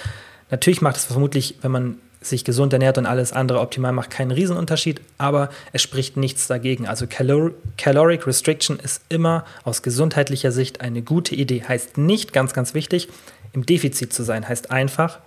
Natürlich 0.50 0.82
macht 0.82 0.96
es 0.96 1.04
vermutlich, 1.04 1.56
wenn 1.62 1.70
man 1.70 1.96
sich 2.20 2.44
gesund 2.44 2.72
ernährt 2.72 2.98
und 2.98 3.06
alles 3.06 3.32
andere 3.32 3.60
optimal 3.60 3.92
macht, 3.92 4.10
keinen 4.10 4.30
Riesenunterschied, 4.30 5.00
aber 5.18 5.50
es 5.72 5.82
spricht 5.82 6.16
nichts 6.16 6.46
dagegen. 6.46 6.86
Also 6.86 7.06
Calor 7.08 7.50
Caloric 7.76 8.26
Restriction 8.26 8.78
ist 8.78 9.02
immer 9.08 9.44
aus 9.64 9.82
gesundheitlicher 9.82 10.52
Sicht 10.52 10.80
eine 10.80 11.02
gute 11.02 11.34
Idee. 11.34 11.64
Heißt 11.66 11.98
nicht, 11.98 12.32
ganz, 12.32 12.52
ganz 12.52 12.74
wichtig, 12.74 13.08
im 13.52 13.66
Defizit 13.66 14.12
zu 14.12 14.22
sein. 14.22 14.48
Heißt 14.48 14.70
einfach, 14.70 15.18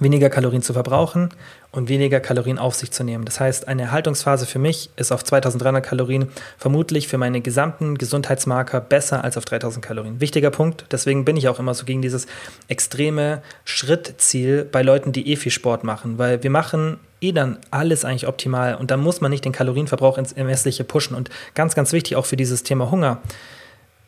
weniger 0.00 0.30
Kalorien 0.30 0.62
zu 0.62 0.72
verbrauchen 0.72 1.30
und 1.72 1.88
weniger 1.88 2.20
Kalorien 2.20 2.58
auf 2.58 2.74
sich 2.74 2.90
zu 2.90 3.04
nehmen. 3.04 3.24
Das 3.24 3.38
heißt, 3.38 3.68
eine 3.68 3.82
Erhaltungsphase 3.82 4.46
für 4.46 4.58
mich 4.58 4.90
ist 4.96 5.12
auf 5.12 5.22
2300 5.22 5.84
Kalorien 5.84 6.28
vermutlich 6.58 7.06
für 7.06 7.18
meine 7.18 7.40
gesamten 7.40 7.96
Gesundheitsmarker 7.96 8.80
besser 8.80 9.22
als 9.22 9.36
auf 9.36 9.44
3000 9.44 9.84
Kalorien. 9.84 10.20
Wichtiger 10.20 10.50
Punkt, 10.50 10.86
deswegen 10.90 11.24
bin 11.24 11.36
ich 11.36 11.48
auch 11.48 11.58
immer 11.58 11.74
so 11.74 11.84
gegen 11.84 12.02
dieses 12.02 12.26
extreme 12.68 13.42
Schrittziel 13.64 14.64
bei 14.64 14.82
Leuten, 14.82 15.12
die 15.12 15.30
eh 15.30 15.36
viel 15.36 15.52
Sport 15.52 15.84
machen, 15.84 16.18
weil 16.18 16.42
wir 16.42 16.50
machen 16.50 16.98
eh 17.20 17.32
dann 17.32 17.58
alles 17.70 18.04
eigentlich 18.04 18.26
optimal 18.26 18.74
und 18.76 18.90
dann 18.90 19.00
muss 19.00 19.20
man 19.20 19.30
nicht 19.30 19.44
den 19.44 19.52
Kalorienverbrauch 19.52 20.18
ins 20.18 20.32
Ermessliche 20.32 20.84
pushen 20.84 21.14
und 21.14 21.30
ganz, 21.54 21.74
ganz 21.74 21.92
wichtig 21.92 22.16
auch 22.16 22.26
für 22.26 22.36
dieses 22.36 22.62
Thema 22.62 22.90
Hunger 22.90 23.20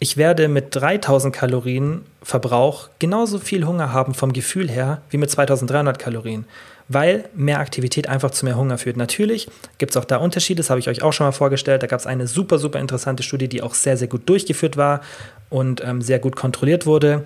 ich 0.02 0.16
werde 0.16 0.48
mit 0.48 0.74
3000 0.74 1.32
Kalorien 1.32 2.02
Verbrauch 2.24 2.88
genauso 2.98 3.38
viel 3.38 3.64
Hunger 3.64 3.92
haben 3.92 4.14
vom 4.14 4.32
Gefühl 4.32 4.68
her 4.68 5.00
wie 5.10 5.16
mit 5.16 5.30
2300 5.30 5.96
Kalorien, 5.96 6.44
weil 6.88 7.26
mehr 7.36 7.60
Aktivität 7.60 8.08
einfach 8.08 8.32
zu 8.32 8.44
mehr 8.44 8.56
Hunger 8.56 8.78
führt. 8.78 8.96
Natürlich 8.96 9.48
gibt 9.78 9.90
es 9.92 9.96
auch 9.96 10.04
da 10.04 10.16
Unterschiede, 10.16 10.58
das 10.58 10.70
habe 10.70 10.80
ich 10.80 10.88
euch 10.88 11.02
auch 11.02 11.12
schon 11.12 11.24
mal 11.24 11.30
vorgestellt. 11.30 11.84
Da 11.84 11.86
gab 11.86 12.00
es 12.00 12.08
eine 12.08 12.26
super, 12.26 12.58
super 12.58 12.80
interessante 12.80 13.22
Studie, 13.22 13.46
die 13.46 13.62
auch 13.62 13.74
sehr, 13.74 13.96
sehr 13.96 14.08
gut 14.08 14.28
durchgeführt 14.28 14.76
war 14.76 15.02
und 15.50 15.84
ähm, 15.84 16.02
sehr 16.02 16.18
gut 16.18 16.34
kontrolliert 16.34 16.84
wurde 16.84 17.22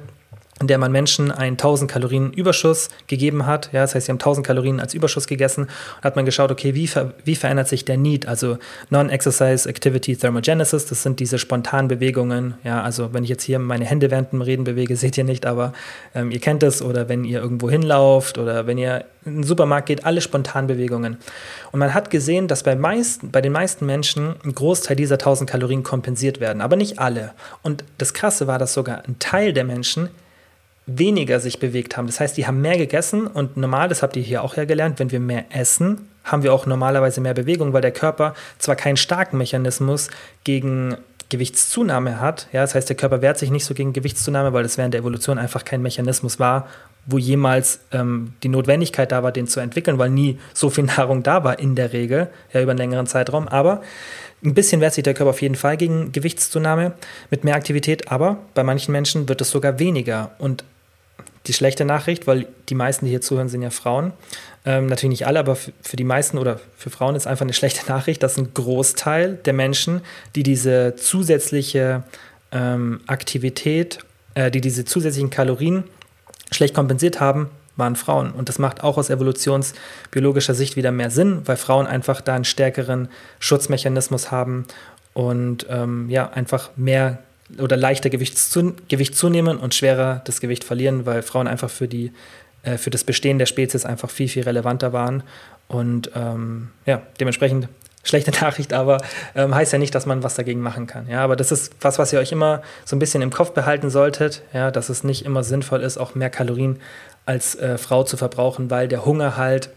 in 0.59 0.69
der 0.69 0.79
man 0.79 0.91
Menschen 0.91 1.31
einen 1.31 1.53
1000 1.53 1.91
Kalorien 1.91 2.33
Überschuss 2.33 2.89
gegeben 3.09 3.45
hat. 3.45 3.69
Ja, 3.73 3.83
das 3.83 3.95
heißt, 3.95 4.07
sie 4.07 4.13
haben 4.13 4.17
1000 4.17 4.47
Kalorien 4.47 4.81
als 4.81 4.95
Überschuss 4.95 5.27
gegessen 5.27 5.65
und 5.65 6.05
hat 6.05 6.17
man 6.17 6.25
geschaut, 6.25 6.51
okay, 6.51 6.75
wie, 6.75 6.87
ver 6.87 7.13
wie 7.25 7.37
verändert 7.37 7.69
sich 7.69 7.85
der 7.85 7.99
Need? 7.99 8.27
Also 8.27 8.57
Non-Exercise 8.89 9.69
Activity 9.69 10.17
Thermogenesis, 10.17 10.87
das 10.87 11.03
sind 11.03 11.21
diese 11.21 11.39
spontanen 11.39 11.89
Bewegungen. 11.89 12.55
Ja, 12.65 12.83
also 12.83 13.13
wenn 13.13 13.23
ich 13.23 13.29
jetzt 13.29 13.43
hier 13.43 13.59
meine 13.59 13.85
Hände 13.85 14.11
während 14.11 14.33
dem 14.33 14.41
Reden 14.41 14.65
bewege, 14.65 14.97
seht 14.97 15.19
ihr 15.19 15.25
nicht, 15.25 15.45
aber 15.45 15.75
ähm, 16.15 16.31
ihr 16.31 16.41
kennt 16.41 16.63
es. 16.63 16.81
Oder 16.81 17.09
wenn 17.11 17.25
ihr 17.25 17.41
irgendwo 17.41 17.69
hinlauft 17.69 18.39
oder 18.39 18.67
wenn 18.67 18.79
ihr 18.79 19.05
in 19.27 19.35
den 19.35 19.43
Supermarkt 19.43 19.89
geht, 19.89 20.07
alle 20.07 20.23
spontanen 20.23 20.69
Bewegungen. 20.69 21.19
Und 21.71 21.81
man 21.81 21.93
hat 21.93 22.11
gesehen, 22.11 22.49
dass 22.49 22.63
bei, 22.63 22.77
meisten, 22.77 23.31
bei 23.31 23.43
den 23.43 23.53
meisten 23.53 23.85
Menschen 23.85 24.37
ein 24.43 24.55
Großteil 24.55 24.97
dieser 24.97 25.17
1000 25.17 25.51
Kalorien 25.51 25.83
kompensiert 25.83 26.41
werden, 26.41 26.63
aber 26.63 26.77
nicht 26.77 26.99
alle. 26.99 27.33
Und 27.63 27.85
das 27.99 28.15
Krasse 28.15 28.47
war, 28.47 28.59
dass 28.59 28.73
sogar 28.73 29.03
ein 29.07 29.19
Teil 29.19 29.53
der 29.53 29.65
Menschen 29.65 30.09
weniger 30.87 31.41
sich 31.41 31.59
bewegt 31.59 31.97
haben. 31.97 32.07
Das 32.07 32.21
heißt, 32.21 32.37
die 32.37 32.47
haben 32.47 32.61
mehr 32.61 32.79
gegessen 32.79 33.27
und 33.27 33.57
normal, 33.57 33.89
das 33.89 34.03
habt 34.03 34.17
ihr 34.17 34.23
hier 34.23 34.43
auch 34.43 34.57
ja 34.57 34.65
gelernt, 34.65 34.99
wenn 35.01 35.11
wir 35.11 35.21
mehr 35.21 35.45
essen, 35.51 36.09
haben 36.25 36.43
wir 36.43 36.53
auch 36.53 36.67
normalerweise 36.67 37.21
mehr 37.21 37.35
Bewegung, 37.35 37.73
weil 37.73 37.83
der 37.83 37.93
Körper 37.93 38.35
zwar 38.59 38.77
keinen 38.77 38.97
starken 38.97 39.37
Mechanismus 39.37 40.09
gegen 40.45 40.97
Gewichtszunahme 41.29 42.21
hat, 42.21 42.49
ja, 42.53 42.61
das 42.61 42.77
heißt, 42.77 42.89
der 42.89 42.97
Körper 42.97 43.21
wehrt 43.21 43.37
sich 43.37 43.51
nicht 43.51 43.65
so 43.65 43.75
gegen 43.75 43.93
Gewichtszunahme, 43.93 44.53
weil 44.53 44.63
das 44.63 44.79
während 44.79 44.95
der 44.95 45.01
Evolution 45.01 45.39
einfach 45.39 45.65
kein 45.65 45.83
Mechanismus 45.83 46.39
war, 46.39 46.69
wo 47.05 47.19
jemals 47.19 47.81
ähm, 47.93 48.35
die 48.43 48.49
Notwendigkeit 48.49 49.11
da 49.11 49.23
war, 49.23 49.33
den 49.33 49.49
zu 49.49 49.59
entwickeln, 49.61 49.99
weil 49.99 50.11
nie 50.11 50.39
so 50.55 50.71
viel 50.71 50.85
Nahrung 50.97 51.23
da 51.25 51.43
war 51.43 51.59
in 51.59 51.75
der 51.75 51.93
Regel, 51.93 52.29
ja, 52.53 52.63
über 52.63 52.73
einen 52.73 52.79
längeren 52.79 53.07
Zeitraum. 53.07 53.49
Aber 53.49 53.83
ein 54.45 54.55
bisschen 54.55 54.81
wehrt 54.81 54.95
sich 54.95 55.03
der 55.03 55.15
Körper 55.15 55.31
auf 55.31 55.43
jeden 55.43 55.55
Fall 55.57 55.77
gegen 55.77 56.13
Gewichtszunahme 56.13 56.93
mit 57.31 57.43
mehr 57.43 57.57
Aktivität, 57.57 58.13
aber 58.13 58.39
bei 58.55 58.63
manchen 58.63 58.93
Menschen 58.93 59.29
wird 59.29 59.41
es 59.41 59.51
sogar 59.51 59.79
weniger. 59.79 60.31
Und 60.39 60.65
die 61.47 61.53
schlechte 61.53 61.85
Nachricht, 61.85 62.27
weil 62.27 62.47
die 62.69 62.75
meisten, 62.75 63.05
die 63.07 63.11
hier 63.11 63.21
zuhören, 63.21 63.49
sind 63.49 63.63
ja 63.63 63.71
Frauen. 63.71 64.13
Ähm, 64.65 64.87
natürlich 64.87 65.21
nicht 65.21 65.27
alle, 65.27 65.39
aber 65.39 65.57
für 65.57 65.97
die 65.97 66.05
meisten 66.05 66.39
oder 66.39 66.61
für 66.77 66.91
Frauen 66.91 67.15
ist 67.15 67.27
einfach 67.27 67.45
eine 67.45 67.53
schlechte 67.53 67.87
Nachricht, 67.91 68.23
dass 68.23 68.37
ein 68.37 68.53
Großteil 68.53 69.35
der 69.45 69.53
Menschen, 69.53 70.01
die 70.35 70.43
diese 70.43 70.95
zusätzliche 70.97 72.03
ähm, 72.53 73.01
Aktivität, 73.07 74.01
äh, 74.35 74.51
die 74.51 74.61
diese 74.61 74.85
zusätzlichen 74.85 75.31
Kalorien 75.31 75.85
schlecht 76.51 76.75
kompensiert 76.75 77.21
haben, 77.21 77.51
waren 77.77 77.97
Frauen. 77.97 78.33
Und 78.33 78.49
das 78.49 78.59
macht 78.59 78.83
auch 78.83 78.97
aus 78.97 79.11
evolutionsbiologischer 79.11 80.55
Sicht 80.55 80.77
wieder 80.77 80.93
mehr 80.93 81.11
Sinn, 81.11 81.43
weil 81.45 81.57
Frauen 81.57 81.87
einfach 81.87 82.21
da 82.21 82.35
einen 82.35 82.45
stärkeren 82.45 83.09
Schutzmechanismus 83.39 84.31
haben 84.31 84.67
und 85.13 85.67
ähm, 85.69 86.09
ja, 86.09 86.31
einfach 86.31 86.71
mehr 86.77 87.19
oder 87.59 87.77
leichter 87.77 88.11
Gewicht, 88.11 88.39
zu, 88.39 88.75
Gewicht 88.89 89.17
zunehmen 89.17 89.59
und 89.59 89.75
schwerer 89.75 90.23
das 90.25 90.41
Gewicht 90.41 90.65
verlieren, 90.65 91.07
weil 91.07 91.23
Frauen 91.23 91.47
einfach 91.47 91.71
für, 91.71 91.89
die, 91.89 92.13
äh, 92.63 92.77
für 92.77 92.91
das 92.91 93.05
Bestehen 93.05 93.39
der 93.39 93.47
Spezies 93.47 93.85
einfach 93.85 94.11
viel, 94.11 94.29
viel 94.29 94.43
relevanter 94.43 94.93
waren. 94.93 95.23
Und 95.69 96.11
ähm, 96.15 96.71
ja, 96.87 97.03
dementsprechend 97.21 97.69
schlechte 98.03 98.31
Nachricht, 98.43 98.73
aber 98.73 98.99
ähm, 99.35 99.55
heißt 99.55 99.73
ja 99.73 99.79
nicht, 99.79 99.95
dass 99.95 100.07
man 100.07 100.23
was 100.23 100.35
dagegen 100.35 100.61
machen 100.61 100.87
kann. 100.87 101.09
Ja, 101.09 101.23
aber 101.23 101.37
das 101.37 101.53
ist 101.53 101.75
was, 101.81 101.99
was 101.99 102.13
ihr 102.13 102.19
euch 102.19 102.33
immer 102.33 102.63
so 102.85 102.97
ein 102.97 102.99
bisschen 102.99 103.23
im 103.23 103.31
Kopf 103.31 103.53
behalten 103.53 103.91
solltet, 103.91 104.43
ja, 104.53 104.71
dass 104.71 104.89
es 104.89 105.05
nicht 105.05 105.25
immer 105.25 105.43
sinnvoll 105.43 105.83
ist, 105.83 105.99
auch 105.99 106.15
mehr 106.15 106.31
Kalorien 106.31 106.79
als 107.27 107.57
äh, 107.57 107.77
Frau 107.79 108.05
zu 108.05 108.17
verbrauchen, 108.17 108.71
weil 108.71 108.89
der 108.89 109.05
Hunger 109.05 109.37
halt 109.37 109.71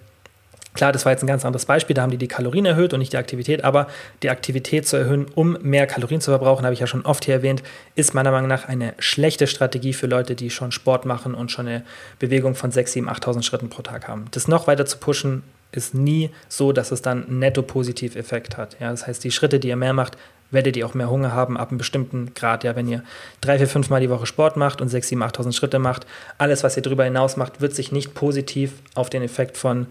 Klar, 0.79 0.93
das 0.93 1.03
war 1.03 1.11
jetzt 1.11 1.21
ein 1.21 1.27
ganz 1.27 1.43
anderes 1.43 1.65
Beispiel, 1.65 1.93
da 1.93 2.03
haben 2.03 2.11
die 2.11 2.17
die 2.17 2.29
Kalorien 2.29 2.65
erhöht 2.65 2.93
und 2.93 2.99
nicht 2.99 3.11
die 3.11 3.17
Aktivität, 3.17 3.65
aber 3.65 3.87
die 4.23 4.29
Aktivität 4.29 4.87
zu 4.87 4.95
erhöhen, 4.95 5.25
um 5.35 5.57
mehr 5.61 5.85
Kalorien 5.87 6.21
zu 6.21 6.31
verbrauchen, 6.31 6.63
habe 6.63 6.73
ich 6.73 6.79
ja 6.79 6.87
schon 6.87 7.05
oft 7.05 7.25
hier 7.25 7.33
erwähnt, 7.33 7.63
ist 7.95 8.13
meiner 8.13 8.31
Meinung 8.31 8.47
nach 8.47 8.65
eine 8.69 8.93
schlechte 8.97 9.45
Strategie 9.45 9.91
für 9.91 10.07
Leute, 10.07 10.35
die 10.35 10.49
schon 10.49 10.71
Sport 10.71 11.05
machen 11.05 11.33
und 11.35 11.51
schon 11.51 11.67
eine 11.67 11.83
Bewegung 12.17 12.55
von 12.55 12.71
6, 12.71 12.93
7, 12.93 13.09
8.000 13.09 13.43
Schritten 13.43 13.69
pro 13.69 13.81
Tag 13.81 14.07
haben. 14.07 14.27
Das 14.31 14.47
noch 14.47 14.67
weiter 14.67 14.85
zu 14.85 14.99
pushen, 14.99 15.43
ist 15.73 15.95
nie 15.95 16.29
so, 16.47 16.71
dass 16.71 16.93
es 16.93 17.01
dann 17.01 17.27
einen 17.27 17.39
netto-positiv-Effekt 17.39 18.55
hat. 18.55 18.77
Ja, 18.79 18.91
das 18.91 19.05
heißt, 19.05 19.21
die 19.21 19.31
Schritte, 19.31 19.59
die 19.59 19.67
ihr 19.67 19.75
mehr 19.75 19.91
macht, 19.91 20.17
werdet 20.49 20.77
ihr 20.77 20.85
auch 20.85 20.93
mehr 20.93 21.09
Hunger 21.09 21.33
haben 21.33 21.57
ab 21.57 21.71
einem 21.71 21.77
bestimmten 21.77 22.33
Grad. 22.35 22.63
Ja, 22.63 22.77
wenn 22.77 22.87
ihr 22.87 23.03
drei, 23.41 23.57
vier, 23.57 23.67
fünf 23.67 23.89
Mal 23.89 23.99
die 23.99 24.09
Woche 24.09 24.25
Sport 24.25 24.55
macht 24.55 24.79
und 24.79 24.87
sechs, 24.87 25.09
sieben, 25.09 25.23
8.000 25.23 25.51
Schritte 25.51 25.77
macht, 25.77 26.07
alles, 26.37 26.63
was 26.63 26.77
ihr 26.77 26.83
darüber 26.83 27.03
hinaus 27.03 27.35
macht, 27.35 27.59
wird 27.59 27.75
sich 27.75 27.91
nicht 27.91 28.13
positiv 28.13 28.71
auf 28.95 29.09
den 29.09 29.23
Effekt 29.23 29.57
von 29.57 29.87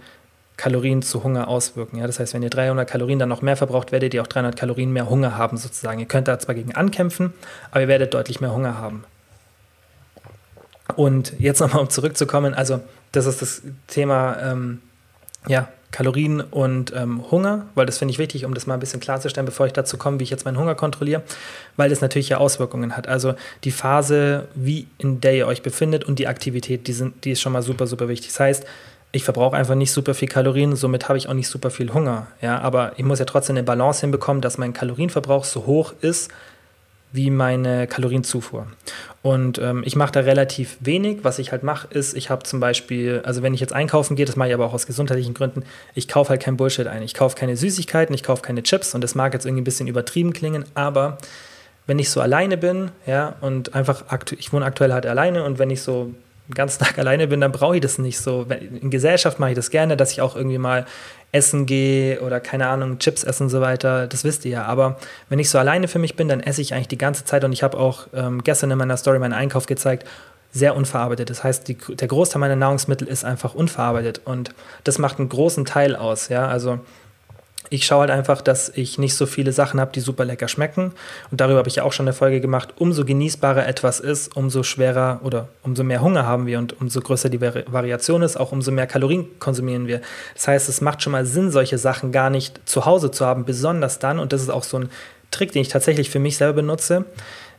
Kalorien 0.58 1.02
zu 1.02 1.24
Hunger 1.24 1.48
auswirken. 1.48 1.96
Ja? 1.96 2.06
Das 2.06 2.20
heißt, 2.20 2.34
wenn 2.34 2.42
ihr 2.42 2.50
300 2.50 2.86
Kalorien 2.86 3.18
dann 3.18 3.30
noch 3.30 3.40
mehr 3.40 3.56
verbraucht, 3.56 3.92
werdet 3.92 4.12
ihr 4.12 4.20
auch 4.20 4.26
300 4.26 4.56
Kalorien 4.56 4.92
mehr 4.92 5.08
Hunger 5.08 5.38
haben 5.38 5.56
sozusagen. 5.56 6.00
Ihr 6.00 6.06
könnt 6.06 6.28
da 6.28 6.38
zwar 6.38 6.54
gegen 6.54 6.74
ankämpfen, 6.74 7.32
aber 7.70 7.80
ihr 7.80 7.88
werdet 7.88 8.12
deutlich 8.12 8.42
mehr 8.42 8.52
Hunger 8.52 8.76
haben. 8.76 9.04
Und 10.96 11.32
jetzt 11.38 11.60
nochmal, 11.60 11.82
um 11.82 11.90
zurückzukommen, 11.90 12.54
also 12.54 12.80
das 13.12 13.26
ist 13.26 13.40
das 13.40 13.62
Thema 13.86 14.36
ähm, 14.42 14.82
ja, 15.46 15.68
Kalorien 15.92 16.40
und 16.40 16.92
ähm, 16.94 17.30
Hunger, 17.30 17.66
weil 17.74 17.86
das 17.86 17.98
finde 17.98 18.12
ich 18.12 18.18
wichtig, 18.18 18.44
um 18.44 18.52
das 18.52 18.66
mal 18.66 18.74
ein 18.74 18.80
bisschen 18.80 19.00
klarzustellen, 19.00 19.46
bevor 19.46 19.66
ich 19.66 19.72
dazu 19.72 19.96
komme, 19.96 20.18
wie 20.18 20.24
ich 20.24 20.30
jetzt 20.30 20.44
meinen 20.44 20.58
Hunger 20.58 20.74
kontrolliere, 20.74 21.22
weil 21.76 21.88
das 21.88 22.00
natürlich 22.00 22.30
ja 22.30 22.38
Auswirkungen 22.38 22.96
hat. 22.96 23.06
Also 23.06 23.34
die 23.62 23.70
Phase, 23.70 24.48
wie 24.54 24.88
in 24.98 25.20
der 25.20 25.34
ihr 25.34 25.46
euch 25.46 25.62
befindet 25.62 26.04
und 26.04 26.18
die 26.18 26.26
Aktivität, 26.26 26.88
die, 26.88 26.92
sind, 26.92 27.24
die 27.24 27.30
ist 27.30 27.40
schon 27.40 27.52
mal 27.52 27.62
super, 27.62 27.86
super 27.86 28.08
wichtig. 28.08 28.28
Das 28.28 28.40
heißt, 28.40 28.66
ich 29.12 29.24
verbrauche 29.24 29.56
einfach 29.56 29.74
nicht 29.74 29.92
super 29.92 30.14
viel 30.14 30.28
Kalorien, 30.28 30.76
somit 30.76 31.08
habe 31.08 31.16
ich 31.18 31.28
auch 31.28 31.34
nicht 31.34 31.48
super 31.48 31.70
viel 31.70 31.92
Hunger. 31.94 32.26
Ja, 32.42 32.58
aber 32.60 32.92
ich 32.96 33.04
muss 33.04 33.18
ja 33.18 33.24
trotzdem 33.24 33.56
eine 33.56 33.64
Balance 33.64 34.02
hinbekommen, 34.02 34.42
dass 34.42 34.58
mein 34.58 34.72
Kalorienverbrauch 34.72 35.44
so 35.44 35.66
hoch 35.66 35.94
ist 36.00 36.30
wie 37.10 37.30
meine 37.30 37.86
Kalorienzufuhr. 37.86 38.66
Und 39.22 39.58
ähm, 39.58 39.82
ich 39.84 39.96
mache 39.96 40.12
da 40.12 40.20
relativ 40.20 40.76
wenig. 40.80 41.20
Was 41.22 41.38
ich 41.38 41.52
halt 41.52 41.62
mache, 41.62 41.88
ist, 41.88 42.14
ich 42.14 42.28
habe 42.28 42.42
zum 42.42 42.60
Beispiel, 42.60 43.22
also 43.24 43.42
wenn 43.42 43.54
ich 43.54 43.60
jetzt 43.60 43.72
einkaufen 43.72 44.14
gehe, 44.14 44.26
das 44.26 44.36
mache 44.36 44.48
ich 44.48 44.54
aber 44.54 44.66
auch 44.66 44.74
aus 44.74 44.86
gesundheitlichen 44.86 45.32
Gründen, 45.32 45.64
ich 45.94 46.06
kaufe 46.06 46.30
halt 46.30 46.42
kein 46.42 46.56
Bullshit 46.56 46.86
ein. 46.86 47.02
Ich 47.02 47.14
kaufe 47.14 47.34
keine 47.34 47.56
Süßigkeiten, 47.56 48.14
ich 48.14 48.22
kaufe 48.22 48.42
keine 48.42 48.62
Chips 48.62 48.94
und 48.94 49.02
das 49.02 49.14
mag 49.14 49.32
jetzt 49.32 49.46
irgendwie 49.46 49.62
ein 49.62 49.64
bisschen 49.64 49.86
übertrieben 49.86 50.34
klingen, 50.34 50.64
aber 50.74 51.18
wenn 51.86 51.98
ich 51.98 52.10
so 52.10 52.20
alleine 52.20 52.58
bin, 52.58 52.90
ja, 53.06 53.36
und 53.40 53.74
einfach, 53.74 54.04
ich 54.36 54.52
wohne 54.52 54.66
aktuell 54.66 54.92
halt 54.92 55.06
alleine 55.06 55.44
und 55.44 55.58
wenn 55.58 55.70
ich 55.70 55.80
so 55.80 56.12
den 56.48 56.54
ganzen 56.54 56.82
Tag 56.82 56.98
alleine 56.98 57.28
bin, 57.28 57.40
dann 57.40 57.52
brauche 57.52 57.76
ich 57.76 57.82
das 57.82 57.98
nicht 57.98 58.18
so. 58.18 58.46
In 58.80 58.90
Gesellschaft 58.90 59.38
mache 59.38 59.50
ich 59.50 59.56
das 59.56 59.70
gerne, 59.70 59.96
dass 59.96 60.12
ich 60.12 60.22
auch 60.22 60.34
irgendwie 60.34 60.58
mal 60.58 60.86
essen 61.30 61.66
gehe 61.66 62.20
oder 62.20 62.40
keine 62.40 62.68
Ahnung, 62.68 62.98
Chips 62.98 63.22
essen 63.22 63.44
und 63.44 63.48
so 63.50 63.60
weiter. 63.60 64.06
Das 64.06 64.24
wisst 64.24 64.44
ihr 64.46 64.52
ja. 64.52 64.64
Aber 64.64 64.98
wenn 65.28 65.38
ich 65.38 65.50
so 65.50 65.58
alleine 65.58 65.88
für 65.88 65.98
mich 65.98 66.16
bin, 66.16 66.28
dann 66.28 66.40
esse 66.40 66.62
ich 66.62 66.72
eigentlich 66.72 66.88
die 66.88 66.98
ganze 66.98 67.24
Zeit 67.24 67.44
und 67.44 67.52
ich 67.52 67.62
habe 67.62 67.78
auch 67.78 68.06
ähm, 68.14 68.42
gestern 68.42 68.70
in 68.70 68.78
meiner 68.78 68.96
Story 68.96 69.18
meinen 69.18 69.34
Einkauf 69.34 69.66
gezeigt, 69.66 70.08
sehr 70.50 70.74
unverarbeitet. 70.74 71.28
Das 71.28 71.44
heißt, 71.44 71.68
die, 71.68 71.76
der 71.76 72.08
Großteil 72.08 72.40
meiner 72.40 72.56
Nahrungsmittel 72.56 73.06
ist 73.06 73.24
einfach 73.24 73.54
unverarbeitet 73.54 74.22
und 74.24 74.54
das 74.84 74.98
macht 74.98 75.18
einen 75.18 75.28
großen 75.28 75.66
Teil 75.66 75.94
aus. 75.94 76.30
Ja, 76.30 76.48
also 76.48 76.80
ich 77.70 77.86
schaue 77.86 78.00
halt 78.00 78.10
einfach, 78.10 78.40
dass 78.40 78.70
ich 78.74 78.98
nicht 78.98 79.14
so 79.14 79.26
viele 79.26 79.52
Sachen 79.52 79.80
habe, 79.80 79.92
die 79.92 80.00
super 80.00 80.24
lecker 80.24 80.48
schmecken. 80.48 80.92
Und 81.30 81.40
darüber 81.40 81.58
habe 81.58 81.68
ich 81.68 81.76
ja 81.76 81.82
auch 81.82 81.92
schon 81.92 82.06
eine 82.06 82.14
Folge 82.14 82.40
gemacht. 82.40 82.74
Umso 82.76 83.04
genießbarer 83.04 83.66
etwas 83.66 84.00
ist, 84.00 84.36
umso 84.36 84.62
schwerer 84.62 85.20
oder 85.22 85.48
umso 85.62 85.84
mehr 85.84 86.00
Hunger 86.00 86.26
haben 86.26 86.46
wir 86.46 86.58
und 86.58 86.80
umso 86.80 87.00
größer 87.00 87.28
die 87.28 87.40
Variation 87.40 88.22
ist, 88.22 88.36
auch 88.36 88.52
umso 88.52 88.70
mehr 88.70 88.86
Kalorien 88.86 89.26
konsumieren 89.38 89.86
wir. 89.86 90.00
Das 90.34 90.48
heißt, 90.48 90.68
es 90.68 90.80
macht 90.80 91.02
schon 91.02 91.12
mal 91.12 91.26
Sinn, 91.26 91.50
solche 91.50 91.78
Sachen 91.78 92.12
gar 92.12 92.30
nicht 92.30 92.60
zu 92.64 92.86
Hause 92.86 93.10
zu 93.10 93.26
haben, 93.26 93.44
besonders 93.44 93.98
dann, 93.98 94.18
und 94.18 94.32
das 94.32 94.42
ist 94.42 94.50
auch 94.50 94.64
so 94.64 94.78
ein 94.78 94.90
Trick, 95.30 95.52
den 95.52 95.62
ich 95.62 95.68
tatsächlich 95.68 96.10
für 96.10 96.18
mich 96.18 96.36
selber 96.38 96.54
benutze, 96.54 97.04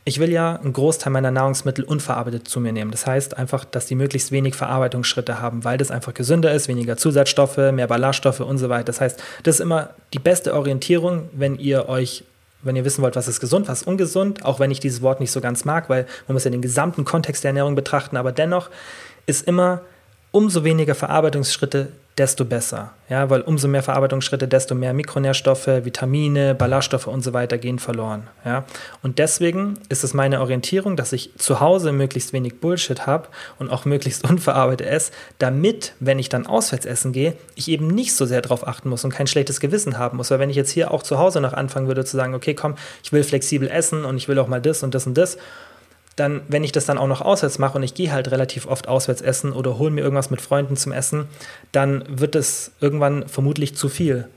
ich 0.04 0.18
will 0.18 0.30
ja 0.30 0.56
einen 0.56 0.72
Großteil 0.72 1.12
meiner 1.12 1.30
Nahrungsmittel 1.30 1.84
unverarbeitet 1.84 2.48
zu 2.48 2.60
mir 2.60 2.72
nehmen. 2.72 2.90
Das 2.90 3.06
heißt 3.06 3.36
einfach, 3.36 3.64
dass 3.64 3.86
die 3.86 3.94
möglichst 3.94 4.32
wenig 4.32 4.54
Verarbeitungsschritte 4.54 5.40
haben, 5.40 5.64
weil 5.64 5.78
das 5.78 5.90
einfach 5.90 6.14
gesünder 6.14 6.52
ist, 6.52 6.68
weniger 6.68 6.96
Zusatzstoffe, 6.96 7.58
mehr 7.58 7.86
Ballaststoffe 7.86 8.40
und 8.40 8.58
so 8.58 8.68
weiter. 8.68 8.84
Das 8.84 9.00
heißt, 9.00 9.22
das 9.42 9.56
ist 9.56 9.60
immer 9.60 9.90
die 10.14 10.18
beste 10.18 10.54
Orientierung, 10.54 11.28
wenn 11.32 11.58
ihr 11.58 11.88
euch 11.88 12.24
wenn 12.62 12.76
ihr 12.76 12.84
wissen 12.84 13.02
wollt, 13.02 13.16
was 13.16 13.26
ist 13.26 13.40
gesund, 13.40 13.68
was 13.68 13.80
ist 13.82 13.86
ungesund, 13.86 14.44
auch 14.44 14.60
wenn 14.60 14.70
ich 14.70 14.80
dieses 14.80 15.00
Wort 15.00 15.20
nicht 15.20 15.32
so 15.32 15.40
ganz 15.40 15.64
mag, 15.64 15.88
weil 15.88 16.06
man 16.28 16.34
muss 16.34 16.44
ja 16.44 16.50
den 16.50 16.60
gesamten 16.60 17.06
Kontext 17.06 17.42
der 17.42 17.50
Ernährung 17.50 17.74
betrachten, 17.74 18.18
aber 18.18 18.32
dennoch 18.32 18.68
ist 19.24 19.48
immer 19.48 19.80
umso 20.30 20.62
weniger 20.62 20.94
Verarbeitungsschritte, 20.94 21.88
desto 22.18 22.44
besser. 22.44 22.92
Ja, 23.08 23.28
weil 23.28 23.40
umso 23.40 23.66
mehr 23.66 23.82
Verarbeitungsschritte, 23.82 24.46
desto 24.46 24.74
mehr 24.74 24.92
Mikronährstoffe, 24.92 25.66
Vitamine, 25.66 26.54
Ballaststoffe 26.54 27.06
und 27.06 27.22
so 27.22 27.32
weiter 27.32 27.58
gehen 27.58 27.78
verloren. 27.78 28.28
Ja, 28.44 28.64
und 29.02 29.18
deswegen 29.18 29.78
ist 29.88 30.04
es 30.04 30.14
meine 30.14 30.40
Orientierung, 30.40 30.96
dass 30.96 31.12
ich 31.12 31.32
zu 31.36 31.60
Hause 31.60 31.92
möglichst 31.92 32.32
wenig 32.32 32.60
Bullshit 32.60 33.06
habe 33.06 33.28
und 33.58 33.70
auch 33.70 33.84
möglichst 33.84 34.24
unverarbeitet 34.30 34.86
esse, 34.86 35.12
damit, 35.38 35.94
wenn 35.98 36.18
ich 36.18 36.28
dann 36.28 36.46
auswärts 36.46 36.86
essen 36.86 37.12
gehe, 37.12 37.34
ich 37.54 37.68
eben 37.68 37.88
nicht 37.88 38.14
so 38.14 38.26
sehr 38.26 38.42
darauf 38.42 38.66
achten 38.66 38.88
muss 38.88 39.04
und 39.04 39.12
kein 39.12 39.26
schlechtes 39.26 39.58
Gewissen 39.58 39.98
haben 39.98 40.16
muss. 40.16 40.30
Weil 40.30 40.38
wenn 40.38 40.50
ich 40.50 40.56
jetzt 40.56 40.70
hier 40.70 40.92
auch 40.92 41.02
zu 41.02 41.18
Hause 41.18 41.40
noch 41.40 41.52
anfangen 41.52 41.88
würde 41.88 42.04
zu 42.04 42.16
sagen, 42.16 42.34
okay, 42.34 42.54
komm, 42.54 42.76
ich 43.02 43.12
will 43.12 43.24
flexibel 43.24 43.68
essen 43.68 44.04
und 44.04 44.16
ich 44.16 44.28
will 44.28 44.38
auch 44.38 44.48
mal 44.48 44.60
das 44.60 44.82
und 44.82 44.94
das 44.94 45.06
und 45.06 45.16
das 45.16 45.38
dann, 46.16 46.42
wenn 46.48 46.64
ich 46.64 46.72
das 46.72 46.86
dann 46.86 46.98
auch 46.98 47.06
noch 47.06 47.20
auswärts 47.20 47.58
mache 47.58 47.78
und 47.78 47.82
ich 47.82 47.94
gehe 47.94 48.12
halt 48.12 48.30
relativ 48.30 48.66
oft 48.66 48.88
auswärts 48.88 49.22
essen 49.22 49.52
oder 49.52 49.78
hole 49.78 49.90
mir 49.90 50.02
irgendwas 50.02 50.30
mit 50.30 50.40
Freunden 50.40 50.76
zum 50.76 50.92
Essen, 50.92 51.26
dann 51.72 52.04
wird 52.08 52.34
es 52.34 52.72
irgendwann 52.80 53.28
vermutlich 53.28 53.76
zu 53.76 53.88
viel. 53.88 54.28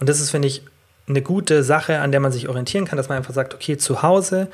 Und 0.00 0.08
das 0.08 0.20
ist, 0.20 0.30
finde 0.30 0.48
ich, 0.48 0.62
eine 1.08 1.22
gute 1.22 1.62
Sache, 1.62 2.00
an 2.00 2.10
der 2.10 2.20
man 2.20 2.32
sich 2.32 2.48
orientieren 2.48 2.84
kann, 2.84 2.96
dass 2.96 3.08
man 3.08 3.18
einfach 3.18 3.34
sagt, 3.34 3.54
okay, 3.54 3.76
zu 3.76 4.02
Hause 4.02 4.48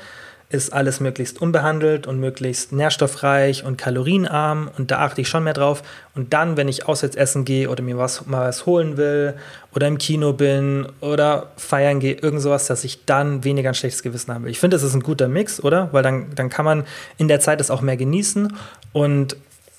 ist 0.53 0.71
alles 0.71 0.99
möglichst 0.99 1.41
unbehandelt 1.41 2.05
und 2.05 2.19
möglichst 2.19 2.71
nährstoffreich 2.71 3.65
und 3.65 3.77
kalorienarm 3.77 4.69
und 4.77 4.91
da 4.91 4.99
achte 4.99 5.21
ich 5.21 5.27
schon 5.27 5.43
mehr 5.43 5.53
drauf. 5.53 5.81
Und 6.15 6.33
dann, 6.33 6.57
wenn 6.57 6.67
ich 6.67 6.87
auswärts 6.87 7.15
essen 7.15 7.43
gehe 7.43 7.69
oder 7.69 7.81
mir 7.81 7.97
was, 7.97 8.27
mal 8.27 8.47
was 8.47 8.67
holen 8.67 8.95
will 8.95 9.33
oder 9.73 9.87
im 9.87 9.97
Kino 9.97 10.31
bin 10.33 10.87
oder 11.01 11.47
feiern 11.57 11.99
gehe, 11.99 12.13
irgend 12.13 12.41
sowas, 12.41 12.67
dass 12.67 12.83
ich 12.83 13.05
dann 13.05 13.43
weniger 13.43 13.69
ein 13.69 13.75
schlechtes 13.75 14.03
Gewissen 14.03 14.31
habe. 14.31 14.49
Ich 14.49 14.59
finde, 14.59 14.75
das 14.75 14.83
ist 14.83 14.93
ein 14.93 15.01
guter 15.01 15.27
Mix, 15.27 15.63
oder? 15.63 15.89
Weil 15.91 16.03
dann, 16.03 16.35
dann 16.35 16.49
kann 16.49 16.65
man 16.65 16.83
in 17.17 17.27
der 17.27 17.39
Zeit 17.39 17.59
das 17.59 17.71
auch 17.71 17.81
mehr 17.81 17.97
genießen 17.97 18.55
und 18.91 19.35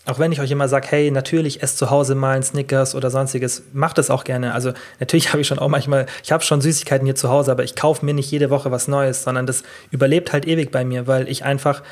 auch 0.07 0.19
wenn 0.19 0.33
ich 0.33 0.41
euch 0.41 0.51
immer 0.51 0.69
sage, 0.69 0.89
hey, 0.91 1.11
natürlich 1.11 1.63
esst 1.63 1.79
zu 1.79 1.91
Hause 1.91 2.15
mal 2.15 2.37
ein 2.37 2.43
Snickers 2.43 2.95
oder 2.95 3.11
sonstiges, 3.11 3.63
macht 3.73 3.99
es 3.99 4.11
auch 4.11 4.25
gerne. 4.25 4.53
Also 4.53 4.73
natürlich 5.01 5.29
habe 5.33 5.41
ich 5.41 5.47
schon 5.47 5.59
auch 5.59 5.69
manchmal, 5.69 6.07
ich 6.23 6.33
habe 6.33 6.45
schon 6.45 6.61
Süßigkeiten 6.61 7.07
hier 7.07 7.15
zu 7.15 7.31
Hause, 7.31 7.51
aber 7.51 7.65
ich 7.65 7.75
kaufe 7.75 8.05
mir 8.05 8.15
nicht 8.15 8.31
jede 8.31 8.51
Woche 8.51 8.71
was 8.71 8.89
Neues, 8.89 9.23
sondern 9.23 9.47
das 9.47 9.63
überlebt 9.91 10.33
halt 10.33 10.47
ewig 10.47 10.71
bei 10.71 10.85
mir, 10.85 11.07
weil 11.07 11.29
ich 11.29 11.45
einfach 11.45 11.83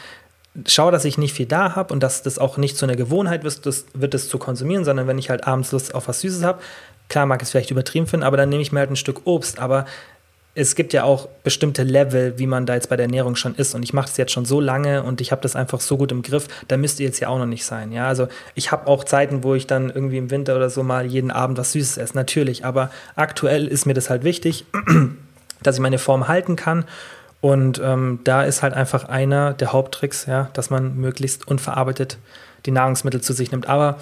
schaue, 0.67 0.93
dass 0.93 1.07
ich 1.07 1.17
nicht 1.17 1.33
viel 1.33 1.47
da 1.47 1.75
habe 1.75 1.95
und 1.95 2.03
dass 2.03 2.23
das 2.23 2.39
auch 2.39 2.59
nicht 2.59 2.77
zu 2.77 2.85
einer 2.85 2.97
Gewohnheit 2.97 3.43
wird, 3.45 3.65
das, 3.65 3.87
wird 3.95 4.13
das 4.13 4.29
zu 4.29 4.39
konsumieren, 4.39 4.85
sondern 4.85 5.07
wenn 5.07 5.19
ich 5.19 5.31
halt 5.31 5.47
abends 5.47 5.73
Lust 5.73 5.95
auf 5.95 6.09
was 6.09 6.21
Süßes 6.21 6.43
habe, 6.43 6.61
klar 7.09 7.25
mag 7.25 7.41
ich 7.41 7.47
es 7.47 7.51
vielleicht 7.51 7.71
übertrieben 7.71 8.07
finden, 8.07 8.25
aber 8.25 8.37
dann 8.37 8.51
nehme 8.51 8.61
ich 8.61 8.73
mir 8.73 8.81
halt 8.81 8.91
ein 8.91 8.97
Stück 8.97 9.23
Obst, 9.25 9.59
aber 9.59 9.87
es 10.55 10.75
gibt 10.75 10.93
ja 10.93 11.05
auch 11.05 11.29
bestimmte 11.45 11.83
Level, 11.83 12.39
wie 12.39 12.47
man 12.47 12.67
da 12.67 12.75
jetzt 12.75 12.91
bei 12.91 12.97
der 12.97 13.07
Ernährung 13.07 13.37
schon 13.37 13.55
ist. 13.55 13.75
Und 13.75 13.83
ich 13.83 13.95
mache 13.95 14.07
das 14.09 14.19
jetzt 14.19 14.33
schon 14.33 14.45
so 14.45 14.61
lange 14.61 15.03
und 15.03 15.23
ich 15.23 15.33
habe 15.33 15.41
das 15.41 15.57
einfach 15.57 15.81
so 15.81 15.97
gut 15.97 16.13
im 16.13 16.21
Griff, 16.23 16.47
da 16.69 16.77
müsst 16.77 17.01
ihr 17.01 17.07
jetzt 17.07 17.21
ja 17.21 17.29
auch 17.29 17.39
noch 17.39 17.47
nicht 17.47 17.65
sein. 17.65 17.91
Ja, 17.91 18.07
also 18.07 18.29
ich 18.55 18.71
habe 18.71 18.87
auch 18.87 19.05
Zeiten, 19.05 19.45
wo 19.45 19.55
ich 19.55 19.67
dann 19.67 19.89
irgendwie 19.89 20.19
im 20.19 20.31
Winter 20.31 20.55
oder 20.55 20.69
so 20.69 20.83
mal 20.83 21.07
jeden 21.07 21.31
Abend 21.31 21.57
was 21.57 21.73
Süßes 21.73 21.97
esse, 21.97 22.15
natürlich. 22.15 22.67
Aber 22.67 22.91
aktuell 23.17 23.67
ist 23.67 23.87
mir 23.87 23.95
das 23.95 24.11
halt 24.11 24.25
wichtig, 24.25 24.67
dass 25.63 25.77
ich 25.77 25.81
meine 25.81 25.99
Form 25.99 26.29
halten 26.29 26.57
kann. 26.57 26.85
Und 27.41 27.81
ähm, 27.83 28.21
da 28.25 28.45
ist 28.45 28.63
halt 28.63 28.75
einfach 28.75 29.05
einer 29.09 29.55
der 29.55 29.73
Haupttricks, 29.73 30.27
ja, 30.27 30.51
dass 30.53 30.69
man 30.69 30.97
möglichst 30.97 31.49
unverarbeitet 31.49 32.19
die 32.67 32.71
Nahrungsmittel 32.71 33.23
zu 33.23 33.33
sich 33.33 33.51
nimmt. 33.51 33.69
Aber 33.69 33.97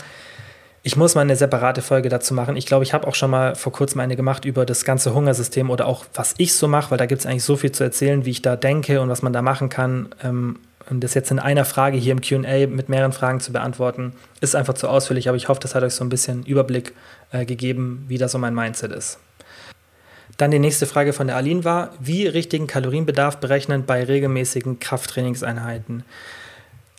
ich 0.83 0.97
muss 0.97 1.15
mal 1.15 1.23
eine 1.23 1.37
separate 1.37 1.83
Folge 1.83 2.09
dazu 2.09 2.33
machen. 2.33 2.57
Ich 2.57 2.65
glaube, 2.65 2.85
ich 2.85 2.95
habe 2.95 3.07
auch 3.07 3.15
schon 3.15 3.31
mal 3.31 3.55
vor 3.55 3.73
kurzem 3.73 4.01
eine 4.01 4.17
gemacht 4.17 4.45
über 4.47 4.65
das 4.65 4.85
ganze 4.85 5.13
Hungersystem 5.15 5.69
oder 5.69 5.87
auch, 5.87 6.07
was 6.15 6.35
ich 6.39 6.55
so 6.55 6.69
mache, 6.69 6.91
weil 6.91 6.99
da 6.99 7.07
gibt 7.07 7.21
es 7.21 7.27
eigentlich 7.27 7.45
so 7.45 7.57
viel 7.57 7.73
zu 7.73 7.85
erzählen, 7.85 8.25
wie 8.25 8.31
ich 8.31 8.43
da 8.43 8.57
denke 8.57 9.01
und 9.01 9.11
was 9.11 9.21
man 9.23 9.33
da 9.33 9.43
machen 9.43 9.69
kann. 9.69 10.09
Ähm, 10.23 10.59
und 10.89 11.05
das 11.05 11.15
jetzt 11.15 11.31
in 11.31 11.39
einer 11.39 11.65
Frage 11.65 11.99
hier 11.99 12.13
im 12.13 12.23
QA 12.23 12.67
mit 12.67 12.89
mehreren 12.89 13.13
Fragen 13.13 13.41
zu 13.41 13.53
beantworten, 13.53 14.15
ist 14.41 14.57
einfach 14.57 14.75
zu 14.75 14.89
ausführlich, 14.89 15.29
aber 15.29 15.37
ich 15.37 15.49
hoffe, 15.49 15.61
das 15.61 15.75
hat 15.75 15.83
euch 15.83 15.95
so 15.95 16.03
ein 16.03 16.09
bisschen 16.09 16.45
Überblick 16.45 16.95
äh, 17.31 17.45
gegeben, 17.45 18.05
wie 18.09 18.19
da 18.19 18.29
so 18.29 18.39
mein 18.39 18.55
Mindset 18.55 18.93
ist. 18.93 19.19
Dann 20.39 20.51
die 20.51 20.59
nächste 20.59 20.87
Frage 20.87 21.13
von 21.13 21.27
der 21.27 21.37
Aline 21.37 21.65
war, 21.65 21.91
wie 22.01 22.27
richtigen 22.27 22.67
Kalorienbedarf 22.67 23.37
berechnen 23.37 23.85
bei 23.85 24.03
regelmäßigen 24.03 24.81
Krafttrainingseinheiten? 24.81 26.03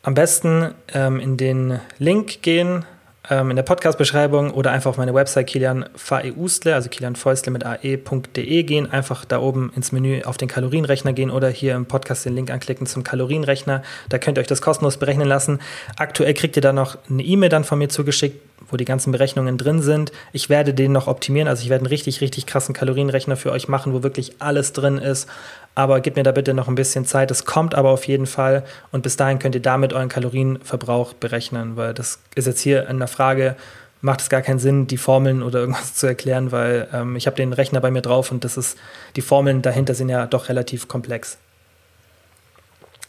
Am 0.04 0.13
besten 0.13 0.76
ähm, 0.93 1.20
in 1.20 1.38
den 1.38 1.80
Link 1.97 2.43
gehen, 2.43 2.86
ähm, 3.32 3.50
in 3.50 3.56
der 3.56 3.64
Podcast-Beschreibung 3.64 4.52
oder 4.52 4.72
einfach 4.72 4.90
auf 4.90 4.98
meine 4.98 5.14
Website 5.14 5.48
Kilian 5.48 5.86
Faeusle, 5.96 6.76
also 6.76 6.90
Kilian 6.90 7.16
Fäusle 7.16 7.52
mit 7.52 7.66
ae.de 7.66 8.64
gehen, 8.64 8.92
einfach 8.92 9.26
da 9.26 9.40
oben 9.40 9.72
ins 9.76 9.92
Menü 9.94 10.22
auf 10.24 10.38
den 10.38 10.50
Kalorienrechner 10.50 11.14
gehen 11.14 11.32
oder 11.32 11.50
hier 11.50 11.76
im 11.76 11.86
Podcast 11.86 12.26
den 12.26 12.36
Link 12.36 12.52
anklicken 12.52 12.86
zum 12.86 13.04
Kalorienrechner. 13.04 13.84
Da 14.10 14.18
könnt 14.20 14.38
ihr 14.38 14.42
euch 14.42 14.48
das 14.48 14.62
kostenlos 14.62 14.98
berechnen 14.98 15.28
lassen. 15.28 15.60
Aktuell 15.96 16.34
kriegt 16.34 16.58
ihr 16.58 16.62
da 16.62 16.74
noch 16.74 16.98
eine 17.10 17.24
E-Mail 17.24 17.50
dann 17.50 17.64
von 17.64 17.80
mir 17.80 17.88
zugeschickt 17.88 18.51
wo 18.72 18.78
die 18.78 18.86
ganzen 18.86 19.11
Berechnungen 19.11 19.57
drin 19.57 19.82
sind. 19.82 20.11
Ich 20.32 20.49
werde 20.49 20.74
den 20.74 20.91
noch 20.91 21.07
optimieren, 21.07 21.47
also 21.47 21.63
ich 21.63 21.69
werde 21.69 21.84
einen 21.84 21.89
richtig, 21.89 22.22
richtig 22.22 22.45
krassen 22.45 22.74
Kalorienrechner 22.74 23.36
für 23.36 23.51
euch 23.51 23.67
machen, 23.67 23.93
wo 23.93 24.03
wirklich 24.03 24.36
alles 24.39 24.74
drin 24.74 24.97
ist. 24.97 25.30
Aber 25.76 26.01
gebt 26.01 26.17
mir 26.17 26.24
da 26.24 26.32
bitte 26.32 26.53
noch 26.53 26.67
ein 26.67 26.76
bisschen 26.76 27.05
Zeit. 27.05 27.32
Es 27.32 27.45
kommt 27.45 27.76
aber 27.76 27.89
auf 27.89 28.05
jeden 28.05 28.26
Fall 28.26 28.63
und 28.91 29.03
bis 29.03 29.15
dahin 29.15 29.39
könnt 29.39 29.55
ihr 29.55 29.61
damit 29.61 29.93
euren 29.93 30.09
Kalorienverbrauch 30.09 31.13
berechnen, 31.13 31.78
weil 31.78 31.93
das 31.93 32.19
ist 32.36 32.47
jetzt 32.47 32.61
hier 32.61 32.88
in 32.89 32.99
der 32.99 33.07
Frage, 33.07 33.55
macht 34.01 34.22
es 34.22 34.30
gar 34.30 34.41
keinen 34.41 34.59
Sinn, 34.59 34.88
die 34.88 34.97
Formeln 34.97 35.43
oder 35.43 35.59
irgendwas 35.59 35.93
zu 35.95 36.07
erklären, 36.07 36.51
weil 36.51 36.88
ähm, 36.93 37.15
ich 37.15 37.28
habe 37.28 37.38
den 37.38 37.53
Rechner 37.53 37.82
bei 37.82 37.91
mir 37.91 38.01
drauf 38.01 38.32
und 38.32 38.43
das 38.43 38.57
ist, 38.57 38.78
die 39.15 39.22
Formeln 39.22 39.61
dahinter 39.61 39.93
sind 39.93 40.09
ja 40.09 40.26
doch 40.26 40.49
relativ 40.49 40.88
komplex. 40.88 41.38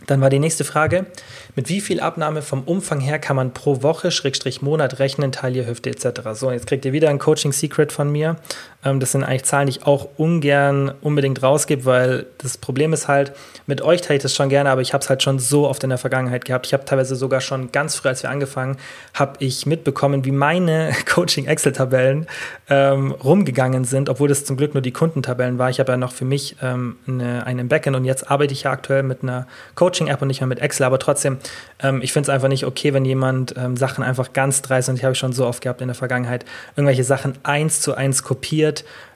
Dann 0.07 0.21
war 0.21 0.31
die 0.31 0.39
nächste 0.39 0.65
Frage, 0.65 1.07
mit 1.55 1.69
wie 1.69 1.81
viel 1.81 2.01
Abnahme 2.01 2.43
vom 2.43 2.63
Umfang 2.63 3.01
her 3.01 3.19
kann 3.19 3.37
man 3.37 3.53
pro 3.53 3.83
Woche, 3.83 4.11
Schrägstrich 4.11 4.63
Monat 4.63 4.99
rechnen, 4.99 5.33
Taille, 5.33 5.67
Hüfte 5.67 5.91
etc. 5.91 6.21
So, 6.35 6.51
jetzt 6.51 6.67
kriegt 6.67 6.85
ihr 6.85 6.93
wieder 6.93 7.09
ein 7.09 7.19
Coaching-Secret 7.19 7.93
von 7.93 8.11
mir. 8.11 8.37
Ähm, 8.85 9.01
das 9.01 9.13
sind 9.13 9.25
eigentlich 9.25 9.45
Zahlen, 9.45 9.67
die 9.67 9.79
ich 9.79 9.87
auch 9.87 10.09
ungern 10.17 10.93
unbedingt 11.01 11.43
rausgebe, 11.43 11.85
weil 11.85 12.27
das 12.39 12.59
Problem 12.59 12.93
ist 12.93 13.09
halt, 13.09 13.33
mit 13.67 13.81
euch 13.83 14.01
teile 14.01 14.17
ich 14.17 14.23
das 14.23 14.35
schon 14.35 14.49
gerne, 14.49 14.71
aber 14.71 14.81
ich 14.81 14.93
habe 14.93 15.03
es 15.03 15.09
halt 15.09 15.23
schon 15.23 15.39
so 15.39 15.69
oft 15.69 15.83
in 15.85 15.91
der 15.91 15.99
Vergangenheit 15.99 16.45
gehabt. 16.45 16.67
Ich 16.67 16.73
habe 16.73 16.85
teilweise 16.85 17.15
sogar 17.17 17.41
schon 17.41 17.73
ganz 17.73 17.97
früh, 17.97 18.09
als 18.09 18.23
wir 18.23 18.31
angefangen, 18.31 18.77
habe 19.15 19.37
ich 19.39 19.67
mitbekommen, 19.67 20.25
wie 20.25 20.33
meine 20.33 20.93
Coaching-Excel-Tabellen 21.07 22.27
ähm, 22.69 23.13
rumgegangen 23.13 23.85
sind, 23.85 24.09
obwohl 24.09 24.29
das 24.29 24.45
zum 24.45 24.57
Glück 24.57 24.75
nur 24.75 24.83
die 24.83 24.93
Kundentabellen 24.93 25.59
war. 25.59 25.71
Ich 25.71 25.81
habe 25.81 25.93
ja 25.93 25.97
noch 25.97 26.13
für 26.13 26.25
mich 26.25 26.57
ähm, 26.63 26.97
eine, 27.07 27.47
einen 27.47 27.69
Backend 27.69 27.97
und 27.97 28.05
jetzt 28.05 28.31
arbeite 28.31 28.53
ich 28.53 28.65
ja 28.65 28.73
aktuell 28.73 29.03
mit 29.03 29.23
einer 29.23 29.47
Coaching-App 29.75 30.23
und 30.23 30.29
nicht 30.29 30.41
mehr 30.41 30.49
mit 30.49 30.61
Excel, 30.61 30.87
aber 30.87 30.99
trotzdem, 30.99 31.39
ähm, 31.81 32.03
ich 32.03 32.13
finde 32.13 32.31
es 32.31 32.35
einfach 32.35 32.49
nicht 32.49 32.67
okay, 32.67 32.93
wenn 32.93 33.05
jemand 33.05 33.55
ähm, 33.57 33.77
Sachen 33.77 34.03
einfach 34.03 34.33
ganz 34.33 34.63
dreist, 34.63 34.89
und 34.89 34.97
ich 34.97 35.05
habe 35.05 35.15
schon 35.15 35.33
so 35.33 35.47
oft 35.47 35.63
gehabt 35.63 35.81
in 35.81 35.89
der 35.89 35.95
Vergangenheit, 35.95 36.45
irgendwelche 36.77 37.05
Sachen 37.05 37.35
eins 37.45 37.81
zu 37.81 37.95
eins 37.95 38.23
kopiert 38.23 38.72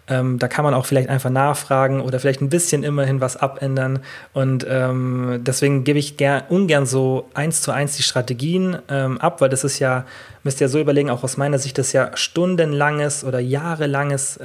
ähm, 0.09 0.39
da 0.39 0.49
kann 0.49 0.65
man 0.65 0.75
auch 0.75 0.87
vielleicht 0.87 1.09
einfach 1.09 1.31
nachfragen 1.31 2.01
oder 2.01 2.21
vielleicht 2.21 2.41
ein 2.41 2.49
bisschen 2.49 2.85
immerhin 2.85 3.21
was 3.21 3.37
abändern. 3.37 4.01
Und 4.33 4.67
ähm, 4.69 5.41
deswegen 5.43 5.85
gebe 5.85 5.99
ich 5.99 6.17
gern, 6.17 6.43
ungern 6.49 6.87
so 6.87 7.29
eins 7.35 7.63
zu 7.63 7.73
eins 7.73 7.97
die 7.97 8.03
Strategien 8.03 8.79
ähm, 8.89 9.21
ab, 9.21 9.41
weil 9.41 9.49
das 9.49 9.65
ist 9.65 9.79
ja, 9.79 10.05
müsst 10.45 10.61
ihr 10.61 10.69
so 10.69 10.79
überlegen, 10.79 11.11
auch 11.11 11.25
aus 11.25 11.37
meiner 11.37 11.59
Sicht, 11.59 11.79
das 11.79 11.89
ist 11.89 11.93
ja 11.93 12.11
stundenlanges 12.15 13.25
oder 13.25 13.41
jahrelanges 13.41 14.39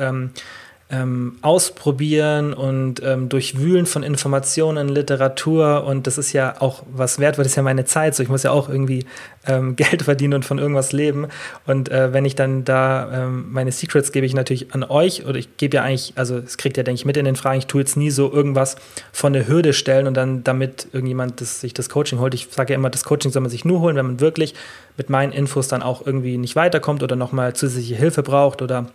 ähm, 0.91 1.37
Ausprobieren 1.41 2.53
und 2.53 3.01
ähm, 3.03 3.29
Durchwühlen 3.29 3.85
von 3.85 4.03
Informationen, 4.03 4.89
Literatur. 4.89 5.85
Und 5.85 6.05
das 6.05 6.17
ist 6.17 6.33
ja 6.33 6.55
auch 6.59 6.83
was 6.91 7.19
wert, 7.19 7.37
weil 7.37 7.43
das 7.43 7.53
ist 7.53 7.57
ja 7.57 7.63
meine 7.63 7.85
Zeit, 7.85 8.13
so 8.13 8.23
ich 8.23 8.29
muss 8.29 8.43
ja 8.43 8.51
auch 8.51 8.67
irgendwie 8.67 9.05
ähm, 9.47 9.75
Geld 9.77 10.03
verdienen 10.03 10.33
und 10.33 10.45
von 10.45 10.59
irgendwas 10.59 10.91
leben. 10.91 11.27
Und 11.65 11.89
äh, 11.89 12.13
wenn 12.13 12.25
ich 12.25 12.35
dann 12.35 12.65
da 12.65 13.23
ähm, 13.23 13.51
meine 13.51 13.71
Secrets 13.71 14.11
gebe 14.11 14.25
ich 14.25 14.33
natürlich 14.33 14.73
an 14.73 14.83
euch. 14.83 15.25
Oder 15.25 15.37
ich 15.37 15.57
gebe 15.57 15.77
ja 15.77 15.83
eigentlich, 15.83 16.13
also 16.15 16.37
es 16.37 16.57
kriegt 16.57 16.77
ja 16.77 16.83
denke 16.83 16.99
ich 16.99 17.05
mit 17.05 17.17
in 17.17 17.25
den 17.25 17.35
Fragen, 17.35 17.59
ich 17.59 17.67
tue 17.67 17.81
jetzt 17.81 17.95
nie 17.95 18.11
so 18.11 18.31
irgendwas 18.31 18.75
von 19.13 19.33
der 19.33 19.47
Hürde 19.47 19.73
stellen 19.73 20.07
und 20.07 20.15
dann 20.15 20.43
damit 20.43 20.87
irgendjemand 20.91 21.39
das, 21.39 21.61
sich 21.61 21.73
das 21.73 21.89
Coaching 21.89 22.19
holt. 22.19 22.33
Ich 22.33 22.47
sage 22.51 22.73
ja 22.73 22.79
immer, 22.79 22.89
das 22.89 23.05
Coaching 23.05 23.31
soll 23.31 23.41
man 23.41 23.51
sich 23.51 23.63
nur 23.65 23.79
holen, 23.79 23.95
wenn 23.95 24.05
man 24.05 24.19
wirklich 24.19 24.55
mit 24.97 25.09
meinen 25.09 25.31
Infos 25.31 25.69
dann 25.69 25.81
auch 25.81 26.05
irgendwie 26.05 26.37
nicht 26.37 26.55
weiterkommt 26.55 27.01
oder 27.01 27.15
nochmal 27.15 27.55
zusätzliche 27.55 27.95
Hilfe 27.95 28.23
braucht 28.23 28.61
oder 28.61 28.87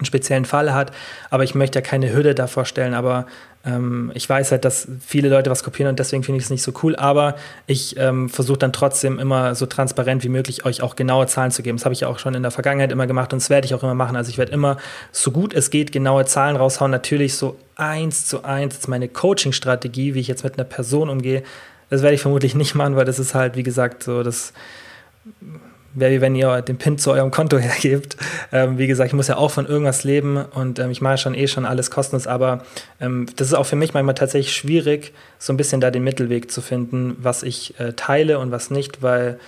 einen 0.00 0.06
speziellen 0.06 0.44
Fall 0.44 0.74
hat. 0.74 0.92
Aber 1.30 1.44
ich 1.44 1.54
möchte 1.54 1.78
ja 1.78 1.82
keine 1.82 2.12
Hürde 2.12 2.34
davor 2.34 2.64
stellen. 2.64 2.94
Aber 2.94 3.26
ähm, 3.64 4.10
ich 4.14 4.28
weiß 4.28 4.52
halt, 4.52 4.64
dass 4.64 4.88
viele 5.04 5.28
Leute 5.28 5.50
was 5.50 5.62
kopieren 5.62 5.90
und 5.90 5.98
deswegen 5.98 6.22
finde 6.22 6.38
ich 6.38 6.44
es 6.44 6.50
nicht 6.50 6.62
so 6.62 6.72
cool. 6.82 6.96
Aber 6.96 7.36
ich 7.66 7.96
ähm, 7.98 8.28
versuche 8.28 8.58
dann 8.58 8.72
trotzdem 8.72 9.18
immer 9.18 9.54
so 9.54 9.66
transparent 9.66 10.24
wie 10.24 10.28
möglich 10.28 10.64
euch 10.64 10.82
auch 10.82 10.96
genaue 10.96 11.26
Zahlen 11.26 11.50
zu 11.50 11.62
geben. 11.62 11.76
Das 11.76 11.84
habe 11.84 11.92
ich 11.92 12.00
ja 12.00 12.08
auch 12.08 12.18
schon 12.18 12.34
in 12.34 12.42
der 12.42 12.50
Vergangenheit 12.50 12.90
immer 12.90 13.06
gemacht 13.06 13.32
und 13.32 13.42
das 13.42 13.50
werde 13.50 13.66
ich 13.66 13.74
auch 13.74 13.82
immer 13.82 13.94
machen. 13.94 14.16
Also 14.16 14.30
ich 14.30 14.38
werde 14.38 14.52
immer, 14.52 14.78
so 15.12 15.30
gut 15.30 15.52
es 15.52 15.70
geht, 15.70 15.92
genaue 15.92 16.24
Zahlen 16.24 16.56
raushauen. 16.56 16.90
Natürlich 16.90 17.34
so 17.34 17.56
eins 17.76 18.26
zu 18.26 18.44
eins 18.44 18.88
meine 18.88 19.08
Coaching-Strategie, 19.08 20.14
wie 20.14 20.20
ich 20.20 20.28
jetzt 20.28 20.44
mit 20.44 20.54
einer 20.54 20.64
Person 20.64 21.10
umgehe. 21.10 21.42
Das 21.90 22.02
werde 22.02 22.14
ich 22.14 22.22
vermutlich 22.22 22.54
nicht 22.54 22.74
machen, 22.74 22.96
weil 22.96 23.04
das 23.04 23.18
ist 23.18 23.34
halt, 23.34 23.56
wie 23.56 23.62
gesagt, 23.62 24.04
so 24.04 24.22
das 24.22 24.52
wäre 25.94 26.12
wie 26.12 26.20
wenn 26.20 26.34
ihr 26.34 26.62
den 26.62 26.78
PIN 26.78 26.98
zu 26.98 27.10
eurem 27.12 27.30
Konto 27.30 27.58
hergebt. 27.58 28.16
Ähm, 28.52 28.78
wie 28.78 28.86
gesagt, 28.86 29.08
ich 29.08 29.14
muss 29.14 29.28
ja 29.28 29.36
auch 29.36 29.50
von 29.50 29.66
irgendwas 29.66 30.04
leben 30.04 30.36
und 30.36 30.78
ähm, 30.78 30.90
ich 30.90 31.00
mache 31.00 31.18
schon 31.18 31.34
eh 31.34 31.46
schon 31.46 31.64
alles 31.64 31.90
kostenlos, 31.90 32.26
aber 32.26 32.64
ähm, 33.00 33.26
das 33.36 33.48
ist 33.48 33.54
auch 33.54 33.66
für 33.66 33.76
mich 33.76 33.94
manchmal 33.94 34.14
tatsächlich 34.14 34.54
schwierig, 34.54 35.12
so 35.38 35.52
ein 35.52 35.56
bisschen 35.56 35.80
da 35.80 35.90
den 35.90 36.04
Mittelweg 36.04 36.50
zu 36.50 36.60
finden, 36.60 37.16
was 37.20 37.42
ich 37.42 37.78
äh, 37.78 37.92
teile 37.94 38.38
und 38.38 38.50
was 38.50 38.70
nicht, 38.70 39.02
weil 39.02 39.38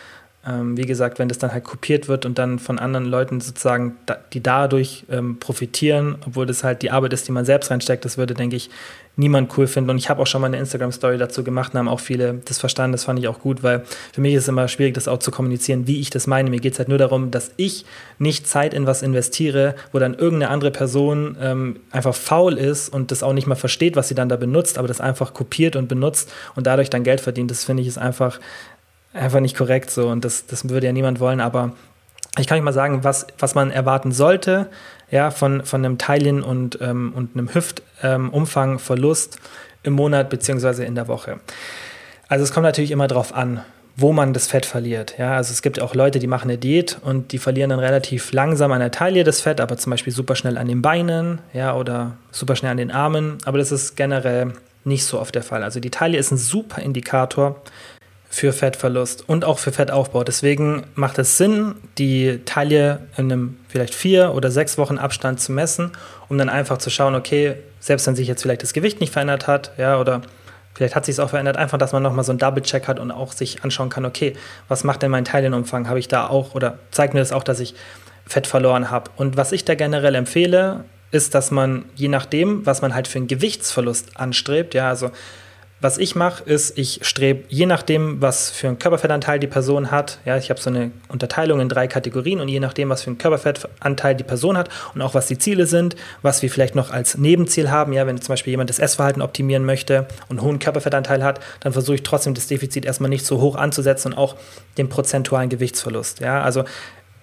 ähm, 0.46 0.76
wie 0.76 0.86
gesagt, 0.86 1.18
wenn 1.18 1.28
das 1.28 1.38
dann 1.38 1.52
halt 1.52 1.62
kopiert 1.62 2.08
wird 2.08 2.26
und 2.26 2.38
dann 2.38 2.58
von 2.58 2.78
anderen 2.78 3.06
Leuten 3.06 3.40
sozusagen, 3.40 3.96
da, 4.06 4.16
die 4.32 4.42
dadurch 4.42 5.04
ähm, 5.08 5.38
profitieren, 5.38 6.16
obwohl 6.26 6.46
das 6.46 6.64
halt 6.64 6.82
die 6.82 6.90
Arbeit 6.90 7.12
ist, 7.12 7.28
die 7.28 7.32
man 7.32 7.44
selbst 7.44 7.70
reinsteckt, 7.70 8.04
das 8.04 8.18
würde, 8.18 8.34
denke 8.34 8.56
ich, 8.56 8.68
niemand 9.14 9.56
cool 9.56 9.66
finden. 9.66 9.90
Und 9.90 9.98
ich 9.98 10.08
habe 10.08 10.22
auch 10.22 10.26
schon 10.26 10.40
mal 10.40 10.46
eine 10.46 10.58
Instagram-Story 10.58 11.18
dazu 11.18 11.44
gemacht, 11.44 11.74
haben 11.74 11.88
auch 11.88 12.00
viele 12.00 12.40
das 12.46 12.58
verstanden, 12.58 12.92
das 12.92 13.04
fand 13.04 13.18
ich 13.18 13.28
auch 13.28 13.40
gut, 13.40 13.62
weil 13.62 13.84
für 14.12 14.20
mich 14.20 14.34
ist 14.34 14.44
es 14.44 14.48
immer 14.48 14.68
schwierig, 14.68 14.94
das 14.94 15.06
auch 15.06 15.18
zu 15.18 15.30
kommunizieren, 15.30 15.86
wie 15.86 16.00
ich 16.00 16.10
das 16.10 16.26
meine. 16.26 16.50
Mir 16.50 16.60
geht 16.60 16.72
es 16.72 16.78
halt 16.78 16.88
nur 16.88 16.98
darum, 16.98 17.30
dass 17.30 17.52
ich 17.56 17.84
nicht 18.18 18.48
Zeit 18.48 18.72
in 18.74 18.86
was 18.86 19.02
investiere, 19.02 19.74
wo 19.92 19.98
dann 19.98 20.14
irgendeine 20.14 20.50
andere 20.50 20.70
Person 20.70 21.36
ähm, 21.40 21.76
einfach 21.90 22.14
faul 22.14 22.56
ist 22.56 22.88
und 22.88 23.10
das 23.10 23.22
auch 23.22 23.34
nicht 23.34 23.46
mal 23.46 23.54
versteht, 23.54 23.96
was 23.96 24.08
sie 24.08 24.14
dann 24.14 24.28
da 24.28 24.36
benutzt, 24.36 24.78
aber 24.78 24.88
das 24.88 25.00
einfach 25.00 25.34
kopiert 25.34 25.76
und 25.76 25.88
benutzt 25.88 26.32
und 26.56 26.66
dadurch 26.66 26.88
dann 26.88 27.04
Geld 27.04 27.20
verdient. 27.20 27.50
Das 27.50 27.64
finde 27.64 27.82
ich 27.82 27.88
ist 27.88 27.98
einfach 27.98 28.40
einfach 29.12 29.40
nicht 29.40 29.56
korrekt 29.56 29.90
so 29.90 30.08
und 30.08 30.24
das, 30.24 30.46
das 30.46 30.68
würde 30.68 30.86
ja 30.86 30.92
niemand 30.92 31.20
wollen, 31.20 31.40
aber 31.40 31.72
ich 32.38 32.46
kann 32.46 32.56
euch 32.56 32.64
mal 32.64 32.72
sagen, 32.72 33.04
was, 33.04 33.26
was 33.38 33.54
man 33.54 33.70
erwarten 33.70 34.12
sollte, 34.12 34.68
ja, 35.10 35.30
von, 35.30 35.64
von 35.64 35.84
einem 35.84 35.98
Teilchen 35.98 36.42
und, 36.42 36.78
ähm, 36.80 37.12
und 37.14 37.36
einem 37.36 37.52
Hüftumfangverlust 37.54 39.34
ähm, 39.36 39.40
im 39.82 39.92
Monat 39.92 40.30
beziehungsweise 40.30 40.84
in 40.84 40.94
der 40.94 41.08
Woche. 41.08 41.40
Also 42.28 42.44
es 42.44 42.52
kommt 42.52 42.64
natürlich 42.64 42.90
immer 42.90 43.08
darauf 43.08 43.34
an, 43.34 43.62
wo 43.96 44.12
man 44.12 44.32
das 44.32 44.46
Fett 44.46 44.64
verliert. 44.64 45.16
Ja, 45.18 45.36
also 45.36 45.52
es 45.52 45.60
gibt 45.60 45.82
auch 45.82 45.94
Leute, 45.94 46.18
die 46.18 46.26
machen 46.26 46.48
eine 46.48 46.56
Diät 46.56 46.98
und 47.02 47.32
die 47.32 47.38
verlieren 47.38 47.68
dann 47.68 47.78
relativ 47.78 48.32
langsam 48.32 48.72
an 48.72 48.80
der 48.80 48.90
Taille 48.90 49.24
das 49.24 49.42
Fett, 49.42 49.60
aber 49.60 49.76
zum 49.76 49.90
Beispiel 49.90 50.12
super 50.14 50.34
schnell 50.34 50.56
an 50.56 50.68
den 50.68 50.80
Beinen, 50.80 51.40
ja, 51.52 51.76
oder 51.76 52.16
super 52.30 52.56
schnell 52.56 52.70
an 52.70 52.78
den 52.78 52.90
Armen. 52.90 53.36
Aber 53.44 53.58
das 53.58 53.70
ist 53.70 53.96
generell 53.96 54.54
nicht 54.84 55.04
so 55.04 55.20
oft 55.20 55.34
der 55.34 55.42
Fall. 55.42 55.62
Also 55.62 55.78
die 55.78 55.90
Taille 55.90 56.16
ist 56.16 56.30
ein 56.30 56.38
super 56.38 56.80
Indikator 56.80 57.60
für 58.32 58.54
Fettverlust 58.54 59.28
und 59.28 59.44
auch 59.44 59.58
für 59.58 59.72
Fettaufbau. 59.72 60.24
Deswegen 60.24 60.84
macht 60.94 61.18
es 61.18 61.36
Sinn, 61.36 61.74
die 61.98 62.40
Taille 62.46 63.00
in 63.18 63.30
einem 63.30 63.56
vielleicht 63.68 63.94
vier 63.94 64.32
oder 64.32 64.50
sechs 64.50 64.78
Wochen 64.78 64.96
Abstand 64.96 65.38
zu 65.38 65.52
messen, 65.52 65.92
um 66.30 66.38
dann 66.38 66.48
einfach 66.48 66.78
zu 66.78 66.88
schauen, 66.88 67.14
okay, 67.14 67.56
selbst 67.78 68.06
wenn 68.06 68.16
sich 68.16 68.26
jetzt 68.26 68.40
vielleicht 68.40 68.62
das 68.62 68.72
Gewicht 68.72 69.00
nicht 69.00 69.12
verändert 69.12 69.46
hat, 69.48 69.72
ja, 69.76 70.00
oder 70.00 70.22
vielleicht 70.72 70.96
hat 70.96 71.04
sich 71.04 71.16
es 71.16 71.18
auch 71.20 71.28
verändert, 71.28 71.58
einfach, 71.58 71.76
dass 71.76 71.92
man 71.92 72.02
nochmal 72.02 72.24
so 72.24 72.32
einen 72.32 72.38
Double-Check 72.38 72.88
hat 72.88 72.98
und 72.98 73.10
auch 73.10 73.32
sich 73.32 73.62
anschauen 73.64 73.90
kann, 73.90 74.06
okay, 74.06 74.32
was 74.66 74.82
macht 74.82 75.02
denn 75.02 75.10
mein 75.10 75.26
Taillenumfang? 75.26 75.86
Habe 75.86 75.98
ich 75.98 76.08
da 76.08 76.26
auch 76.26 76.54
oder 76.54 76.78
zeigt 76.90 77.12
mir 77.12 77.20
das 77.20 77.32
auch, 77.32 77.44
dass 77.44 77.60
ich 77.60 77.74
Fett 78.24 78.46
verloren 78.46 78.90
habe? 78.90 79.10
Und 79.16 79.36
was 79.36 79.52
ich 79.52 79.66
da 79.66 79.74
generell 79.74 80.14
empfehle, 80.14 80.84
ist, 81.10 81.34
dass 81.34 81.50
man 81.50 81.84
je 81.96 82.08
nachdem, 82.08 82.64
was 82.64 82.80
man 82.80 82.94
halt 82.94 83.08
für 83.08 83.18
einen 83.18 83.28
Gewichtsverlust 83.28 84.16
anstrebt, 84.18 84.72
ja, 84.72 84.88
also 84.88 85.10
was 85.82 85.98
ich 85.98 86.14
mache, 86.14 86.44
ist, 86.44 86.78
ich 86.78 87.00
strebe 87.02 87.42
je 87.48 87.66
nachdem, 87.66 88.22
was 88.22 88.50
für 88.50 88.68
einen 88.68 88.78
Körperfettanteil 88.78 89.40
die 89.40 89.48
Person 89.48 89.90
hat, 89.90 90.20
ja, 90.24 90.36
ich 90.36 90.48
habe 90.48 90.60
so 90.60 90.70
eine 90.70 90.92
Unterteilung 91.08 91.60
in 91.60 91.68
drei 91.68 91.88
Kategorien 91.88 92.40
und 92.40 92.46
je 92.46 92.60
nachdem, 92.60 92.88
was 92.88 93.02
für 93.02 93.08
einen 93.08 93.18
Körperfettanteil 93.18 94.14
die 94.14 94.22
Person 94.22 94.56
hat 94.56 94.70
und 94.94 95.02
auch 95.02 95.14
was 95.14 95.26
die 95.26 95.38
Ziele 95.38 95.66
sind, 95.66 95.96
was 96.22 96.40
wir 96.40 96.50
vielleicht 96.50 96.76
noch 96.76 96.92
als 96.92 97.18
Nebenziel 97.18 97.70
haben, 97.70 97.92
ja, 97.92 98.06
wenn 98.06 98.20
zum 98.20 98.32
Beispiel 98.32 98.52
jemand 98.52 98.70
das 98.70 98.78
Essverhalten 98.78 99.22
optimieren 99.22 99.64
möchte 99.64 100.06
und 100.28 100.38
einen 100.38 100.46
hohen 100.46 100.58
Körperfettanteil 100.60 101.24
hat, 101.24 101.40
dann 101.60 101.72
versuche 101.72 101.96
ich 101.96 102.04
trotzdem 102.04 102.34
das 102.34 102.46
Defizit 102.46 102.84
erstmal 102.84 103.10
nicht 103.10 103.26
so 103.26 103.40
hoch 103.40 103.56
anzusetzen 103.56 104.12
und 104.12 104.18
auch 104.18 104.36
den 104.78 104.88
prozentualen 104.88 105.50
Gewichtsverlust, 105.50 106.20
ja, 106.20 106.42
also 106.42 106.64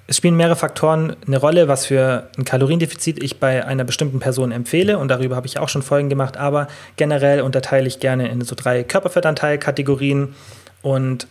es 0.09 0.17
spielen 0.17 0.35
mehrere 0.35 0.55
Faktoren 0.55 1.15
eine 1.27 1.37
Rolle, 1.37 1.67
was 1.67 1.85
für 1.85 2.29
ein 2.35 2.43
Kaloriendefizit 2.43 3.21
ich 3.21 3.39
bei 3.39 3.63
einer 3.63 3.83
bestimmten 3.83 4.19
Person 4.19 4.51
empfehle. 4.51 4.97
Und 4.97 5.09
darüber 5.09 5.35
habe 5.35 5.45
ich 5.45 5.59
auch 5.59 5.69
schon 5.69 5.83
Folgen 5.83 6.09
gemacht. 6.09 6.35
Aber 6.35 6.67
generell 6.95 7.41
unterteile 7.41 7.87
ich 7.87 7.99
gerne 7.99 8.27
in 8.27 8.41
so 8.41 8.55
drei 8.55 8.83
Körperfettanteilkategorien 8.83 10.33
und 10.81 11.27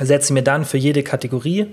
setze 0.00 0.32
mir 0.32 0.42
dann 0.42 0.64
für 0.64 0.78
jede 0.78 1.02
Kategorie 1.02 1.66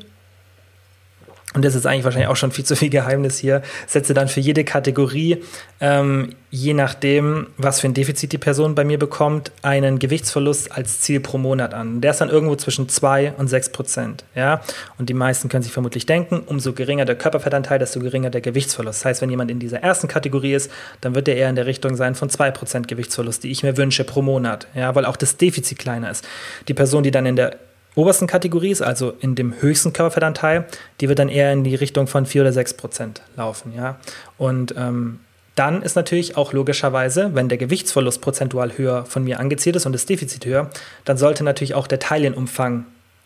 und 1.54 1.64
das 1.64 1.76
ist 1.76 1.86
eigentlich 1.86 2.04
wahrscheinlich 2.04 2.30
auch 2.30 2.36
schon 2.36 2.52
viel 2.52 2.66
zu 2.66 2.76
viel 2.76 2.90
Geheimnis 2.90 3.38
hier, 3.38 3.62
setze 3.88 4.14
dann 4.14 4.28
für 4.28 4.40
jede 4.40 4.64
Kategorie, 4.64 5.44
ähm, 5.80 6.30
je 6.50 6.74
nachdem, 6.74 7.48
was 7.58 7.80
für 7.80 7.88
ein 7.88 7.94
Defizit 7.94 8.32
die 8.32 8.38
Person 8.38 8.76
bei 8.76 8.84
mir 8.84 8.98
bekommt, 8.98 9.52
einen 9.62 10.00
Gewichtsverlust 10.00 10.72
als 10.72 11.02
Ziel 11.02 11.20
pro 11.20 11.38
Monat 11.38 11.74
an. 11.74 12.02
Der 12.02 12.12
ist 12.12 12.22
dann 12.22 12.30
irgendwo 12.30 12.56
zwischen 12.56 12.90
2 12.90 13.34
und 13.38 13.48
6 13.48 13.70
Prozent. 13.70 14.24
Ja? 14.36 14.62
Und 14.98 15.10
die 15.10 15.14
meisten 15.14 15.50
können 15.50 15.64
sich 15.64 15.72
vermutlich 15.72 16.06
denken, 16.06 16.44
umso 16.46 16.74
geringer 16.74 17.06
der 17.06 17.16
Körperfettanteil, 17.16 17.80
desto 17.80 18.00
geringer 18.00 18.30
der 18.30 18.42
Gewichtsverlust. 18.42 19.02
Das 19.02 19.06
heißt, 19.06 19.22
wenn 19.22 19.30
jemand 19.30 19.52
in 19.52 19.60
dieser 19.60 19.80
ersten 19.80 20.08
Kategorie 20.08 20.54
ist, 20.54 20.72
dann 21.02 21.16
wird 21.16 21.28
er 21.28 21.36
eher 21.36 21.50
in 21.50 21.56
der 21.56 21.66
Richtung 21.66 21.96
sein 21.96 22.16
von 22.16 22.30
2 22.30 22.52
Prozent 22.52 22.88
Gewichtsverlust, 22.88 23.44
die 23.44 23.52
ich 23.52 23.64
mir 23.64 23.78
wünsche 23.78 24.04
pro 24.04 24.22
Monat. 24.22 24.68
Ja? 24.76 24.96
Weil 24.96 25.06
auch 25.06 25.18
das 25.18 25.38
Defizit 25.38 25.80
kleiner 25.80 26.10
ist. 26.10 26.28
Die 26.68 26.74
Person, 26.74 27.04
die 27.04 27.12
dann 27.12 27.26
in 27.26 27.36
der 27.36 27.58
obersten 27.96 28.28
Kategorie 28.28 28.72
ist, 28.72 28.82
also 28.82 29.14
in 29.20 29.36
dem 29.36 29.62
höchsten 29.62 29.94
Körperfettanteil, 29.94 30.66
die 31.00 31.10
wird 31.10 31.20
dann 31.20 31.30
eher 31.30 31.52
in 31.54 31.64
die 31.64 31.76
Richtung 31.76 32.08
von 32.08 32.26
4 32.26 32.42
oder 32.42 32.54
6 32.54 32.74
Prozent 32.76 33.22
laufen. 33.36 33.74
Ja? 33.76 34.00
Und 34.38 34.74
ähm, 34.78 35.20
dann 35.56 35.84
ist 35.84 35.96
natürlich 35.96 36.36
auch 36.36 36.54
logischerweise, 36.54 37.36
wenn 37.36 37.50
der 37.50 37.58
Gewichtsverlust 37.58 38.22
prozentual 38.22 38.78
höher 38.78 39.06
von 39.06 39.24
mir 39.24 39.40
angezielt 39.40 39.76
ist 39.76 39.86
und 39.86 39.94
das 39.94 40.06
Defizit 40.06 40.46
höher, 40.46 40.70
dann 41.06 41.18
sollte 41.18 41.44
natürlich 41.44 41.76
auch 41.76 41.86
der 41.86 42.00
Teilienumfang 42.00 42.86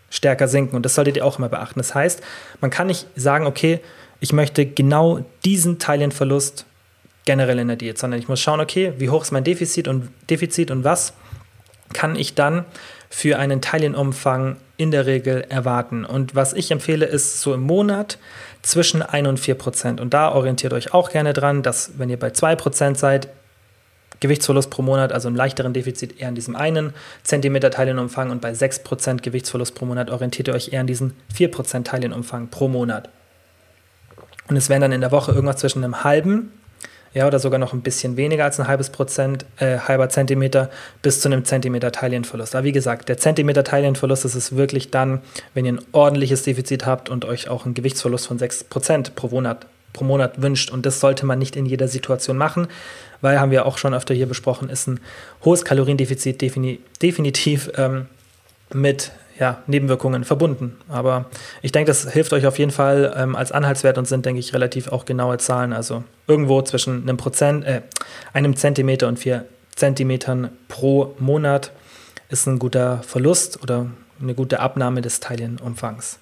stärker 0.09 0.47
sinken. 0.47 0.75
Und 0.75 0.83
das 0.83 0.95
solltet 0.95 1.17
ihr 1.17 1.25
auch 1.25 1.37
immer 1.37 1.49
beachten. 1.49 1.79
Das 1.79 1.95
heißt, 1.95 2.21
man 2.59 2.69
kann 2.69 2.87
nicht 2.87 3.07
sagen, 3.15 3.45
okay, 3.45 3.79
ich 4.19 4.33
möchte 4.33 4.65
genau 4.65 5.23
diesen 5.45 5.79
Teilienverlust 5.79 6.65
generell 7.25 7.59
in 7.59 7.67
der 7.67 7.77
Diät, 7.77 7.97
sondern 7.97 8.19
ich 8.19 8.27
muss 8.27 8.39
schauen, 8.39 8.59
okay, 8.59 8.93
wie 8.97 9.09
hoch 9.09 9.21
ist 9.21 9.31
mein 9.31 9.43
Defizit 9.43 9.87
und 9.87 10.09
Defizit 10.29 10.71
und 10.71 10.83
was 10.83 11.13
kann 11.97 12.15
ich 12.15 12.35
dann 12.35 12.63
für 13.09 13.39
einen 13.39 13.59
Teilienumfang 13.59 14.57
in 14.77 14.91
der 14.91 15.07
Regel 15.07 15.43
erwarten. 15.49 16.05
Und 16.05 16.35
was 16.35 16.53
ich 16.53 16.69
empfehle, 16.69 17.07
ist 17.07 17.41
so 17.41 17.55
im 17.55 17.61
Monat 17.61 18.19
zwischen 18.61 19.01
1 19.01 19.27
und 19.27 19.39
4 19.39 19.55
Prozent. 19.55 19.99
Und 19.99 20.13
da 20.13 20.31
orientiert 20.31 20.73
euch 20.73 20.93
auch 20.93 21.09
gerne 21.09 21.33
dran, 21.33 21.63
dass 21.63 21.97
wenn 21.97 22.11
ihr 22.11 22.19
bei 22.19 22.29
2 22.29 22.55
Prozent 22.55 22.99
seid, 22.99 23.29
Gewichtsverlust 24.19 24.69
pro 24.69 24.83
Monat, 24.83 25.11
also 25.11 25.27
im 25.27 25.35
leichteren 25.35 25.73
Defizit 25.73 26.19
eher 26.19 26.29
in 26.29 26.35
diesem 26.35 26.55
einen 26.55 26.93
Zentimeter 27.23 27.71
Teilienumfang 27.71 28.29
und 28.29 28.41
bei 28.41 28.53
6 28.53 28.83
Prozent 28.83 29.23
Gewichtsverlust 29.23 29.73
pro 29.73 29.85
Monat 29.85 30.11
orientiert 30.11 30.49
ihr 30.49 30.53
euch 30.53 30.73
eher 30.73 30.81
an 30.81 30.87
diesen 30.87 31.13
4% 31.35 31.83
Teilienumfang 31.83 32.49
pro 32.49 32.67
Monat. 32.67 33.09
Und 34.49 34.55
es 34.55 34.69
wären 34.69 34.81
dann 34.81 34.91
in 34.91 35.01
der 35.01 35.11
Woche 35.11 35.31
irgendwas 35.31 35.57
zwischen 35.57 35.83
einem 35.83 36.03
halben 36.03 36.51
ja, 37.17 37.25
oder 37.25 37.39
sogar 37.39 37.57
noch 37.57 37.73
ein 37.73 37.81
bisschen 37.81 38.15
weniger 38.15 38.43
als 38.43 38.59
ein 38.59 38.67
halbes 38.67 38.91
Prozent, 38.91 39.43
äh, 39.57 39.79
halber 39.79 40.07
Zentimeter 40.07 40.69
bis 41.01 41.19
zu 41.19 41.29
einem 41.29 41.45
Zentimeter 41.45 41.91
Teilienverlust. 41.91 42.53
Aber 42.53 42.63
wie 42.63 42.71
gesagt, 42.71 43.09
der 43.09 43.17
Zentimeter 43.17 43.63
Teilienverlust 43.63 44.23
ist 44.23 44.35
es 44.35 44.55
wirklich 44.55 44.91
dann, 44.91 45.21
wenn 45.55 45.65
ihr 45.65 45.73
ein 45.73 45.81
ordentliches 45.93 46.43
Defizit 46.43 46.85
habt 46.85 47.09
und 47.09 47.25
euch 47.25 47.49
auch 47.49 47.65
einen 47.65 47.73
Gewichtsverlust 47.73 48.27
von 48.27 48.37
6 48.37 48.65
Prozent 48.65 49.15
pro 49.15 49.29
Monat, 49.29 49.65
pro 49.93 50.03
Monat 50.03 50.43
wünscht. 50.43 50.69
Und 50.69 50.85
das 50.85 50.99
sollte 50.99 51.25
man 51.25 51.39
nicht 51.39 51.55
in 51.55 51.65
jeder 51.65 51.87
Situation 51.87 52.37
machen, 52.37 52.67
weil, 53.21 53.39
haben 53.39 53.49
wir 53.49 53.65
auch 53.65 53.79
schon 53.79 53.95
öfter 53.95 54.13
hier 54.13 54.27
besprochen, 54.27 54.69
ist 54.69 54.87
ein 54.87 54.99
hohes 55.43 55.65
Kaloriendefizit 55.65 56.39
defini 56.39 56.79
definitiv 57.01 57.71
ähm, 57.77 58.05
mit 58.71 59.11
ja, 59.39 59.61
Nebenwirkungen 59.67 60.23
verbunden. 60.23 60.77
Aber 60.89 61.25
ich 61.61 61.71
denke, 61.71 61.87
das 61.87 62.11
hilft 62.11 62.33
euch 62.33 62.45
auf 62.47 62.59
jeden 62.59 62.71
Fall 62.71 63.13
ähm, 63.15 63.35
als 63.35 63.51
Anhaltswert 63.51 63.97
und 63.97 64.07
sind, 64.07 64.25
denke 64.25 64.39
ich, 64.39 64.53
relativ 64.53 64.87
auch 64.89 65.05
genaue 65.05 65.37
Zahlen. 65.37 65.73
Also 65.73 66.03
irgendwo 66.27 66.61
zwischen 66.61 67.03
einem 67.03 67.17
Prozent, 67.17 67.65
äh, 67.65 67.81
einem 68.33 68.55
Zentimeter 68.55 69.07
und 69.07 69.19
vier 69.19 69.45
Zentimetern 69.75 70.49
pro 70.67 71.15
Monat 71.19 71.71
ist 72.29 72.47
ein 72.47 72.59
guter 72.59 73.03
Verlust 73.03 73.61
oder 73.61 73.87
eine 74.21 74.33
gute 74.33 74.59
Abnahme 74.59 75.01
des 75.01 75.19
Teilienumfangs. 75.19 76.19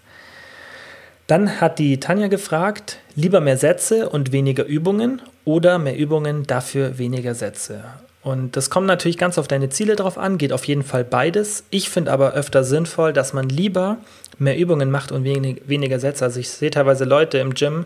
Dann 1.28 1.60
hat 1.60 1.80
die 1.80 2.00
Tanja 2.00 2.28
gefragt, 2.28 3.00
lieber 3.16 3.40
mehr 3.40 3.58
Sätze 3.58 4.10
und 4.10 4.32
weniger 4.32 4.66
Übungen 4.66 5.22
oder 5.44 5.80
mehr 5.80 5.98
Übungen, 5.98 6.46
dafür 6.46 7.00
weniger 7.00 7.34
Sätze. 7.34 7.84
Und 8.26 8.58
das 8.58 8.72
kommt 8.72 8.88
natürlich 8.88 9.20
ganz 9.20 9.38
auf 9.38 9.48
deine 9.48 9.70
Ziele 9.70 9.96
drauf 9.96 10.18
an, 10.18 10.40
geht 10.40 10.52
auf 10.52 10.66
jeden 10.66 10.82
Fall 10.82 11.04
beides. 11.04 11.64
Ich 11.70 11.92
finde 11.92 12.12
aber 12.12 12.34
öfter 12.34 12.64
sinnvoll, 12.64 13.14
dass 13.14 13.34
man 13.34 13.48
lieber 13.48 13.98
mehr 14.40 14.58
Übungen 14.58 14.90
macht 14.90 15.12
und 15.12 15.24
wenig, 15.24 15.62
weniger 15.68 16.00
Sätze. 16.00 16.26
Also 16.26 16.40
ich 16.40 16.50
sehe 16.50 16.72
teilweise 16.72 17.06
Leute 17.06 17.38
im 17.38 17.54
Gym, 17.54 17.86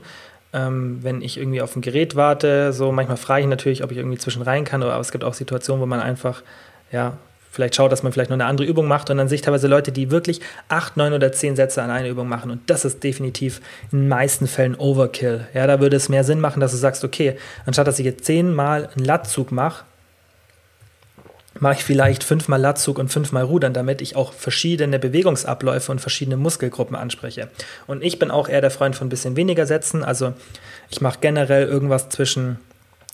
ähm, 0.54 1.00
wenn 1.02 1.22
ich 1.22 1.38
irgendwie 1.38 1.62
auf 1.62 1.76
ein 1.76 1.82
Gerät 1.82 2.16
warte, 2.16 2.72
so 2.72 2.94
manchmal 2.94 3.18
frage 3.18 3.42
ich 3.42 3.50
natürlich, 3.50 3.84
ob 3.84 3.92
ich 3.92 3.98
irgendwie 3.98 4.18
zwischen 4.18 4.42
rein 4.42 4.64
kann, 4.64 4.82
aber 4.82 4.98
es 4.98 5.12
gibt 5.12 5.26
auch 5.26 5.34
Situationen, 5.34 5.82
wo 5.82 5.86
man 5.86 6.00
einfach, 6.00 6.42
ja, 6.90 7.18
vielleicht 7.52 7.76
schaut, 7.76 7.92
dass 7.92 8.04
man 8.04 8.14
vielleicht 8.14 8.30
noch 8.30 8.38
eine 8.38 8.46
andere 8.46 8.66
Übung 8.66 8.88
macht 8.88 9.10
und 9.10 9.18
dann 9.18 9.28
sehe 9.28 9.36
ich 9.36 9.42
teilweise 9.42 9.68
Leute, 9.68 9.92
die 9.92 10.10
wirklich 10.10 10.40
acht, 10.70 10.96
neun 10.96 11.12
oder 11.12 11.34
zehn 11.34 11.58
Sätze 11.58 11.84
an 11.84 11.90
einer 11.90 12.08
Übung 12.08 12.30
machen 12.30 12.50
und 12.50 12.62
das 12.70 12.86
ist 12.86 13.04
definitiv 13.04 13.60
in 13.92 14.04
den 14.04 14.08
meisten 14.08 14.48
Fällen 14.48 14.76
Overkill. 14.76 15.48
Ja, 15.54 15.68
da 15.68 15.82
würde 15.82 15.98
es 15.98 16.08
mehr 16.08 16.24
Sinn 16.24 16.40
machen, 16.40 16.62
dass 16.62 16.72
du 16.72 16.78
sagst, 16.78 17.04
okay, 17.04 17.36
anstatt 17.66 17.88
dass 17.88 18.00
ich 18.00 18.06
jetzt 18.06 18.24
zehnmal 18.24 18.88
einen 18.96 19.04
Lattzug 19.04 19.52
mache, 19.52 19.84
mache 21.60 21.76
ich 21.76 21.84
vielleicht 21.84 22.24
fünfmal 22.24 22.60
Latzug 22.60 23.00
und 23.00 23.10
fünfmal 23.10 23.44
Rudern, 23.44 23.74
damit 23.74 24.02
ich 24.02 24.16
auch 24.16 24.34
verschiedene 24.34 25.00
Bewegungsabläufe 25.00 25.92
und 25.92 26.00
verschiedene 26.00 26.38
Muskelgruppen 26.38 26.96
anspreche. 26.96 27.50
Und 27.88 28.04
ich 28.04 28.20
bin 28.20 28.32
auch 28.32 28.50
eher 28.50 28.62
der 28.62 28.72
Freund 28.72 28.96
von 28.96 29.08
ein 29.08 29.10
bisschen 29.10 29.36
weniger 29.36 29.66
Sätzen. 29.66 30.04
Also 30.04 30.34
ich 30.90 31.02
mache 31.02 31.20
generell 31.22 31.68
irgendwas 31.68 32.10
zwischen 32.10 32.60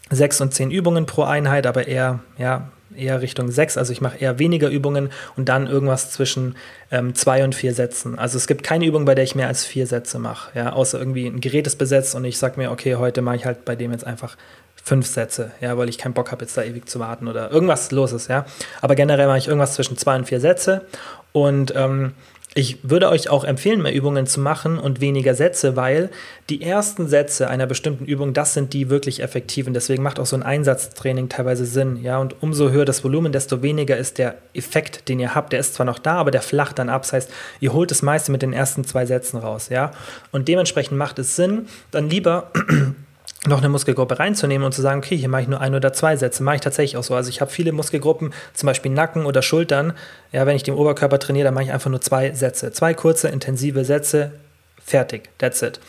sechs 0.10 0.40
und 0.42 0.54
zehn 0.54 0.72
Übungen 0.72 1.06
pro 1.06 1.24
Einheit, 1.24 1.66
aber 1.66 1.88
eher, 1.88 2.20
ja, 2.38 2.70
eher 2.96 3.22
Richtung 3.22 3.50
sechs. 3.52 3.78
Also 3.78 3.92
ich 3.92 4.02
mache 4.02 4.18
eher 4.18 4.40
weniger 4.40 4.70
Übungen 4.70 5.10
und 5.36 5.50
dann 5.50 5.68
irgendwas 5.68 6.12
zwischen 6.12 6.56
ähm, 6.92 7.16
zwei 7.16 7.44
und 7.44 7.56
vier 7.56 7.74
Sätzen. 7.74 8.18
Also 8.18 8.38
es 8.38 8.48
gibt 8.48 8.64
keine 8.64 8.86
Übung, 8.86 9.06
bei 9.06 9.16
der 9.16 9.24
ich 9.24 9.36
mehr 9.36 9.48
als 9.48 9.66
vier 9.66 9.88
Sätze 9.88 10.20
mache. 10.20 10.58
Ja, 10.58 10.74
außer 10.74 11.00
irgendwie 11.00 11.28
ein 11.28 11.42
Gerät 11.42 11.68
ist 11.68 11.78
besetzt 11.78 12.16
und 12.16 12.26
ich 12.26 12.38
sage 12.38 12.60
mir, 12.60 12.72
okay, 12.72 12.96
heute 12.96 13.22
mache 13.22 13.38
ich 13.38 13.46
halt 13.46 13.66
bei 13.66 13.76
dem 13.76 13.92
jetzt 13.92 14.06
einfach 14.06 14.38
fünf 14.86 15.08
Sätze, 15.08 15.52
ja, 15.62 15.78
weil 15.78 15.90
ich 15.90 15.98
keinen 15.98 16.14
Bock 16.14 16.32
habe, 16.32 16.46
jetzt 16.46 16.56
da 16.56 16.64
ewig 16.64 16.88
zu 16.88 17.00
warten 17.00 17.28
oder 17.28 17.52
irgendwas 17.52 17.92
los 17.92 18.14
ist, 18.14 18.30
ja. 18.30 18.46
Aber 18.82 18.94
generell 18.96 19.26
mache 19.26 19.40
ich 19.40 19.48
irgendwas 19.48 19.74
zwischen 19.74 19.98
zwei 19.98 20.16
und 20.16 20.26
vier 20.26 20.40
Sätze 20.40 20.86
und 21.34 21.74
ähm, 21.76 22.14
ich 22.58 22.90
würde 22.90 23.10
euch 23.10 23.30
auch 23.30 23.44
empfehlen, 23.44 23.82
mehr 23.82 23.94
Übungen 23.94 24.28
zu 24.28 24.40
machen 24.40 24.80
und 24.80 25.02
weniger 25.02 25.36
Sätze, 25.36 25.76
weil 25.76 26.10
die 26.50 26.62
ersten 26.62 27.10
Sätze 27.10 27.50
einer 27.50 27.66
bestimmten 27.66 28.06
Übung, 28.06 28.34
das 28.34 28.54
sind 28.54 28.72
die 28.72 28.90
wirklich 28.90 29.22
effektiven. 29.22 29.74
Deswegen 29.74 30.02
macht 30.02 30.22
auch 30.22 30.26
so 30.26 30.38
ein 30.38 30.44
Einsatztraining 30.44 31.28
teilweise 31.28 31.66
Sinn. 31.66 31.98
Ja, 32.02 32.18
und 32.20 32.42
umso 32.42 32.70
höher 32.70 32.86
das 32.86 33.04
Volumen, 33.04 33.34
desto 33.34 33.62
weniger 33.62 33.98
ist 33.98 34.20
der 34.20 34.36
Effekt, 34.54 35.10
den 35.10 35.20
ihr 35.20 35.36
habt. 35.36 35.52
Der 35.52 35.60
ist 35.60 35.74
zwar 35.74 35.86
noch 35.86 36.00
da, 36.00 36.14
aber 36.14 36.32
der 36.32 36.42
flacht 36.42 36.80
dann 36.80 36.88
ab. 36.88 37.02
Das 37.02 37.12
heißt, 37.12 37.32
ihr 37.60 37.74
holt 37.74 37.92
das 37.92 38.02
meiste 38.02 38.32
mit 38.32 38.42
den 38.42 38.54
ersten 38.54 38.86
zwei 38.86 39.06
Sätzen 39.06 39.38
raus. 39.38 39.68
Ja, 39.68 39.92
und 40.32 40.48
dementsprechend 40.48 40.98
macht 40.98 41.20
es 41.20 41.36
Sinn, 41.36 41.68
dann 41.92 42.10
lieber 42.10 42.54
noch 43.48 43.60
eine 43.60 43.70
Muskelgruppe 43.70 44.20
reinzunehmen 44.20 44.66
und 44.66 44.72
zu 44.72 44.82
sagen, 44.82 45.00
okay, 45.00 45.18
hier 45.18 45.30
mache 45.30 45.44
ich 45.44 45.48
nur 45.48 45.62
ein 45.62 45.76
oder 45.76 45.94
zwei 45.94 46.16
Sätze, 46.16 46.44
mache 46.44 46.56
ich 46.56 46.62
tatsächlich 46.62 46.98
auch 46.98 47.04
so. 47.04 47.16
Also 47.16 47.30
ich 47.30 47.42
habe 47.42 47.52
viele 47.52 47.72
Muskelgruppen, 47.72 48.34
zum 48.54 48.68
Beispiel 48.68 48.92
Nacken 48.92 49.26
oder 49.26 49.42
Schultern. 49.42 49.94
Ja, 50.32 50.46
wenn 50.46 50.56
ich 50.56 50.64
den 50.64 50.74
Oberkörper 50.74 51.20
trainiere, 51.20 51.46
dann 51.46 51.54
mache 51.54 51.66
ich 51.66 51.72
einfach 51.72 51.90
nur 51.90 52.02
zwei 52.02 52.32
Sätze. 52.32 52.72
Zwei 52.72 52.94
kurze, 52.94 53.30
intensive 53.30 53.86
Sätze, 53.86 54.32
fertig, 54.84 55.30
that's 55.38 55.62
it. 55.62 55.80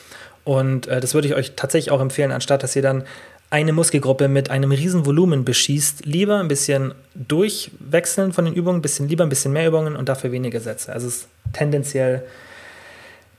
Und 0.45 0.87
äh, 0.87 1.01
das 1.01 1.15
würde 1.15 1.29
ich 1.29 1.35
euch 1.35 1.57
tatsächlich 1.57 1.91
auch 1.91 2.01
empfehlen, 2.01 2.33
anstatt 2.33 2.63
dass 2.63 2.77
ihr 2.77 2.83
dann 2.83 3.05
eine 3.51 3.73
Muskelgruppe 3.73 4.29
mit 4.29 4.51
einem 4.51 4.73
riesen 4.73 5.07
Volumen 5.07 5.45
beschießt, 5.45 6.05
lieber 6.05 6.39
ein 6.39 6.49
bisschen 6.49 6.95
durchwechseln 7.15 8.33
von 8.33 8.45
den 8.45 8.55
Übungen, 8.55 8.79
ein 8.79 8.83
bisschen 8.83 9.09
lieber 9.09 9.25
ein 9.25 9.29
bisschen 9.29 9.53
mehr 9.53 9.69
Übungen 9.69 9.97
und 9.97 10.09
dafür 10.09 10.33
weniger 10.33 10.61
Sätze. 10.61 10.93
Also 10.93 11.07
es 11.07 11.17
ist 11.17 11.29
tendenziell 11.53 12.25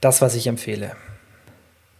das, 0.01 0.21
was 0.21 0.35
ich 0.35 0.47
empfehle. 0.47 0.91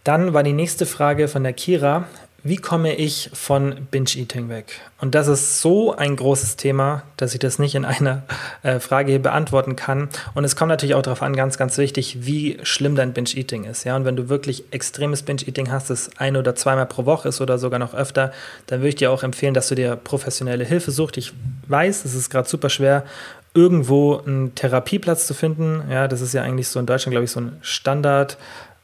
Dann 0.04 0.32
war 0.32 0.42
die 0.42 0.52
nächste 0.52 0.86
Frage 0.86 1.28
von 1.28 1.42
der 1.42 1.52
Kira, 1.52 2.06
wie 2.44 2.56
komme 2.56 2.94
ich 2.94 3.30
von 3.32 3.88
Binge-Eating 3.90 4.48
weg? 4.48 4.80
Und 5.00 5.16
das 5.16 5.26
ist 5.26 5.60
so 5.60 5.94
ein 5.94 6.14
großes 6.14 6.54
Thema, 6.54 7.02
dass 7.16 7.34
ich 7.34 7.40
das 7.40 7.58
nicht 7.58 7.74
in 7.74 7.84
einer 7.84 8.22
äh, 8.62 8.78
Frage 8.78 9.10
hier 9.10 9.20
beantworten 9.20 9.74
kann. 9.74 10.08
Und 10.34 10.44
es 10.44 10.54
kommt 10.54 10.68
natürlich 10.68 10.94
auch 10.94 11.02
darauf 11.02 11.20
an, 11.20 11.34
ganz, 11.34 11.58
ganz 11.58 11.76
wichtig, 11.78 12.18
wie 12.20 12.58
schlimm 12.62 12.94
dein 12.94 13.12
Binge-Eating 13.12 13.64
ist. 13.64 13.82
Ja? 13.82 13.96
Und 13.96 14.04
wenn 14.04 14.14
du 14.14 14.28
wirklich 14.28 14.72
extremes 14.72 15.22
Binge-Eating 15.22 15.72
hast, 15.72 15.90
das 15.90 16.10
ein 16.16 16.36
oder 16.36 16.54
zweimal 16.54 16.86
pro 16.86 17.06
Woche 17.06 17.28
ist 17.28 17.40
oder 17.40 17.58
sogar 17.58 17.80
noch 17.80 17.92
öfter, 17.92 18.32
dann 18.66 18.80
würde 18.80 18.90
ich 18.90 18.96
dir 18.96 19.10
auch 19.10 19.24
empfehlen, 19.24 19.52
dass 19.52 19.68
du 19.68 19.74
dir 19.74 19.96
professionelle 19.96 20.64
Hilfe 20.64 20.92
suchst. 20.92 21.16
Ich 21.16 21.32
weiß, 21.66 22.04
es 22.04 22.14
ist 22.14 22.30
gerade 22.30 22.48
super 22.48 22.70
schwer, 22.70 23.04
irgendwo 23.52 24.22
einen 24.24 24.54
Therapieplatz 24.54 25.26
zu 25.26 25.34
finden. 25.34 25.82
Ja, 25.90 26.06
das 26.06 26.20
ist 26.20 26.34
ja 26.34 26.42
eigentlich 26.42 26.68
so 26.68 26.78
in 26.78 26.86
Deutschland, 26.86 27.12
glaube 27.12 27.24
ich, 27.24 27.32
so 27.32 27.40
ein 27.40 27.56
Standard 27.62 28.38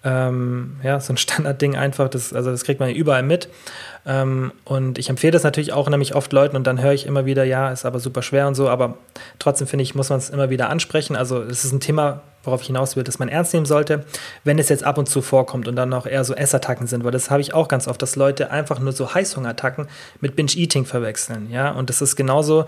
ähm, 0.04 0.76
ja, 0.82 1.00
so 1.00 1.12
ein 1.12 1.16
Standardding 1.16 1.76
einfach, 1.76 2.08
das, 2.08 2.32
also 2.32 2.50
das 2.50 2.64
kriegt 2.64 2.80
man 2.80 2.90
überall 2.90 3.22
mit. 3.22 3.48
Ähm, 4.06 4.52
und 4.64 4.98
ich 4.98 5.08
empfehle 5.08 5.32
das 5.32 5.44
natürlich 5.44 5.72
auch 5.72 5.88
nämlich 5.88 6.14
oft 6.14 6.32
Leuten 6.32 6.56
und 6.56 6.66
dann 6.66 6.82
höre 6.82 6.92
ich 6.92 7.06
immer 7.06 7.24
wieder, 7.24 7.44
ja, 7.44 7.70
ist 7.70 7.86
aber 7.86 7.98
super 7.98 8.20
schwer 8.20 8.46
und 8.46 8.54
so, 8.54 8.68
aber 8.68 8.98
trotzdem 9.38 9.66
finde 9.66 9.82
ich, 9.82 9.94
muss 9.94 10.10
man 10.10 10.18
es 10.18 10.28
immer 10.28 10.50
wieder 10.50 10.68
ansprechen. 10.68 11.16
Also 11.16 11.40
es 11.42 11.64
ist 11.64 11.72
ein 11.72 11.80
Thema, 11.80 12.20
worauf 12.42 12.60
ich 12.60 12.66
hinaus 12.66 12.96
will, 12.96 13.04
dass 13.04 13.18
man 13.18 13.30
ernst 13.30 13.54
nehmen 13.54 13.64
sollte, 13.64 14.04
wenn 14.44 14.58
es 14.58 14.68
jetzt 14.68 14.84
ab 14.84 14.98
und 14.98 15.08
zu 15.08 15.22
vorkommt 15.22 15.66
und 15.68 15.76
dann 15.76 15.92
auch 15.94 16.04
eher 16.04 16.22
so 16.24 16.34
Essattacken 16.34 16.86
sind, 16.86 17.02
weil 17.02 17.12
das 17.12 17.30
habe 17.30 17.40
ich 17.40 17.54
auch 17.54 17.68
ganz 17.68 17.88
oft, 17.88 18.02
dass 18.02 18.16
Leute 18.16 18.50
einfach 18.50 18.78
nur 18.78 18.92
so 18.92 19.14
Heißhungerattacken 19.14 19.88
mit 20.20 20.36
Binge-Eating 20.36 20.84
verwechseln, 20.84 21.48
ja, 21.50 21.70
und 21.70 21.88
das 21.88 22.02
ist 22.02 22.16
genauso, 22.16 22.66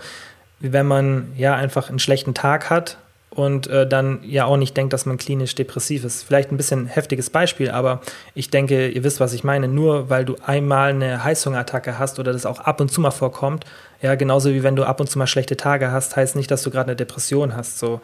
wie 0.59 0.73
wenn 0.73 0.87
man 0.87 1.31
ja 1.37 1.55
einfach 1.55 1.89
einen 1.89 1.99
schlechten 1.99 2.33
Tag 2.33 2.71
hat 2.71 2.97
und 3.29 3.67
äh, 3.67 3.87
dann 3.87 4.19
ja 4.23 4.45
auch 4.45 4.57
nicht 4.57 4.75
denkt, 4.77 4.93
dass 4.93 5.05
man 5.05 5.17
klinisch 5.17 5.53
depressiv 5.53 6.03
ist. 6.05 6.23
Vielleicht 6.23 6.51
ein 6.51 6.57
bisschen 6.57 6.87
heftiges 6.87 7.29
Beispiel, 7.29 7.69
aber 7.69 8.01
ich 8.33 8.49
denke, 8.49 8.87
ihr 8.87 9.03
wisst, 9.03 9.19
was 9.19 9.33
ich 9.33 9.43
meine. 9.43 9.67
Nur 9.67 10.09
weil 10.09 10.25
du 10.25 10.35
einmal 10.45 10.89
eine 10.89 11.23
Heißhungerattacke 11.23 11.99
hast 11.99 12.19
oder 12.19 12.31
das 12.31 12.45
auch 12.45 12.59
ab 12.59 12.79
und 12.79 12.91
zu 12.91 13.01
mal 13.01 13.11
vorkommt, 13.11 13.65
ja, 14.01 14.15
genauso 14.15 14.51
wie 14.51 14.63
wenn 14.63 14.75
du 14.75 14.83
ab 14.83 14.99
und 14.99 15.07
zu 15.09 15.17
mal 15.17 15.27
schlechte 15.27 15.57
Tage 15.57 15.91
hast, 15.91 16.15
heißt 16.15 16.35
nicht, 16.35 16.51
dass 16.51 16.63
du 16.63 16.69
gerade 16.69 16.89
eine 16.89 16.95
Depression 16.95 17.55
hast. 17.55 17.79
So. 17.79 17.99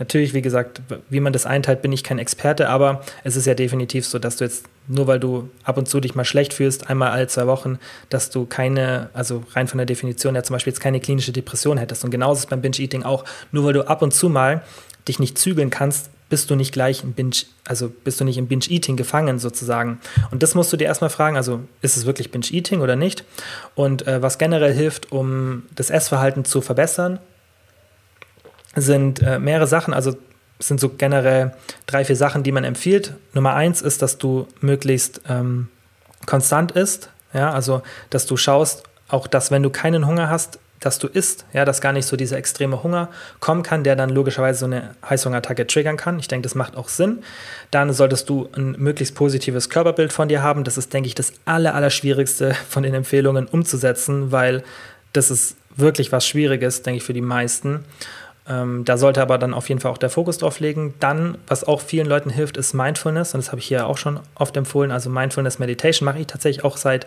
Natürlich, 0.00 0.32
wie 0.32 0.40
gesagt, 0.40 0.80
wie 1.10 1.20
man 1.20 1.34
das 1.34 1.44
einteilt, 1.44 1.82
bin 1.82 1.92
ich 1.92 2.02
kein 2.02 2.18
Experte, 2.18 2.70
aber 2.70 3.02
es 3.22 3.36
ist 3.36 3.46
ja 3.46 3.52
definitiv 3.52 4.06
so, 4.06 4.18
dass 4.18 4.36
du 4.36 4.44
jetzt, 4.44 4.64
nur 4.88 5.06
weil 5.06 5.20
du 5.20 5.50
ab 5.62 5.76
und 5.76 5.88
zu 5.88 6.00
dich 6.00 6.14
mal 6.14 6.24
schlecht 6.24 6.54
fühlst, 6.54 6.88
einmal 6.88 7.10
alle 7.10 7.26
zwei 7.28 7.46
Wochen, 7.46 7.78
dass 8.08 8.30
du 8.30 8.46
keine, 8.46 9.10
also 9.12 9.44
rein 9.52 9.68
von 9.68 9.76
der 9.76 9.84
Definition 9.84 10.34
her 10.34 10.42
zum 10.42 10.54
Beispiel 10.54 10.72
jetzt 10.72 10.80
keine 10.80 11.00
klinische 11.00 11.32
Depression 11.32 11.76
hättest. 11.76 12.02
Und 12.02 12.10
genauso 12.10 12.38
ist 12.38 12.48
beim 12.48 12.62
Binge-Eating 12.62 13.02
auch. 13.02 13.26
Nur 13.52 13.66
weil 13.66 13.74
du 13.74 13.86
ab 13.86 14.00
und 14.00 14.14
zu 14.14 14.30
mal 14.30 14.62
dich 15.06 15.18
nicht 15.18 15.36
zügeln 15.36 15.68
kannst, 15.68 16.08
bist 16.30 16.48
du 16.48 16.54
nicht 16.54 16.72
gleich 16.72 17.04
im 17.04 17.12
Binge, 17.12 17.36
also 17.66 17.90
bist 17.90 18.20
du 18.20 18.24
nicht 18.24 18.38
im 18.38 18.46
Binge-Eating 18.46 18.96
gefangen 18.96 19.38
sozusagen. 19.38 20.00
Und 20.30 20.42
das 20.42 20.54
musst 20.54 20.72
du 20.72 20.78
dir 20.78 20.86
erstmal 20.86 21.10
fragen, 21.10 21.36
also 21.36 21.60
ist 21.82 21.98
es 21.98 22.06
wirklich 22.06 22.30
Binge-Eating 22.30 22.80
oder 22.80 22.96
nicht? 22.96 23.24
Und 23.74 24.06
äh, 24.06 24.22
was 24.22 24.38
generell 24.38 24.72
hilft, 24.72 25.12
um 25.12 25.64
das 25.74 25.90
Essverhalten 25.90 26.46
zu 26.46 26.62
verbessern, 26.62 27.18
sind 28.76 29.22
äh, 29.22 29.38
mehrere 29.38 29.66
Sachen, 29.66 29.94
also 29.94 30.16
sind 30.58 30.80
so 30.80 30.90
generell 30.90 31.54
drei, 31.86 32.04
vier 32.04 32.16
Sachen, 32.16 32.42
die 32.42 32.52
man 32.52 32.64
empfiehlt. 32.64 33.14
Nummer 33.32 33.54
eins 33.54 33.82
ist, 33.82 34.02
dass 34.02 34.18
du 34.18 34.46
möglichst 34.60 35.22
ähm, 35.28 35.68
konstant 36.26 36.72
isst, 36.72 37.10
ja, 37.32 37.50
also 37.52 37.82
dass 38.10 38.26
du 38.26 38.36
schaust, 38.36 38.84
auch 39.08 39.26
dass 39.26 39.50
wenn 39.50 39.62
du 39.62 39.70
keinen 39.70 40.06
Hunger 40.06 40.28
hast, 40.28 40.58
dass 40.80 40.98
du 40.98 41.08
isst, 41.08 41.44
ja, 41.52 41.66
dass 41.66 41.82
gar 41.82 41.92
nicht 41.92 42.06
so 42.06 42.16
dieser 42.16 42.38
extreme 42.38 42.82
Hunger 42.82 43.10
kommen 43.38 43.62
kann, 43.62 43.84
der 43.84 43.96
dann 43.96 44.08
logischerweise 44.08 44.60
so 44.60 44.66
eine 44.66 44.94
Heißhungerattacke 45.08 45.66
triggern 45.66 45.98
kann. 45.98 46.18
Ich 46.18 46.26
denke, 46.26 46.44
das 46.44 46.54
macht 46.54 46.74
auch 46.74 46.88
Sinn. 46.88 47.22
Dann 47.70 47.92
solltest 47.92 48.30
du 48.30 48.48
ein 48.56 48.72
möglichst 48.78 49.14
positives 49.14 49.68
Körperbild 49.68 50.10
von 50.10 50.28
dir 50.28 50.42
haben. 50.42 50.64
Das 50.64 50.78
ist, 50.78 50.92
denke 50.94 51.06
ich, 51.06 51.14
das 51.14 51.34
aller, 51.44 51.74
aller 51.74 51.90
Schwierigste 51.90 52.54
von 52.68 52.82
den 52.82 52.94
Empfehlungen 52.94 53.46
umzusetzen, 53.46 54.32
weil 54.32 54.62
das 55.12 55.30
ist 55.30 55.56
wirklich 55.76 56.12
was 56.12 56.26
Schwieriges, 56.26 56.82
denke 56.82 56.98
ich, 56.98 57.04
für 57.04 57.12
die 57.12 57.20
meisten. 57.20 57.84
Ähm, 58.50 58.84
da 58.84 58.98
sollte 58.98 59.22
aber 59.22 59.38
dann 59.38 59.54
auf 59.54 59.68
jeden 59.68 59.80
Fall 59.80 59.92
auch 59.92 59.98
der 59.98 60.10
Fokus 60.10 60.38
drauf 60.38 60.58
legen. 60.58 60.94
Dann, 60.98 61.38
was 61.46 61.62
auch 61.62 61.80
vielen 61.80 62.06
Leuten 62.06 62.30
hilft, 62.30 62.56
ist 62.56 62.74
Mindfulness. 62.74 63.32
Und 63.32 63.38
das 63.38 63.52
habe 63.52 63.60
ich 63.60 63.66
hier 63.66 63.86
auch 63.86 63.96
schon 63.96 64.18
oft 64.34 64.56
empfohlen. 64.56 64.90
Also 64.90 65.08
Mindfulness 65.08 65.60
Meditation 65.60 66.04
mache 66.04 66.18
ich 66.18 66.26
tatsächlich 66.26 66.64
auch 66.64 66.76
seit 66.76 67.06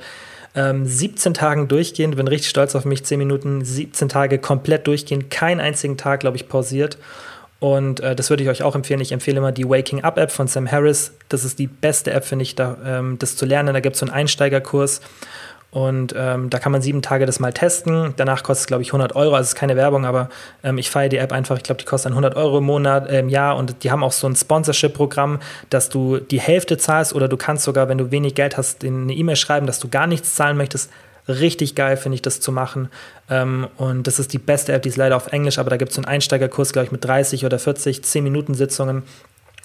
ähm, 0.56 0.86
17 0.86 1.34
Tagen 1.34 1.68
durchgehend, 1.68 2.16
bin 2.16 2.28
richtig 2.28 2.50
stolz 2.50 2.76
auf 2.76 2.86
mich, 2.86 3.04
10 3.04 3.18
Minuten, 3.18 3.66
17 3.66 4.08
Tage 4.08 4.39
komplett 4.39 4.88
durchgehend, 4.88 5.32
keinen 5.32 5.60
einzigen 5.60 5.98
Tag, 5.98 6.22
glaube 6.22 6.38
ich, 6.38 6.48
pausiert. 6.48 6.98
Und 7.60 8.00
äh, 8.02 8.16
das 8.16 8.30
würde 8.30 8.44
ich 8.44 8.50
euch 8.50 8.64
auch 8.64 8.76
empfehlen. 8.76 9.02
Ich 9.02 9.12
empfehle 9.12 9.38
immer 9.38 9.52
die 9.52 9.68
Waking 9.68 10.04
Up 10.04 10.18
App 10.18 10.32
von 10.32 10.48
Sam 10.48 10.72
Harris. 10.72 11.14
Das 11.30 11.44
ist 11.44 11.60
die 11.60 11.68
beste 11.68 12.12
App, 12.12 12.26
finde 12.26 12.44
ich, 12.44 12.56
da, 12.56 12.78
ähm, 12.86 13.18
das 13.20 13.36
zu 13.36 13.46
lernen. 13.46 13.74
Da 13.74 13.80
gibt 13.80 13.96
es 13.96 14.00
so 14.00 14.06
einen 14.06 14.14
Einsteigerkurs. 14.14 15.02
Und 15.74 16.13
ähm, 16.15 16.51
da 16.51 16.59
kann 16.59 16.71
man 16.71 16.84
sieben 16.84 17.01
Tage 17.01 17.26
das 17.26 17.39
mal 17.39 17.51
testen. 17.51 18.13
Danach 18.15 18.43
kostet 18.43 18.61
es, 18.61 18.67
glaube 18.67 18.84
ich, 18.84 18.89
100 18.89 19.15
Euro. 19.15 19.34
Also 19.34 19.41
es 19.41 19.47
ist 19.49 19.55
keine 19.55 19.76
Werbung, 19.76 20.05
aber 20.05 20.30
ähm, 20.63 20.78
ich 20.78 20.91
feiere 20.91 21.09
die 21.09 21.17
App 21.17 21.32
einfach. 21.32 21.57
Ich 21.57 21.63
glaube, 21.63 21.80
die 21.80 21.86
kostet 21.86 22.11
100 22.11 22.36
Euro 22.36 22.59
im 22.59 22.65
Monat, 22.65 23.09
äh, 23.09 23.21
im 23.21 23.30
Jahr. 23.30 23.57
Und 23.57 23.84
die 23.84 23.89
haben 23.89 24.03
auch 24.03 24.11
so 24.11 24.28
ein 24.28 24.36
Sponsorship-Programm, 24.36 25.39
dass 25.71 25.89
du 25.89 26.19
die 26.19 26.39
Hälfte 26.39 26.78
zahlst 26.78 27.15
oder 27.15 27.28
du 27.28 27.38
kannst 27.38 27.63
sogar, 27.63 27.89
wenn 27.89 27.97
du 27.97 28.11
wenig 28.11 28.36
Geld 28.36 28.55
hast, 28.55 28.84
eine 28.84 29.13
E-Mail 29.13 29.36
schreiben, 29.36 29.65
dass 29.65 29.80
du 29.80 29.89
gar 29.89 30.05
nichts 30.05 30.36
zahlen 30.36 30.57
möchtest. 30.57 30.91
Richtig 31.28 31.74
geil 31.74 31.97
finde 31.97 32.17
ich 32.17 32.21
das 32.21 32.39
zu 32.39 32.51
machen. 32.51 32.89
Ähm, 33.28 33.67
und 33.78 34.05
das 34.05 34.19
ist 34.19 34.32
die 34.32 34.38
beste 34.38 34.74
App, 34.74 34.84
die 34.84 34.89
ist 34.89 34.97
leider 34.97 35.15
auf 35.15 35.34
Englisch, 35.34 35.57
aber 35.57 35.71
da 35.71 35.78
gibt 35.78 35.89
es 35.89 35.95
so 35.95 36.01
einen 36.01 36.07
Einsteigerkurs, 36.07 36.71
glaube 36.74 36.86
ich, 36.86 36.91
mit 36.91 37.03
30 37.03 37.47
oder 37.47 37.57
40 37.57 38.01
10-Minuten-Sitzungen. 38.01 39.01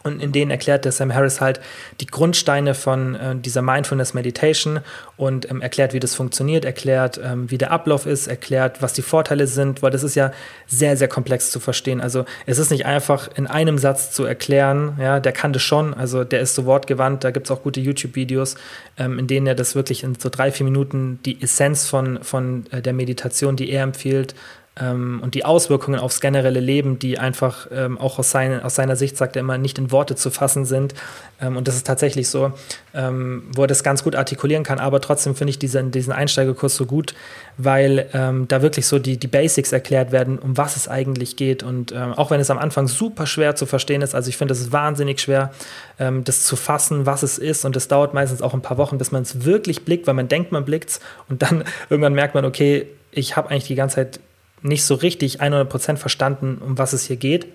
Und 0.05 0.23
in 0.23 0.31
denen 0.31 0.51
erklärt 0.53 0.85
der 0.85 0.93
Sam 0.93 1.13
Harris 1.13 1.41
halt 1.41 1.61
die 2.01 2.07
Grundsteine 2.07 2.75
von 2.75 3.17
äh, 3.17 3.37
dieser 3.37 3.63
Mindfulness 3.63 4.15
Meditation 4.15 4.81
und 5.17 5.51
ähm, 5.51 5.61
erklärt, 5.61 5.93
wie 5.93 5.99
das 5.99 6.15
funktioniert, 6.15 6.65
erklärt, 6.65 7.21
ähm, 7.23 7.51
wie 7.51 7.59
der 7.59 7.73
Ablauf 7.73 8.07
ist, 8.07 8.29
erklärt, 8.29 8.81
was 8.81 8.93
die 8.93 9.03
Vorteile 9.03 9.49
sind, 9.49 9.83
weil 9.83 9.91
das 9.91 10.05
ist 10.05 10.15
ja 10.15 10.31
sehr, 10.67 10.97
sehr 10.97 11.09
komplex 11.09 11.51
zu 11.51 11.59
verstehen. 11.59 12.01
Also 12.01 12.27
es 12.47 12.59
ist 12.59 12.71
nicht 12.71 12.87
einfach 12.87 13.29
in 13.35 13.49
einem 13.49 13.77
Satz 13.77 14.13
zu 14.13 14.25
erklären, 14.25 14.97
ja, 15.01 15.19
der 15.19 15.33
kann 15.33 15.53
das 15.53 15.63
schon, 15.63 15.95
also 15.95 16.23
der 16.23 16.41
ist 16.41 16.55
so 16.55 16.65
wortgewandt, 16.65 17.25
da 17.25 17.33
gibt 17.33 17.49
es 17.49 17.51
auch 17.51 17.63
gute 17.65 17.81
YouTube-Videos, 17.81 18.55
ähm, 18.99 19.19
in 19.19 19.27
denen 19.27 19.49
er 19.49 19.57
das 19.57 19.75
wirklich 19.75 20.05
in 20.05 20.15
so 20.15 20.29
drei, 20.29 20.53
vier 20.53 20.65
Minuten 20.65 21.19
die 21.25 21.43
Essenz 21.43 21.87
von, 21.89 22.23
von 22.23 22.67
äh, 22.71 22.81
der 22.81 22.93
Meditation, 22.93 23.57
die 23.57 23.71
er 23.71 23.83
empfiehlt, 23.83 24.37
ähm, 24.81 25.21
und 25.23 25.35
die 25.35 25.45
Auswirkungen 25.45 25.99
aufs 25.99 26.21
generelle 26.21 26.61
Leben, 26.61 26.99
die 26.99 27.19
einfach 27.19 27.67
ähm, 27.73 27.99
auch 27.99 28.19
aus, 28.19 28.31
sein, 28.31 28.63
aus, 28.63 28.75
seiner 28.75 28.97
Sicht, 28.97 29.17
sagt 29.17 29.37
er 29.37 29.41
immer, 29.41 29.59
nicht 29.59 29.79
in 29.79 29.91
Worte 29.91 30.15
zu 30.15 30.31
fassen 30.31 30.65
sind. 30.65 30.95
Ähm, 31.41 31.57
und 31.57 31.69
das 31.69 31.77
ist 31.77 31.87
tatsächlich 31.87 32.29
so, 32.29 32.53
ähm, 32.95 33.45
wo 33.55 33.63
er 33.63 33.67
das 33.67 33.83
ganz 33.83 34.05
gut 34.05 34.17
artikulieren 34.17 34.65
kann. 34.65 34.79
Aber 34.79 35.01
trotzdem 35.01 35.35
finde 35.35 35.51
ich 35.51 35.59
diesen, 35.59 35.91
diesen 35.91 36.13
Einsteigerkurs 36.13 36.77
so 36.77 36.87
gut, 36.87 37.15
weil 37.57 38.09
ähm, 38.13 38.47
da 38.49 38.63
wirklich 38.63 38.87
so 38.87 38.99
die, 38.99 39.17
die 39.17 39.27
Basics 39.27 39.73
erklärt 39.73 40.13
werden, 40.13 40.39
um 40.39 40.57
was 40.57 40.77
es 40.77 40.89
eigentlich 40.89 41.37
geht. 41.37 41.63
Und 41.63 41.93
ähm, 41.93 42.13
auch 42.15 42.31
wenn 42.31 42.41
es 42.41 42.51
am 42.51 42.59
Anfang 42.59 42.89
super 42.89 43.27
schwer 43.27 43.57
zu 43.57 43.67
verstehen 43.67 44.03
ist, 44.03 44.15
also 44.15 44.29
ich 44.29 44.37
finde, 44.37 44.53
es 44.53 44.73
wahnsinnig 44.73 45.21
schwer, 45.21 45.53
das 45.99 46.45
zu 46.45 46.55
fassen, 46.55 47.07
was 47.07 47.25
es 47.25 47.39
ist. 47.39 47.65
Und 47.65 47.75
das 47.75 47.89
dauert 47.89 48.15
meistens 48.15 48.41
auch 48.41 48.55
ein 48.55 48.63
paar 48.63 48.79
Wochen, 48.79 48.99
bis 48.99 49.11
man 49.11 49.23
es 49.23 49.45
wirklich 49.45 49.85
blickt, 49.85 50.07
weil 50.07 50.15
man 50.15 50.29
denkt, 50.29 50.53
man 50.53 50.65
blickt 50.65 50.91
es. 50.91 51.01
Und 51.29 51.43
dann 51.43 51.65
irgendwann 51.91 52.15
merkt 52.15 52.35
man, 52.35 52.45
okay, 52.45 52.87
ich 53.11 53.37
habe 53.37 53.51
eigentlich 53.51 53.65
die 53.65 53.75
ganze 53.75 53.97
Zeit 53.97 54.21
nicht 54.63 54.85
so 54.85 54.95
richtig 54.95 55.41
100% 55.41 55.97
verstanden, 55.97 56.59
um 56.65 56.79
was 56.79 56.93
es 56.93 57.05
hier 57.05 57.17
geht. 57.17 57.47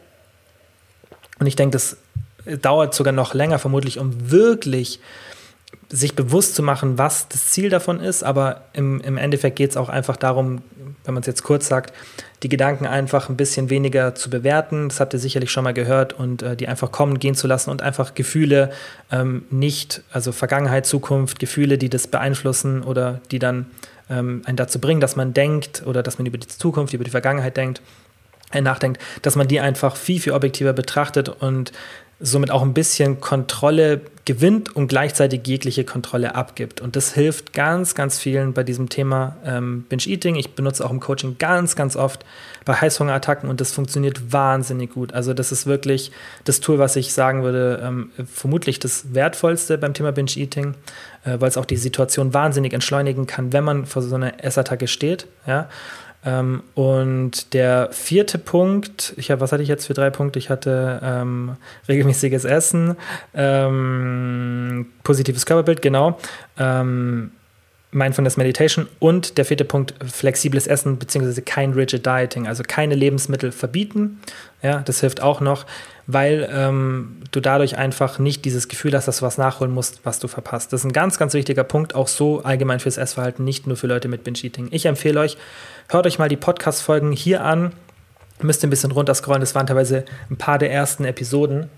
Und 1.39 1.47
ich 1.47 1.55
denke, 1.55 1.73
das 1.73 1.97
dauert 2.61 2.93
sogar 2.93 3.13
noch 3.13 3.33
länger 3.33 3.59
vermutlich, 3.59 3.99
um 3.99 4.31
wirklich 4.31 4.99
sich 5.89 6.15
bewusst 6.15 6.55
zu 6.55 6.63
machen, 6.63 6.97
was 6.97 7.27
das 7.27 7.51
Ziel 7.51 7.69
davon 7.69 7.99
ist. 7.99 8.23
Aber 8.23 8.61
im, 8.73 8.99
im 9.01 9.17
Endeffekt 9.17 9.55
geht 9.55 9.71
es 9.71 9.77
auch 9.77 9.89
einfach 9.89 10.17
darum, 10.17 10.61
wenn 11.05 11.13
man 11.13 11.21
es 11.21 11.27
jetzt 11.27 11.43
kurz 11.43 11.67
sagt, 11.67 11.93
die 12.41 12.49
Gedanken 12.49 12.85
einfach 12.85 13.29
ein 13.29 13.37
bisschen 13.37 13.69
weniger 13.69 14.15
zu 14.15 14.29
bewerten. 14.29 14.89
Das 14.89 14.99
habt 14.99 15.13
ihr 15.13 15.19
sicherlich 15.19 15.51
schon 15.51 15.63
mal 15.63 15.73
gehört 15.73 16.13
und 16.13 16.41
äh, 16.41 16.55
die 16.55 16.67
einfach 16.67 16.91
kommen, 16.91 17.19
gehen 17.19 17.35
zu 17.35 17.47
lassen 17.47 17.69
und 17.69 17.81
einfach 17.81 18.15
Gefühle 18.15 18.71
ähm, 19.11 19.45
nicht, 19.49 20.01
also 20.11 20.31
Vergangenheit, 20.31 20.85
Zukunft, 20.85 21.39
Gefühle, 21.39 21.77
die 21.77 21.89
das 21.89 22.07
beeinflussen 22.07 22.83
oder 22.83 23.21
die 23.31 23.39
dann 23.39 23.67
ähm, 24.09 24.41
einen 24.45 24.57
dazu 24.57 24.79
bringen, 24.79 25.01
dass 25.01 25.15
man 25.15 25.33
denkt 25.33 25.83
oder 25.85 26.03
dass 26.03 26.17
man 26.17 26.25
über 26.25 26.37
die 26.37 26.47
Zukunft, 26.47 26.93
über 26.93 27.03
die 27.03 27.11
Vergangenheit 27.11 27.57
denkt, 27.57 27.81
äh, 28.51 28.61
nachdenkt, 28.61 29.01
dass 29.21 29.35
man 29.35 29.47
die 29.47 29.59
einfach 29.59 29.95
viel, 29.95 30.19
viel 30.19 30.33
objektiver 30.33 30.73
betrachtet 30.73 31.29
und 31.29 31.71
somit 32.19 32.51
auch 32.51 32.61
ein 32.61 32.73
bisschen 32.73 33.19
Kontrolle 33.19 34.01
gewinnt 34.25 34.75
und 34.75 34.87
gleichzeitig 34.87 35.45
jegliche 35.45 35.83
Kontrolle 35.83 36.35
abgibt. 36.35 36.79
Und 36.79 36.95
das 36.95 37.13
hilft 37.13 37.51
ganz, 37.53 37.95
ganz 37.95 38.19
vielen 38.19 38.53
bei 38.53 38.63
diesem 38.63 38.87
Thema 38.87 39.35
ähm, 39.45 39.85
Binge-Eating. 39.89 40.35
Ich 40.35 40.55
benutze 40.55 40.85
auch 40.85 40.91
im 40.91 41.01
Coaching 41.01 41.37
ganz, 41.37 41.75
ganz 41.75 41.95
oft 41.95 42.23
bei 42.65 42.73
Heißhungerattacken 42.73 43.49
und 43.49 43.61
das 43.61 43.71
funktioniert 43.71 44.31
wahnsinnig 44.31 44.93
gut. 44.93 45.13
Also 45.13 45.33
das 45.33 45.51
ist 45.51 45.65
wirklich 45.65 46.11
das 46.43 46.59
Tool, 46.59 46.79
was 46.79 46.95
ich 46.95 47.13
sagen 47.13 47.43
würde, 47.43 47.81
ähm, 47.83 48.11
vermutlich 48.31 48.79
das 48.79 49.13
Wertvollste 49.13 49.77
beim 49.77 49.93
Thema 49.93 50.11
Binge-Eating, 50.11 50.75
äh, 51.25 51.39
weil 51.39 51.49
es 51.49 51.57
auch 51.57 51.65
die 51.65 51.77
Situation 51.77 52.33
wahnsinnig 52.33 52.73
entschleunigen 52.73 53.27
kann, 53.27 53.53
wenn 53.53 53.63
man 53.63 53.85
vor 53.85 54.01
so 54.01 54.15
einer 54.15 54.43
Essattacke 54.43 54.87
steht. 54.87 55.27
Ja? 55.45 55.69
Ähm, 56.25 56.63
und 56.73 57.53
der 57.53 57.89
vierte 57.91 58.37
Punkt, 58.37 59.13
ich 59.17 59.29
habe, 59.29 59.41
was 59.41 59.51
hatte 59.51 59.63
ich 59.63 59.69
jetzt 59.69 59.87
für 59.87 59.93
drei 59.93 60.09
Punkte? 60.09 60.39
Ich 60.39 60.49
hatte 60.49 60.99
ähm, 61.03 61.57
regelmäßiges 61.87 62.45
Essen, 62.45 62.95
ähm, 63.33 64.87
positives 65.03 65.45
Körperbild, 65.45 65.81
genau. 65.81 66.17
Ähm, 66.57 67.31
Mindfulness 67.93 68.37
Meditation 68.37 68.87
und 68.99 69.37
der 69.37 69.45
vierte 69.45 69.65
Punkt, 69.65 69.93
flexibles 70.05 70.67
Essen 70.67 70.97
beziehungsweise 70.97 71.41
kein 71.41 71.73
rigid 71.73 72.05
Dieting, 72.05 72.47
also 72.47 72.63
keine 72.67 72.95
Lebensmittel 72.95 73.51
verbieten. 73.51 74.19
Ja, 74.61 74.79
das 74.79 75.01
hilft 75.01 75.21
auch 75.21 75.41
noch, 75.41 75.65
weil 76.07 76.49
ähm, 76.51 77.21
du 77.31 77.39
dadurch 77.39 77.77
einfach 77.77 78.19
nicht 78.19 78.45
dieses 78.45 78.67
Gefühl 78.67 78.93
hast, 78.93 79.07
dass 79.07 79.19
du 79.19 79.25
was 79.25 79.37
nachholen 79.37 79.73
musst, 79.73 79.99
was 80.03 80.19
du 80.19 80.27
verpasst. 80.27 80.73
Das 80.73 80.81
ist 80.81 80.85
ein 80.85 80.93
ganz, 80.93 81.17
ganz 81.17 81.33
wichtiger 81.33 81.63
Punkt, 81.63 81.95
auch 81.95 82.07
so 82.07 82.43
allgemein 82.43 82.79
fürs 82.79 82.97
Essverhalten, 82.97 83.43
nicht 83.45 83.67
nur 83.67 83.77
für 83.77 83.87
Leute 83.87 84.07
mit 84.07 84.23
Binge-Eating. 84.23 84.69
Ich 84.71 84.85
empfehle 84.85 85.19
euch, 85.19 85.37
hört 85.89 86.05
euch 86.05 86.19
mal 86.19 86.29
die 86.29 86.37
Podcast-Folgen 86.37 87.11
hier 87.11 87.43
an. 87.43 87.73
Müsst 88.41 88.63
ihr 88.63 88.67
ein 88.67 88.71
bisschen 88.71 88.91
runterscrollen, 88.91 89.41
das 89.41 89.55
waren 89.55 89.67
teilweise 89.67 90.05
ein 90.29 90.37
paar 90.37 90.57
der 90.57 90.71
ersten 90.71 91.05
Episoden. 91.05 91.69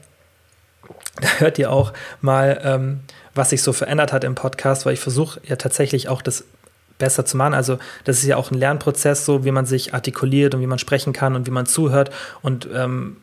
Da 1.22 1.28
hört 1.40 1.60
ihr 1.60 1.72
auch 1.72 1.94
mal, 2.22 2.60
ähm, 2.64 3.00
was 3.36 3.52
sich 3.52 3.62
so 3.62 3.74
verändert 3.74 4.14
hat 4.14 4.24
im 4.24 4.36
Podcast, 4.36 4.86
weil 4.86 4.94
ich 4.94 5.00
versuche 5.00 5.40
ja 5.46 5.58
tatsächlich 5.58 6.10
auch 6.10 6.22
das 6.22 6.46
besser 6.98 7.26
zu 7.26 7.38
machen. 7.38 7.54
Also 7.54 7.78
das 8.06 8.20
ist 8.20 8.26
ja 8.26 8.38
auch 8.38 8.52
ein 8.52 8.58
Lernprozess, 8.58 9.26
so 9.26 9.44
wie 9.46 9.52
man 9.52 9.66
sich 9.66 9.94
artikuliert 9.94 10.56
und 10.56 10.62
wie 10.62 10.68
man 10.68 10.80
sprechen 10.80 11.14
kann 11.14 11.36
und 11.36 11.46
wie 11.46 11.52
man 11.52 11.66
zuhört. 11.66 12.10
Und 12.42 12.68
ähm, 12.74 13.18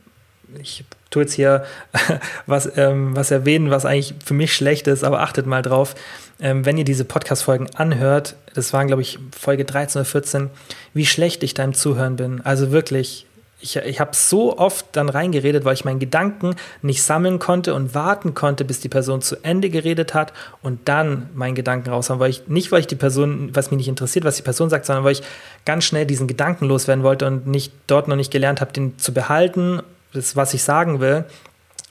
ich 0.60 0.84
tue 1.10 1.22
jetzt 1.22 1.32
hier 1.32 1.64
was, 2.46 2.76
ähm, 2.76 3.16
was 3.16 3.30
erwähnen, 3.30 3.70
was 3.70 3.84
eigentlich 3.86 4.14
für 4.24 4.34
mich 4.34 4.54
schlecht 4.54 4.86
ist, 4.86 5.04
aber 5.04 5.20
achtet 5.20 5.46
mal 5.46 5.62
drauf, 5.62 5.94
ähm, 6.40 6.64
wenn 6.66 6.76
ihr 6.76 6.84
diese 6.84 7.04
Podcast-Folgen 7.04 7.68
anhört, 7.74 8.36
das 8.54 8.72
waren, 8.72 8.86
glaube 8.86 9.02
ich, 9.02 9.18
Folge 9.38 9.64
13 9.64 10.00
oder 10.00 10.04
14, 10.04 10.50
wie 10.92 11.06
schlecht 11.06 11.42
ich 11.42 11.54
da 11.54 11.64
im 11.64 11.74
Zuhören 11.74 12.16
bin. 12.16 12.40
Also 12.42 12.70
wirklich, 12.72 13.26
ich, 13.62 13.76
ich 13.76 14.00
habe 14.00 14.10
so 14.14 14.58
oft 14.58 14.84
dann 14.92 15.08
reingeredet, 15.08 15.64
weil 15.64 15.74
ich 15.74 15.84
meinen 15.84 16.00
Gedanken 16.00 16.56
nicht 16.82 17.02
sammeln 17.02 17.38
konnte 17.38 17.74
und 17.74 17.94
warten 17.94 18.34
konnte, 18.34 18.64
bis 18.64 18.80
die 18.80 18.88
Person 18.88 19.22
zu 19.22 19.36
Ende 19.44 19.70
geredet 19.70 20.14
hat 20.14 20.32
und 20.62 20.88
dann 20.88 21.30
meinen 21.34 21.54
Gedanken 21.54 21.90
raushauen, 21.90 22.20
weil 22.20 22.30
ich 22.30 22.48
nicht, 22.48 22.72
weil 22.72 22.80
ich 22.80 22.86
die 22.88 22.96
Person, 22.96 23.50
was 23.52 23.70
mich 23.70 23.78
nicht 23.78 23.88
interessiert, 23.88 24.24
was 24.24 24.36
die 24.36 24.42
Person 24.42 24.68
sagt, 24.68 24.84
sondern 24.84 25.04
weil 25.04 25.12
ich 25.12 25.22
ganz 25.64 25.84
schnell 25.84 26.04
diesen 26.04 26.26
Gedanken 26.26 26.66
loswerden 26.66 27.04
wollte 27.04 27.26
und 27.26 27.46
nicht 27.46 27.72
dort 27.86 28.08
noch 28.08 28.16
nicht 28.16 28.32
gelernt 28.32 28.60
habe, 28.60 28.72
den 28.72 28.98
zu 28.98 29.14
behalten 29.14 29.80
das, 30.12 30.36
was 30.36 30.52
ich 30.52 30.62
sagen 30.62 31.00
will 31.00 31.24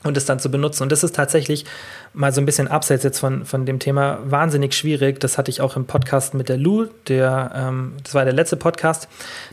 und 0.03 0.17
es 0.17 0.25
dann 0.25 0.39
zu 0.39 0.49
benutzen. 0.49 0.83
Und 0.83 0.91
das 0.91 1.03
ist 1.03 1.15
tatsächlich 1.15 1.65
mal 2.13 2.33
so 2.33 2.41
ein 2.41 2.45
bisschen 2.45 2.67
abseits 2.67 3.03
jetzt 3.03 3.19
von, 3.19 3.45
von 3.45 3.65
dem 3.65 3.79
Thema 3.79 4.19
wahnsinnig 4.23 4.73
schwierig. 4.73 5.19
Das 5.19 5.37
hatte 5.37 5.51
ich 5.51 5.61
auch 5.61 5.75
im 5.75 5.85
Podcast 5.85 6.33
mit 6.33 6.49
der 6.49 6.57
Lou, 6.57 6.87
der, 7.07 7.51
ähm, 7.55 7.93
das 8.03 8.13
war 8.13 8.23
der 8.25 8.33
letzte 8.33 8.57
Podcast, 8.57 9.07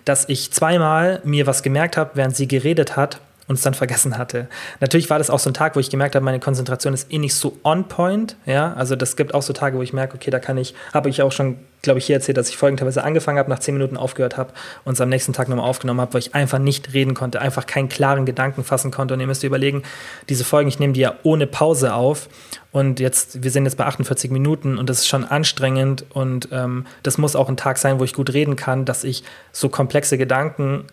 dass 0.04 0.28
ich 0.28 0.50
zweimal 0.52 1.20
mir 1.24 1.46
was 1.46 1.62
gemerkt 1.62 1.96
habe, 1.96 2.12
während 2.14 2.36
sie 2.36 2.48
geredet 2.48 2.96
hat 2.96 3.20
und 3.48 3.54
es 3.54 3.62
dann 3.62 3.74
vergessen 3.74 4.18
hatte. 4.18 4.46
Natürlich 4.80 5.08
war 5.10 5.18
das 5.18 5.30
auch 5.30 5.38
so 5.38 5.50
ein 5.50 5.54
Tag, 5.54 5.74
wo 5.74 5.80
ich 5.80 5.90
gemerkt 5.90 6.14
habe, 6.14 6.24
meine 6.24 6.38
Konzentration 6.38 6.92
ist 6.92 7.10
eh 7.12 7.18
nicht 7.18 7.34
so 7.34 7.58
on 7.64 7.88
point. 7.88 8.36
Ja, 8.44 8.74
also 8.74 8.94
das 8.94 9.16
gibt 9.16 9.34
auch 9.34 9.42
so 9.42 9.54
Tage, 9.54 9.78
wo 9.78 9.82
ich 9.82 9.94
merke, 9.94 10.16
okay, 10.16 10.30
da 10.30 10.38
kann 10.38 10.58
ich, 10.58 10.74
habe 10.92 11.08
ich 11.08 11.22
auch 11.22 11.32
schon, 11.32 11.58
glaube 11.80 11.98
ich, 11.98 12.04
hier 12.04 12.16
erzählt, 12.16 12.36
dass 12.36 12.50
ich 12.50 12.58
folgenderweise 12.58 13.02
angefangen 13.02 13.38
habe, 13.38 13.48
nach 13.48 13.58
zehn 13.58 13.74
Minuten 13.74 13.96
aufgehört 13.96 14.36
habe 14.36 14.52
und 14.84 14.92
es 14.92 15.00
am 15.00 15.08
nächsten 15.08 15.32
Tag 15.32 15.48
nochmal 15.48 15.66
aufgenommen 15.66 16.00
habe, 16.00 16.12
weil 16.12 16.20
ich 16.20 16.34
einfach 16.34 16.58
nicht 16.58 16.92
reden 16.92 17.14
konnte, 17.14 17.40
einfach 17.40 17.66
keinen 17.66 17.88
klaren 17.88 18.26
Gedanken 18.26 18.64
fassen 18.64 18.90
konnte. 18.90 19.14
Und 19.14 19.20
ihr 19.20 19.26
müsst 19.26 19.42
überlegen, 19.42 19.82
diese 20.28 20.44
Folgen, 20.44 20.68
ich 20.68 20.78
nehme 20.78 20.92
die 20.92 21.00
ja 21.00 21.14
ohne 21.22 21.46
Pause 21.46 21.94
auf. 21.94 22.28
Und 22.70 23.00
jetzt, 23.00 23.42
wir 23.42 23.50
sind 23.50 23.64
jetzt 23.64 23.78
bei 23.78 23.86
48 23.86 24.30
Minuten 24.30 24.76
und 24.76 24.90
das 24.90 24.98
ist 24.98 25.08
schon 25.08 25.24
anstrengend 25.24 26.04
und 26.10 26.50
ähm, 26.52 26.84
das 27.02 27.16
muss 27.16 27.34
auch 27.34 27.48
ein 27.48 27.56
Tag 27.56 27.78
sein, 27.78 27.98
wo 27.98 28.04
ich 28.04 28.12
gut 28.12 28.34
reden 28.34 28.56
kann, 28.56 28.84
dass 28.84 29.04
ich 29.04 29.24
so 29.52 29.70
komplexe 29.70 30.18
Gedanken 30.18 30.84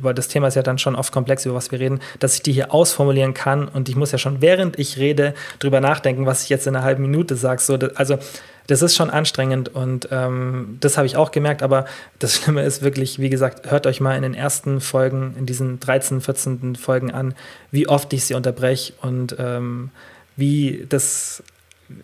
weil 0.00 0.14
das 0.14 0.28
Thema 0.28 0.48
ist 0.48 0.54
ja 0.54 0.62
dann 0.62 0.78
schon 0.78 0.96
oft 0.96 1.12
komplex, 1.12 1.46
über 1.46 1.54
was 1.54 1.70
wir 1.70 1.80
reden, 1.80 2.00
dass 2.18 2.34
ich 2.34 2.42
die 2.42 2.52
hier 2.52 2.74
ausformulieren 2.74 3.34
kann 3.34 3.68
und 3.68 3.88
ich 3.88 3.96
muss 3.96 4.12
ja 4.12 4.18
schon, 4.18 4.40
während 4.40 4.78
ich 4.78 4.98
rede, 4.98 5.34
drüber 5.58 5.80
nachdenken, 5.80 6.26
was 6.26 6.42
ich 6.42 6.48
jetzt 6.48 6.66
in 6.66 6.74
einer 6.74 6.84
halben 6.84 7.02
Minute 7.02 7.36
sage. 7.36 7.60
So, 7.60 7.78
also 7.94 8.18
das 8.66 8.82
ist 8.82 8.94
schon 8.94 9.10
anstrengend 9.10 9.68
und 9.68 10.08
ähm, 10.10 10.78
das 10.80 10.96
habe 10.96 11.06
ich 11.06 11.16
auch 11.16 11.30
gemerkt, 11.30 11.62
aber 11.62 11.86
das 12.18 12.36
Schlimme 12.42 12.62
ist 12.62 12.82
wirklich, 12.82 13.18
wie 13.18 13.30
gesagt, 13.30 13.70
hört 13.70 13.86
euch 13.86 14.00
mal 14.00 14.16
in 14.16 14.22
den 14.22 14.34
ersten 14.34 14.80
Folgen, 14.80 15.34
in 15.38 15.46
diesen 15.46 15.80
13, 15.80 16.20
14. 16.20 16.76
Folgen 16.76 17.10
an, 17.10 17.34
wie 17.70 17.88
oft 17.88 18.12
ich 18.12 18.24
sie 18.24 18.34
unterbreche 18.34 18.92
und 19.02 19.36
ähm, 19.38 19.90
wie 20.36 20.86
das, 20.88 21.42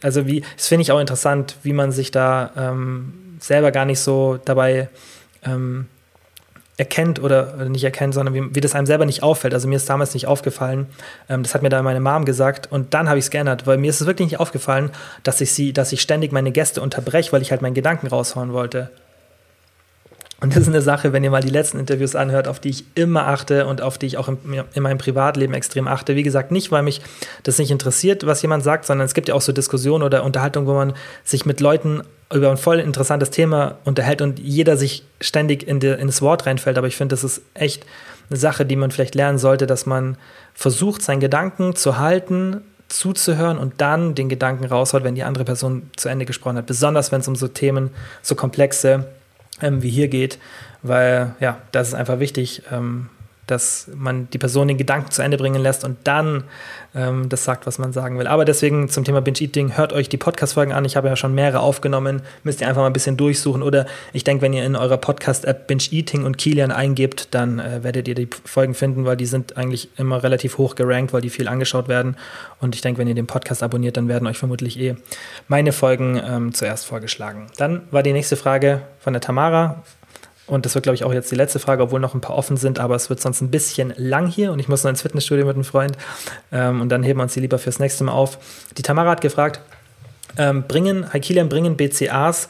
also 0.02 0.26
wie, 0.26 0.42
das 0.56 0.68
finde 0.68 0.82
ich 0.82 0.92
auch 0.92 1.00
interessant, 1.00 1.56
wie 1.62 1.72
man 1.72 1.92
sich 1.92 2.10
da 2.10 2.50
ähm, 2.56 3.36
selber 3.38 3.70
gar 3.70 3.84
nicht 3.84 4.00
so 4.00 4.38
dabei 4.44 4.88
ähm, 5.44 5.86
erkennt 6.76 7.22
oder 7.22 7.68
nicht 7.68 7.84
erkennt, 7.84 8.14
sondern 8.14 8.34
wie, 8.34 8.54
wie, 8.54 8.60
das 8.60 8.74
einem 8.74 8.86
selber 8.86 9.06
nicht 9.06 9.22
auffällt. 9.22 9.54
Also 9.54 9.66
mir 9.66 9.76
ist 9.76 9.88
damals 9.88 10.12
nicht 10.14 10.26
aufgefallen. 10.26 10.86
Ähm, 11.28 11.42
das 11.42 11.54
hat 11.54 11.62
mir 11.62 11.68
da 11.68 11.82
meine 11.82 12.00
Mom 12.00 12.24
gesagt 12.24 12.70
und 12.70 12.92
dann 12.94 13.08
habe 13.08 13.18
ich 13.18 13.24
es 13.26 13.30
geändert, 13.30 13.66
weil 13.66 13.78
mir 13.78 13.90
ist 13.90 14.00
es 14.00 14.06
wirklich 14.06 14.30
nicht 14.30 14.40
aufgefallen, 14.40 14.90
dass 15.22 15.40
ich 15.40 15.52
sie, 15.52 15.72
dass 15.72 15.92
ich 15.92 16.02
ständig 16.02 16.32
meine 16.32 16.52
Gäste 16.52 16.82
unterbreche, 16.82 17.32
weil 17.32 17.42
ich 17.42 17.50
halt 17.50 17.62
meinen 17.62 17.74
Gedanken 17.74 18.08
raushauen 18.08 18.52
wollte. 18.52 18.90
Und 20.38 20.54
das 20.54 20.64
ist 20.64 20.68
eine 20.68 20.82
Sache, 20.82 21.14
wenn 21.14 21.24
ihr 21.24 21.30
mal 21.30 21.42
die 21.42 21.50
letzten 21.50 21.78
Interviews 21.78 22.14
anhört, 22.14 22.46
auf 22.46 22.60
die 22.60 22.68
ich 22.68 22.84
immer 22.94 23.26
achte 23.26 23.66
und 23.66 23.80
auf 23.80 23.96
die 23.96 24.06
ich 24.06 24.18
auch 24.18 24.28
im, 24.28 24.38
in 24.74 24.82
meinem 24.82 24.98
Privatleben 24.98 25.54
extrem 25.54 25.88
achte. 25.88 26.14
Wie 26.14 26.22
gesagt, 26.22 26.50
nicht, 26.50 26.70
weil 26.70 26.82
mich 26.82 27.00
das 27.44 27.58
nicht 27.58 27.70
interessiert, 27.70 28.26
was 28.26 28.42
jemand 28.42 28.62
sagt, 28.62 28.84
sondern 28.84 29.06
es 29.06 29.14
gibt 29.14 29.28
ja 29.28 29.34
auch 29.34 29.40
so 29.40 29.52
Diskussionen 29.52 30.04
oder 30.04 30.24
Unterhaltungen, 30.24 30.68
wo 30.68 30.74
man 30.74 30.92
sich 31.24 31.46
mit 31.46 31.60
Leuten 31.60 32.02
über 32.32 32.50
ein 32.50 32.58
voll 32.58 32.80
interessantes 32.80 33.30
Thema 33.30 33.78
unterhält 33.84 34.20
und 34.20 34.38
jeder 34.38 34.76
sich 34.76 35.04
ständig 35.22 35.66
in, 35.66 35.80
die, 35.80 35.88
in 35.88 36.06
das 36.06 36.20
Wort 36.20 36.44
reinfällt. 36.44 36.76
Aber 36.76 36.86
ich 36.86 36.96
finde, 36.96 37.14
das 37.14 37.24
ist 37.24 37.40
echt 37.54 37.86
eine 38.28 38.38
Sache, 38.38 38.66
die 38.66 38.76
man 38.76 38.90
vielleicht 38.90 39.14
lernen 39.14 39.38
sollte, 39.38 39.66
dass 39.66 39.86
man 39.86 40.18
versucht, 40.52 41.00
seinen 41.00 41.20
Gedanken 41.20 41.76
zu 41.76 41.98
halten, 41.98 42.60
zuzuhören 42.88 43.56
und 43.56 43.80
dann 43.80 44.14
den 44.14 44.28
Gedanken 44.28 44.64
raushaut, 44.66 45.02
wenn 45.02 45.14
die 45.14 45.22
andere 45.22 45.44
Person 45.44 45.90
zu 45.96 46.10
Ende 46.10 46.26
gesprochen 46.26 46.58
hat. 46.58 46.66
Besonders 46.66 47.10
wenn 47.10 47.20
es 47.20 47.28
um 47.28 47.36
so 47.36 47.48
Themen, 47.48 47.90
so 48.22 48.34
komplexe 48.34 49.06
ähm, 49.62 49.82
wie 49.82 49.90
hier 49.90 50.08
geht, 50.08 50.38
weil 50.82 51.34
ja, 51.40 51.60
das 51.72 51.88
ist 51.88 51.94
einfach 51.94 52.20
wichtig, 52.20 52.62
ähm, 52.70 53.08
dass 53.46 53.88
man 53.94 54.28
die 54.30 54.38
Person 54.38 54.68
den 54.68 54.76
Gedanken 54.76 55.10
zu 55.10 55.22
Ende 55.22 55.36
bringen 55.36 55.62
lässt 55.62 55.84
und 55.84 55.98
dann 56.04 56.44
ähm, 56.96 57.28
das 57.28 57.44
sagt, 57.44 57.66
was 57.66 57.78
man 57.78 57.92
sagen 57.92 58.18
will. 58.18 58.26
Aber 58.26 58.44
deswegen 58.44 58.88
zum 58.88 59.04
Thema 59.04 59.20
Binge-Eating, 59.20 59.76
hört 59.76 59.92
euch 59.92 60.08
die 60.08 60.16
Podcast-Folgen 60.16 60.72
an. 60.72 60.84
Ich 60.84 60.96
habe 60.96 61.08
ja 61.08 61.16
schon 61.16 61.34
mehrere 61.34 61.60
aufgenommen, 61.60 62.22
müsst 62.42 62.60
ihr 62.60 62.68
einfach 62.68 62.80
mal 62.80 62.88
ein 62.88 62.92
bisschen 62.92 63.16
durchsuchen. 63.16 63.62
Oder 63.62 63.86
ich 64.12 64.24
denke, 64.24 64.42
wenn 64.42 64.52
ihr 64.52 64.64
in 64.64 64.74
eurer 64.74 64.96
Podcast-App 64.96 65.66
Binge-Eating 65.66 66.24
und 66.24 66.38
Kilian 66.38 66.72
eingebt, 66.72 67.28
dann 67.32 67.58
äh, 67.58 67.84
werdet 67.84 68.08
ihr 68.08 68.14
die 68.14 68.28
Folgen 68.44 68.74
finden, 68.74 69.04
weil 69.04 69.16
die 69.16 69.26
sind 69.26 69.56
eigentlich 69.56 69.90
immer 69.96 70.22
relativ 70.22 70.58
hoch 70.58 70.74
gerankt, 70.74 71.12
weil 71.12 71.20
die 71.20 71.30
viel 71.30 71.48
angeschaut 71.48 71.88
werden. 71.88 72.16
Und 72.60 72.74
ich 72.74 72.80
denke, 72.80 72.98
wenn 72.98 73.08
ihr 73.08 73.14
den 73.14 73.26
Podcast 73.26 73.62
abonniert, 73.62 73.96
dann 73.96 74.08
werden 74.08 74.26
euch 74.26 74.38
vermutlich 74.38 74.78
eh 74.78 74.96
meine 75.46 75.72
Folgen 75.72 76.20
ähm, 76.26 76.54
zuerst 76.54 76.86
vorgeschlagen. 76.86 77.46
Dann 77.58 77.82
war 77.90 78.02
die 78.02 78.12
nächste 78.12 78.36
Frage 78.36 78.82
von 78.98 79.12
der 79.12 79.20
Tamara. 79.20 79.84
Und 80.46 80.64
das 80.64 80.74
wird, 80.74 80.84
glaube 80.84 80.94
ich, 80.94 81.04
auch 81.04 81.12
jetzt 81.12 81.30
die 81.30 81.34
letzte 81.34 81.58
Frage, 81.58 81.82
obwohl 81.82 82.00
noch 82.00 82.14
ein 82.14 82.20
paar 82.20 82.36
offen 82.36 82.56
sind, 82.56 82.78
aber 82.78 82.94
es 82.94 83.10
wird 83.10 83.20
sonst 83.20 83.40
ein 83.40 83.50
bisschen 83.50 83.92
lang 83.96 84.28
hier 84.28 84.52
und 84.52 84.60
ich 84.60 84.68
muss 84.68 84.84
noch 84.84 84.90
ins 84.90 85.02
Fitnessstudio 85.02 85.44
mit 85.44 85.56
einem 85.56 85.64
Freund 85.64 85.96
ähm, 86.52 86.80
und 86.80 86.88
dann 86.88 87.02
heben 87.02 87.18
wir 87.18 87.24
uns 87.24 87.34
die 87.34 87.40
lieber 87.40 87.58
fürs 87.58 87.80
nächste 87.80 88.04
Mal 88.04 88.12
auf. 88.12 88.38
Die 88.78 88.82
Tamara 88.82 89.10
hat 89.10 89.20
gefragt, 89.20 89.60
ähm, 90.38 90.64
bringen, 90.68 91.12
Haikilian, 91.12 91.48
bringen 91.48 91.76
BCAs 91.76 92.48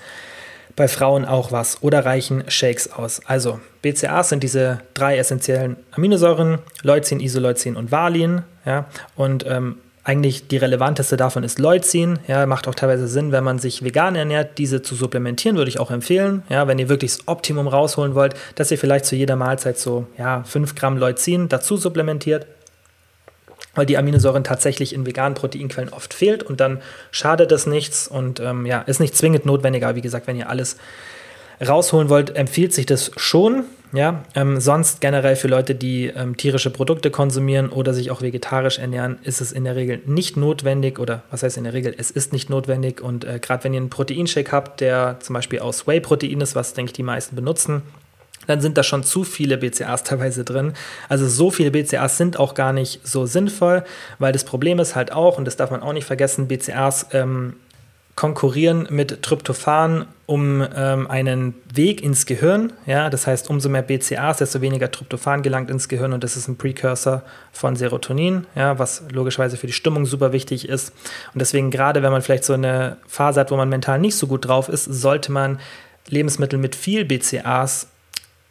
bei 0.74 0.88
Frauen 0.88 1.24
auch 1.24 1.52
was 1.52 1.82
oder 1.82 2.04
reichen 2.04 2.44
Shakes 2.48 2.92
aus? 2.92 3.22
Also, 3.24 3.60
BCAs 3.80 4.28
sind 4.28 4.42
diese 4.42 4.80
drei 4.92 5.16
essentiellen 5.16 5.76
Aminosäuren, 5.92 6.58
Leucin, 6.82 7.20
Isoleucin 7.20 7.76
und 7.76 7.90
Valin, 7.90 8.42
ja, 8.66 8.86
und 9.14 9.46
ähm, 9.46 9.78
eigentlich 10.06 10.46
die 10.46 10.56
relevanteste 10.56 11.16
davon 11.16 11.42
ist 11.42 11.58
Leucin. 11.58 12.20
Ja, 12.28 12.46
macht 12.46 12.68
auch 12.68 12.76
teilweise 12.76 13.08
Sinn, 13.08 13.32
wenn 13.32 13.42
man 13.42 13.58
sich 13.58 13.82
vegan 13.82 14.14
ernährt, 14.14 14.56
diese 14.56 14.80
zu 14.80 14.94
supplementieren, 14.94 15.56
würde 15.56 15.68
ich 15.68 15.80
auch 15.80 15.90
empfehlen. 15.90 16.44
Ja, 16.48 16.68
wenn 16.68 16.78
ihr 16.78 16.88
wirklich 16.88 17.16
das 17.16 17.26
Optimum 17.26 17.66
rausholen 17.66 18.14
wollt, 18.14 18.34
dass 18.54 18.70
ihr 18.70 18.78
vielleicht 18.78 19.04
zu 19.04 19.16
jeder 19.16 19.34
Mahlzeit 19.34 19.80
so 19.80 20.06
ja, 20.16 20.44
5 20.44 20.76
Gramm 20.76 20.96
Leucin 20.96 21.48
dazu 21.48 21.76
supplementiert, 21.76 22.46
weil 23.74 23.84
die 23.84 23.98
Aminosäuren 23.98 24.44
tatsächlich 24.44 24.94
in 24.94 25.06
veganen 25.06 25.34
Proteinquellen 25.34 25.92
oft 25.92 26.14
fehlt 26.14 26.44
und 26.44 26.60
dann 26.60 26.80
schadet 27.10 27.50
das 27.50 27.66
nichts 27.66 28.06
und 28.06 28.38
ähm, 28.38 28.64
ja, 28.64 28.82
ist 28.82 29.00
nicht 29.00 29.16
zwingend 29.16 29.44
notwendig, 29.44 29.82
aber 29.82 29.96
wie 29.96 30.02
gesagt, 30.02 30.28
wenn 30.28 30.36
ihr 30.36 30.48
alles 30.48 30.76
rausholen 31.66 32.10
wollt, 32.10 32.36
empfiehlt 32.36 32.72
sich 32.72 32.86
das 32.86 33.10
schon. 33.16 33.64
Ja, 33.96 34.24
ähm, 34.34 34.60
sonst 34.60 35.00
generell 35.00 35.36
für 35.36 35.48
Leute, 35.48 35.74
die 35.74 36.08
ähm, 36.08 36.36
tierische 36.36 36.68
Produkte 36.68 37.10
konsumieren 37.10 37.70
oder 37.70 37.94
sich 37.94 38.10
auch 38.10 38.20
vegetarisch 38.20 38.78
ernähren, 38.78 39.18
ist 39.22 39.40
es 39.40 39.52
in 39.52 39.64
der 39.64 39.74
Regel 39.74 40.02
nicht 40.04 40.36
notwendig 40.36 40.98
oder 40.98 41.22
was 41.30 41.42
heißt 41.42 41.56
in 41.56 41.64
der 41.64 41.72
Regel, 41.72 41.94
es 41.96 42.10
ist 42.10 42.34
nicht 42.34 42.50
notwendig 42.50 43.00
und 43.00 43.24
äh, 43.24 43.38
gerade 43.40 43.64
wenn 43.64 43.72
ihr 43.72 43.80
einen 43.80 43.88
Proteinshake 43.88 44.52
habt, 44.52 44.82
der 44.82 45.16
zum 45.20 45.32
Beispiel 45.32 45.60
aus 45.60 45.86
Whey-Protein 45.86 46.42
ist, 46.42 46.54
was 46.54 46.74
denke 46.74 46.90
ich 46.90 46.92
die 46.92 47.02
meisten 47.02 47.36
benutzen, 47.36 47.80
dann 48.46 48.60
sind 48.60 48.76
da 48.76 48.82
schon 48.82 49.02
zu 49.02 49.24
viele 49.24 49.56
BCAs 49.56 50.04
teilweise 50.04 50.44
drin. 50.44 50.74
Also 51.08 51.26
so 51.26 51.50
viele 51.50 51.70
BCAs 51.70 52.18
sind 52.18 52.38
auch 52.38 52.52
gar 52.52 52.74
nicht 52.74 53.00
so 53.02 53.24
sinnvoll, 53.24 53.82
weil 54.18 54.34
das 54.34 54.44
Problem 54.44 54.78
ist 54.78 54.94
halt 54.94 55.10
auch, 55.10 55.38
und 55.38 55.46
das 55.46 55.56
darf 55.56 55.70
man 55.70 55.80
auch 55.80 55.94
nicht 55.94 56.04
vergessen, 56.04 56.48
BCAs 56.48 57.06
ähm, 57.12 57.54
konkurrieren 58.16 58.88
mit 58.90 59.22
Tryptophan 59.22 60.06
um 60.24 60.66
ähm, 60.74 61.08
einen 61.08 61.54
Weg 61.72 62.02
ins 62.02 62.26
Gehirn. 62.26 62.72
Ja, 62.86 63.10
das 63.10 63.26
heißt, 63.26 63.48
umso 63.48 63.68
mehr 63.68 63.82
BCAs, 63.82 64.38
desto 64.38 64.60
weniger 64.62 64.90
Tryptophan 64.90 65.42
gelangt 65.42 65.70
ins 65.70 65.88
Gehirn 65.88 66.12
und 66.14 66.24
das 66.24 66.36
ist 66.36 66.48
ein 66.48 66.56
Precursor 66.56 67.22
von 67.52 67.76
Serotonin, 67.76 68.46
ja, 68.56 68.78
was 68.78 69.04
logischerweise 69.12 69.56
für 69.56 69.68
die 69.68 69.74
Stimmung 69.74 70.06
super 70.06 70.32
wichtig 70.32 70.68
ist. 70.68 70.92
Und 71.32 71.38
deswegen 71.40 71.70
gerade, 71.70 72.02
wenn 72.02 72.10
man 72.10 72.22
vielleicht 72.22 72.44
so 72.44 72.54
eine 72.54 72.96
Phase 73.06 73.38
hat, 73.38 73.50
wo 73.50 73.56
man 73.56 73.68
mental 73.68 74.00
nicht 74.00 74.16
so 74.16 74.26
gut 74.26 74.46
drauf 74.48 74.68
ist, 74.68 74.84
sollte 74.86 75.30
man 75.30 75.60
Lebensmittel 76.08 76.58
mit 76.58 76.74
viel 76.74 77.04
BCAs 77.04 77.88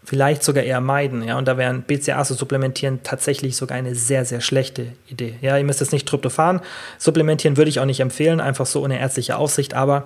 vielleicht 0.05 0.43
sogar 0.43 0.63
eher 0.63 0.79
meiden. 0.81 1.23
Ja? 1.23 1.37
Und 1.37 1.47
da 1.47 1.57
wären 1.57 1.81
BCAAs 1.81 2.29
zu 2.29 2.33
supplementieren 2.35 3.01
tatsächlich 3.03 3.57
sogar 3.57 3.77
eine 3.77 3.95
sehr, 3.95 4.23
sehr 4.23 4.39
schlechte 4.39 4.87
Idee. 5.07 5.35
Ja, 5.41 5.57
ihr 5.57 5.63
müsst 5.63 5.81
jetzt 5.81 5.91
nicht 5.91 6.07
Tryptophan 6.07 6.61
supplementieren, 6.97 7.57
würde 7.57 7.69
ich 7.69 7.79
auch 7.79 7.85
nicht 7.85 7.99
empfehlen, 7.99 8.39
einfach 8.39 8.65
so 8.65 8.83
ohne 8.83 8.99
ärztliche 8.99 9.37
Aufsicht. 9.37 9.73
Aber 9.73 10.03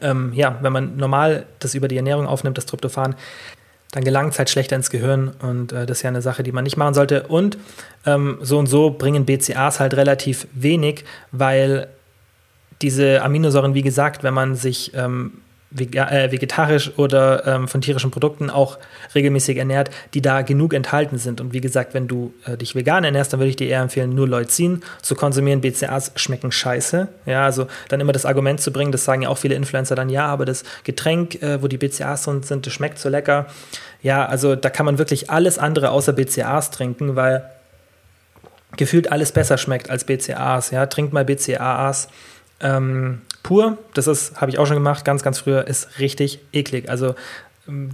ähm, 0.00 0.32
ja, 0.34 0.58
wenn 0.62 0.72
man 0.72 0.96
normal 0.96 1.46
das 1.58 1.74
über 1.74 1.88
die 1.88 1.96
Ernährung 1.96 2.26
aufnimmt, 2.26 2.56
das 2.56 2.66
Tryptophan, 2.66 3.16
dann 3.90 4.04
gelangt 4.04 4.32
es 4.32 4.38
halt 4.38 4.50
schlechter 4.50 4.76
ins 4.76 4.90
Gehirn 4.90 5.28
und 5.40 5.72
äh, 5.72 5.86
das 5.86 5.98
ist 5.98 6.02
ja 6.02 6.08
eine 6.08 6.20
Sache, 6.20 6.42
die 6.42 6.52
man 6.52 6.64
nicht 6.64 6.76
machen 6.76 6.94
sollte. 6.94 7.26
Und 7.26 7.56
ähm, 8.04 8.38
so 8.42 8.58
und 8.58 8.66
so 8.66 8.90
bringen 8.90 9.24
BCAAs 9.24 9.80
halt 9.80 9.94
relativ 9.94 10.46
wenig, 10.52 11.04
weil 11.32 11.88
diese 12.82 13.22
Aminosäuren, 13.22 13.74
wie 13.74 13.82
gesagt, 13.82 14.22
wenn 14.22 14.34
man 14.34 14.54
sich 14.54 14.92
ähm, 14.94 15.32
äh, 15.34 15.47
vegetarisch 15.70 16.92
oder 16.96 17.46
ähm, 17.46 17.68
von 17.68 17.82
tierischen 17.82 18.10
Produkten 18.10 18.48
auch 18.48 18.78
regelmäßig 19.14 19.58
ernährt, 19.58 19.90
die 20.14 20.22
da 20.22 20.40
genug 20.40 20.72
enthalten 20.72 21.18
sind. 21.18 21.42
Und 21.42 21.52
wie 21.52 21.60
gesagt, 21.60 21.92
wenn 21.92 22.08
du 22.08 22.32
äh, 22.46 22.56
dich 22.56 22.74
vegan 22.74 23.04
ernährst, 23.04 23.32
dann 23.32 23.40
würde 23.40 23.50
ich 23.50 23.56
dir 23.56 23.68
eher 23.68 23.82
empfehlen, 23.82 24.14
nur 24.14 24.26
Leucin 24.26 24.82
zu 25.02 25.14
konsumieren. 25.14 25.60
BCAs 25.60 26.12
schmecken 26.16 26.52
scheiße. 26.52 27.08
Ja, 27.26 27.44
also 27.44 27.66
dann 27.88 28.00
immer 28.00 28.12
das 28.12 28.24
Argument 28.24 28.60
zu 28.60 28.72
bringen, 28.72 28.92
das 28.92 29.04
sagen 29.04 29.22
ja 29.22 29.28
auch 29.28 29.38
viele 29.38 29.56
Influencer 29.56 29.94
dann, 29.94 30.08
ja, 30.08 30.26
aber 30.26 30.46
das 30.46 30.64
Getränk, 30.84 31.42
äh, 31.42 31.62
wo 31.62 31.68
die 31.68 31.76
BCAs 31.76 32.22
drin 32.22 32.42
sind, 32.42 32.66
das 32.66 32.72
schmeckt 32.72 32.98
so 32.98 33.10
lecker. 33.10 33.46
Ja, 34.02 34.24
also 34.24 34.56
da 34.56 34.70
kann 34.70 34.86
man 34.86 34.98
wirklich 34.98 35.28
alles 35.28 35.58
andere 35.58 35.90
außer 35.90 36.14
BCAs 36.14 36.70
trinken, 36.70 37.14
weil 37.14 37.44
gefühlt 38.76 39.12
alles 39.12 39.32
besser 39.32 39.58
schmeckt 39.58 39.90
als 39.90 40.04
BCAs. 40.04 40.70
Ja, 40.70 40.86
trinkt 40.86 41.12
mal 41.12 41.24
BCAAs. 41.26 42.08
Ähm, 42.60 43.20
pur, 43.42 43.78
das 43.94 44.06
ist, 44.06 44.40
habe 44.40 44.50
ich 44.50 44.58
auch 44.58 44.66
schon 44.66 44.76
gemacht, 44.76 45.04
ganz, 45.04 45.22
ganz 45.22 45.38
früher, 45.38 45.66
ist 45.66 45.98
richtig 45.98 46.40
eklig. 46.52 46.88
Also 46.88 47.14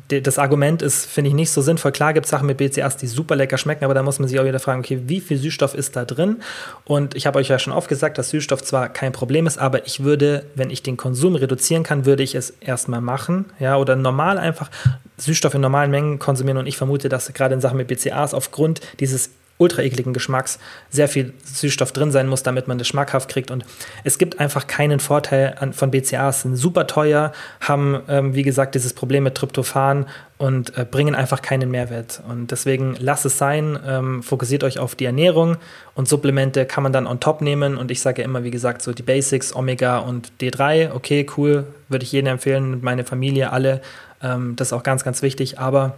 das 0.06 0.38
Argument 0.38 0.82
ist, 0.82 1.04
finde 1.04 1.28
ich, 1.28 1.34
nicht 1.34 1.50
so 1.50 1.60
sinnvoll. 1.60 1.90
Klar 1.90 2.12
gibt 2.12 2.26
es 2.26 2.30
Sachen 2.30 2.46
mit 2.46 2.58
BCAs, 2.58 2.96
die 2.96 3.08
super 3.08 3.34
lecker 3.34 3.58
schmecken, 3.58 3.84
aber 3.84 3.94
da 3.94 4.04
muss 4.04 4.20
man 4.20 4.28
sich 4.28 4.38
auch 4.38 4.44
wieder 4.44 4.60
fragen, 4.60 4.80
okay, 4.80 5.00
wie 5.06 5.20
viel 5.20 5.36
Süßstoff 5.36 5.74
ist 5.74 5.96
da 5.96 6.04
drin? 6.04 6.36
Und 6.84 7.16
ich 7.16 7.26
habe 7.26 7.40
euch 7.40 7.48
ja 7.48 7.58
schon 7.58 7.72
oft 7.72 7.88
gesagt, 7.88 8.16
dass 8.16 8.30
Süßstoff 8.30 8.62
zwar 8.62 8.88
kein 8.88 9.10
Problem 9.10 9.48
ist, 9.48 9.58
aber 9.58 9.84
ich 9.84 10.04
würde, 10.04 10.44
wenn 10.54 10.70
ich 10.70 10.84
den 10.84 10.96
Konsum 10.96 11.34
reduzieren 11.34 11.82
kann, 11.82 12.06
würde 12.06 12.22
ich 12.22 12.36
es 12.36 12.50
erstmal 12.60 13.00
machen. 13.00 13.46
Ja, 13.58 13.76
oder 13.76 13.96
normal 13.96 14.38
einfach 14.38 14.70
Süßstoff 15.16 15.54
in 15.54 15.60
normalen 15.60 15.90
Mengen 15.90 16.20
konsumieren. 16.20 16.58
Und 16.58 16.66
ich 16.66 16.76
vermute, 16.76 17.08
dass 17.08 17.32
gerade 17.32 17.54
in 17.54 17.60
Sachen 17.60 17.76
mit 17.76 17.88
BCAs 17.88 18.32
aufgrund 18.32 18.80
dieses 19.00 19.30
ultra 19.58 19.82
ekligen 19.82 20.12
Geschmacks 20.12 20.58
sehr 20.90 21.08
viel 21.08 21.32
Süßstoff 21.44 21.92
drin 21.92 22.10
sein 22.10 22.26
muss, 22.26 22.42
damit 22.42 22.66
man 22.66 22.78
das 22.78 22.88
schmackhaft 22.88 23.28
kriegt. 23.28 23.50
Und 23.50 23.64
es 24.02 24.18
gibt 24.18 24.40
einfach 24.40 24.66
keinen 24.66 24.98
Vorteil 24.98 25.56
an, 25.60 25.72
von 25.72 25.90
BCAAs, 25.90 26.42
sind 26.42 26.56
super 26.56 26.86
teuer, 26.86 27.32
haben, 27.60 28.00
ähm, 28.08 28.34
wie 28.34 28.42
gesagt, 28.42 28.74
dieses 28.74 28.92
Problem 28.92 29.22
mit 29.24 29.36
Tryptophan 29.36 30.06
und 30.38 30.76
äh, 30.76 30.84
bringen 30.84 31.14
einfach 31.14 31.40
keinen 31.40 31.70
Mehrwert. 31.70 32.20
Und 32.28 32.50
deswegen 32.50 32.96
lasst 32.98 33.24
es 33.26 33.38
sein, 33.38 33.78
ähm, 33.86 34.22
fokussiert 34.24 34.64
euch 34.64 34.80
auf 34.80 34.96
die 34.96 35.04
Ernährung 35.04 35.56
und 35.94 36.08
Supplemente 36.08 36.66
kann 36.66 36.82
man 36.82 36.92
dann 36.92 37.06
on 37.06 37.20
top 37.20 37.40
nehmen. 37.40 37.76
Und 37.76 37.92
ich 37.92 38.00
sage 38.00 38.22
ja 38.22 38.24
immer, 38.24 38.42
wie 38.42 38.50
gesagt, 38.50 38.82
so 38.82 38.92
die 38.92 39.02
Basics, 39.02 39.54
Omega 39.54 39.98
und 39.98 40.32
D3, 40.40 40.92
okay, 40.92 41.26
cool, 41.36 41.64
würde 41.88 42.04
ich 42.04 42.10
jedem 42.10 42.32
empfehlen, 42.32 42.78
meine 42.82 43.04
Familie, 43.04 43.52
alle. 43.52 43.80
Ähm, 44.20 44.56
das 44.56 44.68
ist 44.68 44.72
auch 44.72 44.82
ganz, 44.82 45.04
ganz 45.04 45.22
wichtig. 45.22 45.60
Aber 45.60 45.94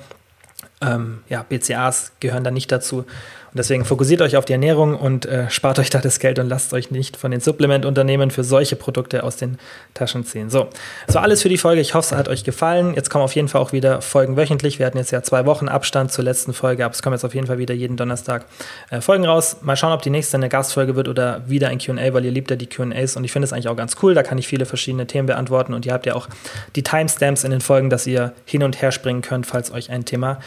ähm, 0.80 1.20
ja, 1.28 1.42
BCAAs 1.42 2.12
gehören 2.20 2.44
da 2.44 2.50
nicht 2.50 2.70
dazu. 2.70 3.04
Und 3.52 3.58
deswegen 3.58 3.84
fokussiert 3.84 4.20
euch 4.22 4.36
auf 4.36 4.44
die 4.44 4.52
Ernährung 4.52 4.96
und 4.96 5.26
äh, 5.26 5.48
spart 5.50 5.78
euch 5.78 5.90
da 5.90 5.98
das 5.98 6.18
Geld 6.18 6.38
und 6.38 6.48
lasst 6.48 6.72
euch 6.72 6.90
nicht 6.90 7.16
von 7.16 7.30
den 7.30 7.40
Supplementunternehmen 7.40 8.30
für 8.30 8.44
solche 8.44 8.76
Produkte 8.76 9.22
aus 9.22 9.36
den 9.36 9.58
Taschen 9.94 10.24
ziehen. 10.24 10.50
So, 10.50 10.68
war 11.08 11.22
alles 11.22 11.42
für 11.42 11.48
die 11.48 11.58
Folge. 11.58 11.80
Ich 11.80 11.94
hoffe, 11.94 12.14
es 12.14 12.18
hat 12.18 12.28
euch 12.28 12.44
gefallen. 12.44 12.94
Jetzt 12.94 13.10
kommen 13.10 13.24
auf 13.24 13.34
jeden 13.34 13.48
Fall 13.48 13.60
auch 13.60 13.72
wieder 13.72 14.02
Folgen 14.02 14.36
wöchentlich. 14.36 14.78
Wir 14.78 14.86
hatten 14.86 14.98
jetzt 14.98 15.10
ja 15.10 15.22
zwei 15.22 15.46
Wochen 15.46 15.68
Abstand 15.68 16.12
zur 16.12 16.24
letzten 16.24 16.52
Folge, 16.52 16.84
aber 16.84 16.92
es 16.92 17.02
kommen 17.02 17.14
jetzt 17.14 17.24
auf 17.24 17.34
jeden 17.34 17.46
Fall 17.46 17.58
wieder 17.58 17.74
jeden 17.74 17.96
Donnerstag 17.96 18.44
äh, 18.90 19.00
Folgen 19.00 19.24
raus. 19.24 19.58
Mal 19.62 19.76
schauen, 19.76 19.92
ob 19.92 20.02
die 20.02 20.10
nächste 20.10 20.36
eine 20.36 20.48
Gastfolge 20.48 20.96
wird 20.96 21.08
oder 21.08 21.42
wieder 21.46 21.68
ein 21.68 21.78
QA, 21.78 22.12
weil 22.12 22.24
ihr 22.24 22.30
liebt 22.30 22.50
ja 22.50 22.56
die 22.56 22.66
QAs 22.66 23.16
und 23.16 23.24
ich 23.24 23.32
finde 23.32 23.46
es 23.46 23.52
eigentlich 23.52 23.68
auch 23.68 23.76
ganz 23.76 23.96
cool. 24.02 24.14
Da 24.14 24.22
kann 24.22 24.38
ich 24.38 24.46
viele 24.46 24.66
verschiedene 24.66 25.06
Themen 25.06 25.26
beantworten 25.26 25.74
und 25.74 25.86
ihr 25.86 25.92
habt 25.92 26.06
ja 26.06 26.14
auch 26.14 26.28
die 26.74 26.82
Timestamps 26.82 27.44
in 27.44 27.50
den 27.50 27.60
Folgen, 27.60 27.90
dass 27.90 28.06
ihr 28.06 28.32
hin 28.44 28.62
und 28.62 28.82
her 28.82 28.92
springen 28.92 29.22
könnt, 29.22 29.46
falls 29.46 29.72
euch 29.72 29.90
ein 29.90 30.04
Thema 30.04 30.38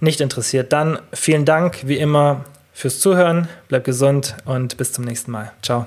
nicht 0.00 0.20
interessiert, 0.20 0.72
dann 0.72 0.98
vielen 1.12 1.44
Dank 1.44 1.86
wie 1.86 1.98
immer 1.98 2.44
fürs 2.72 3.00
Zuhören. 3.00 3.48
Bleibt 3.68 3.84
gesund 3.84 4.36
und 4.44 4.76
bis 4.76 4.92
zum 4.92 5.04
nächsten 5.04 5.32
Mal. 5.32 5.52
Ciao. 5.62 5.86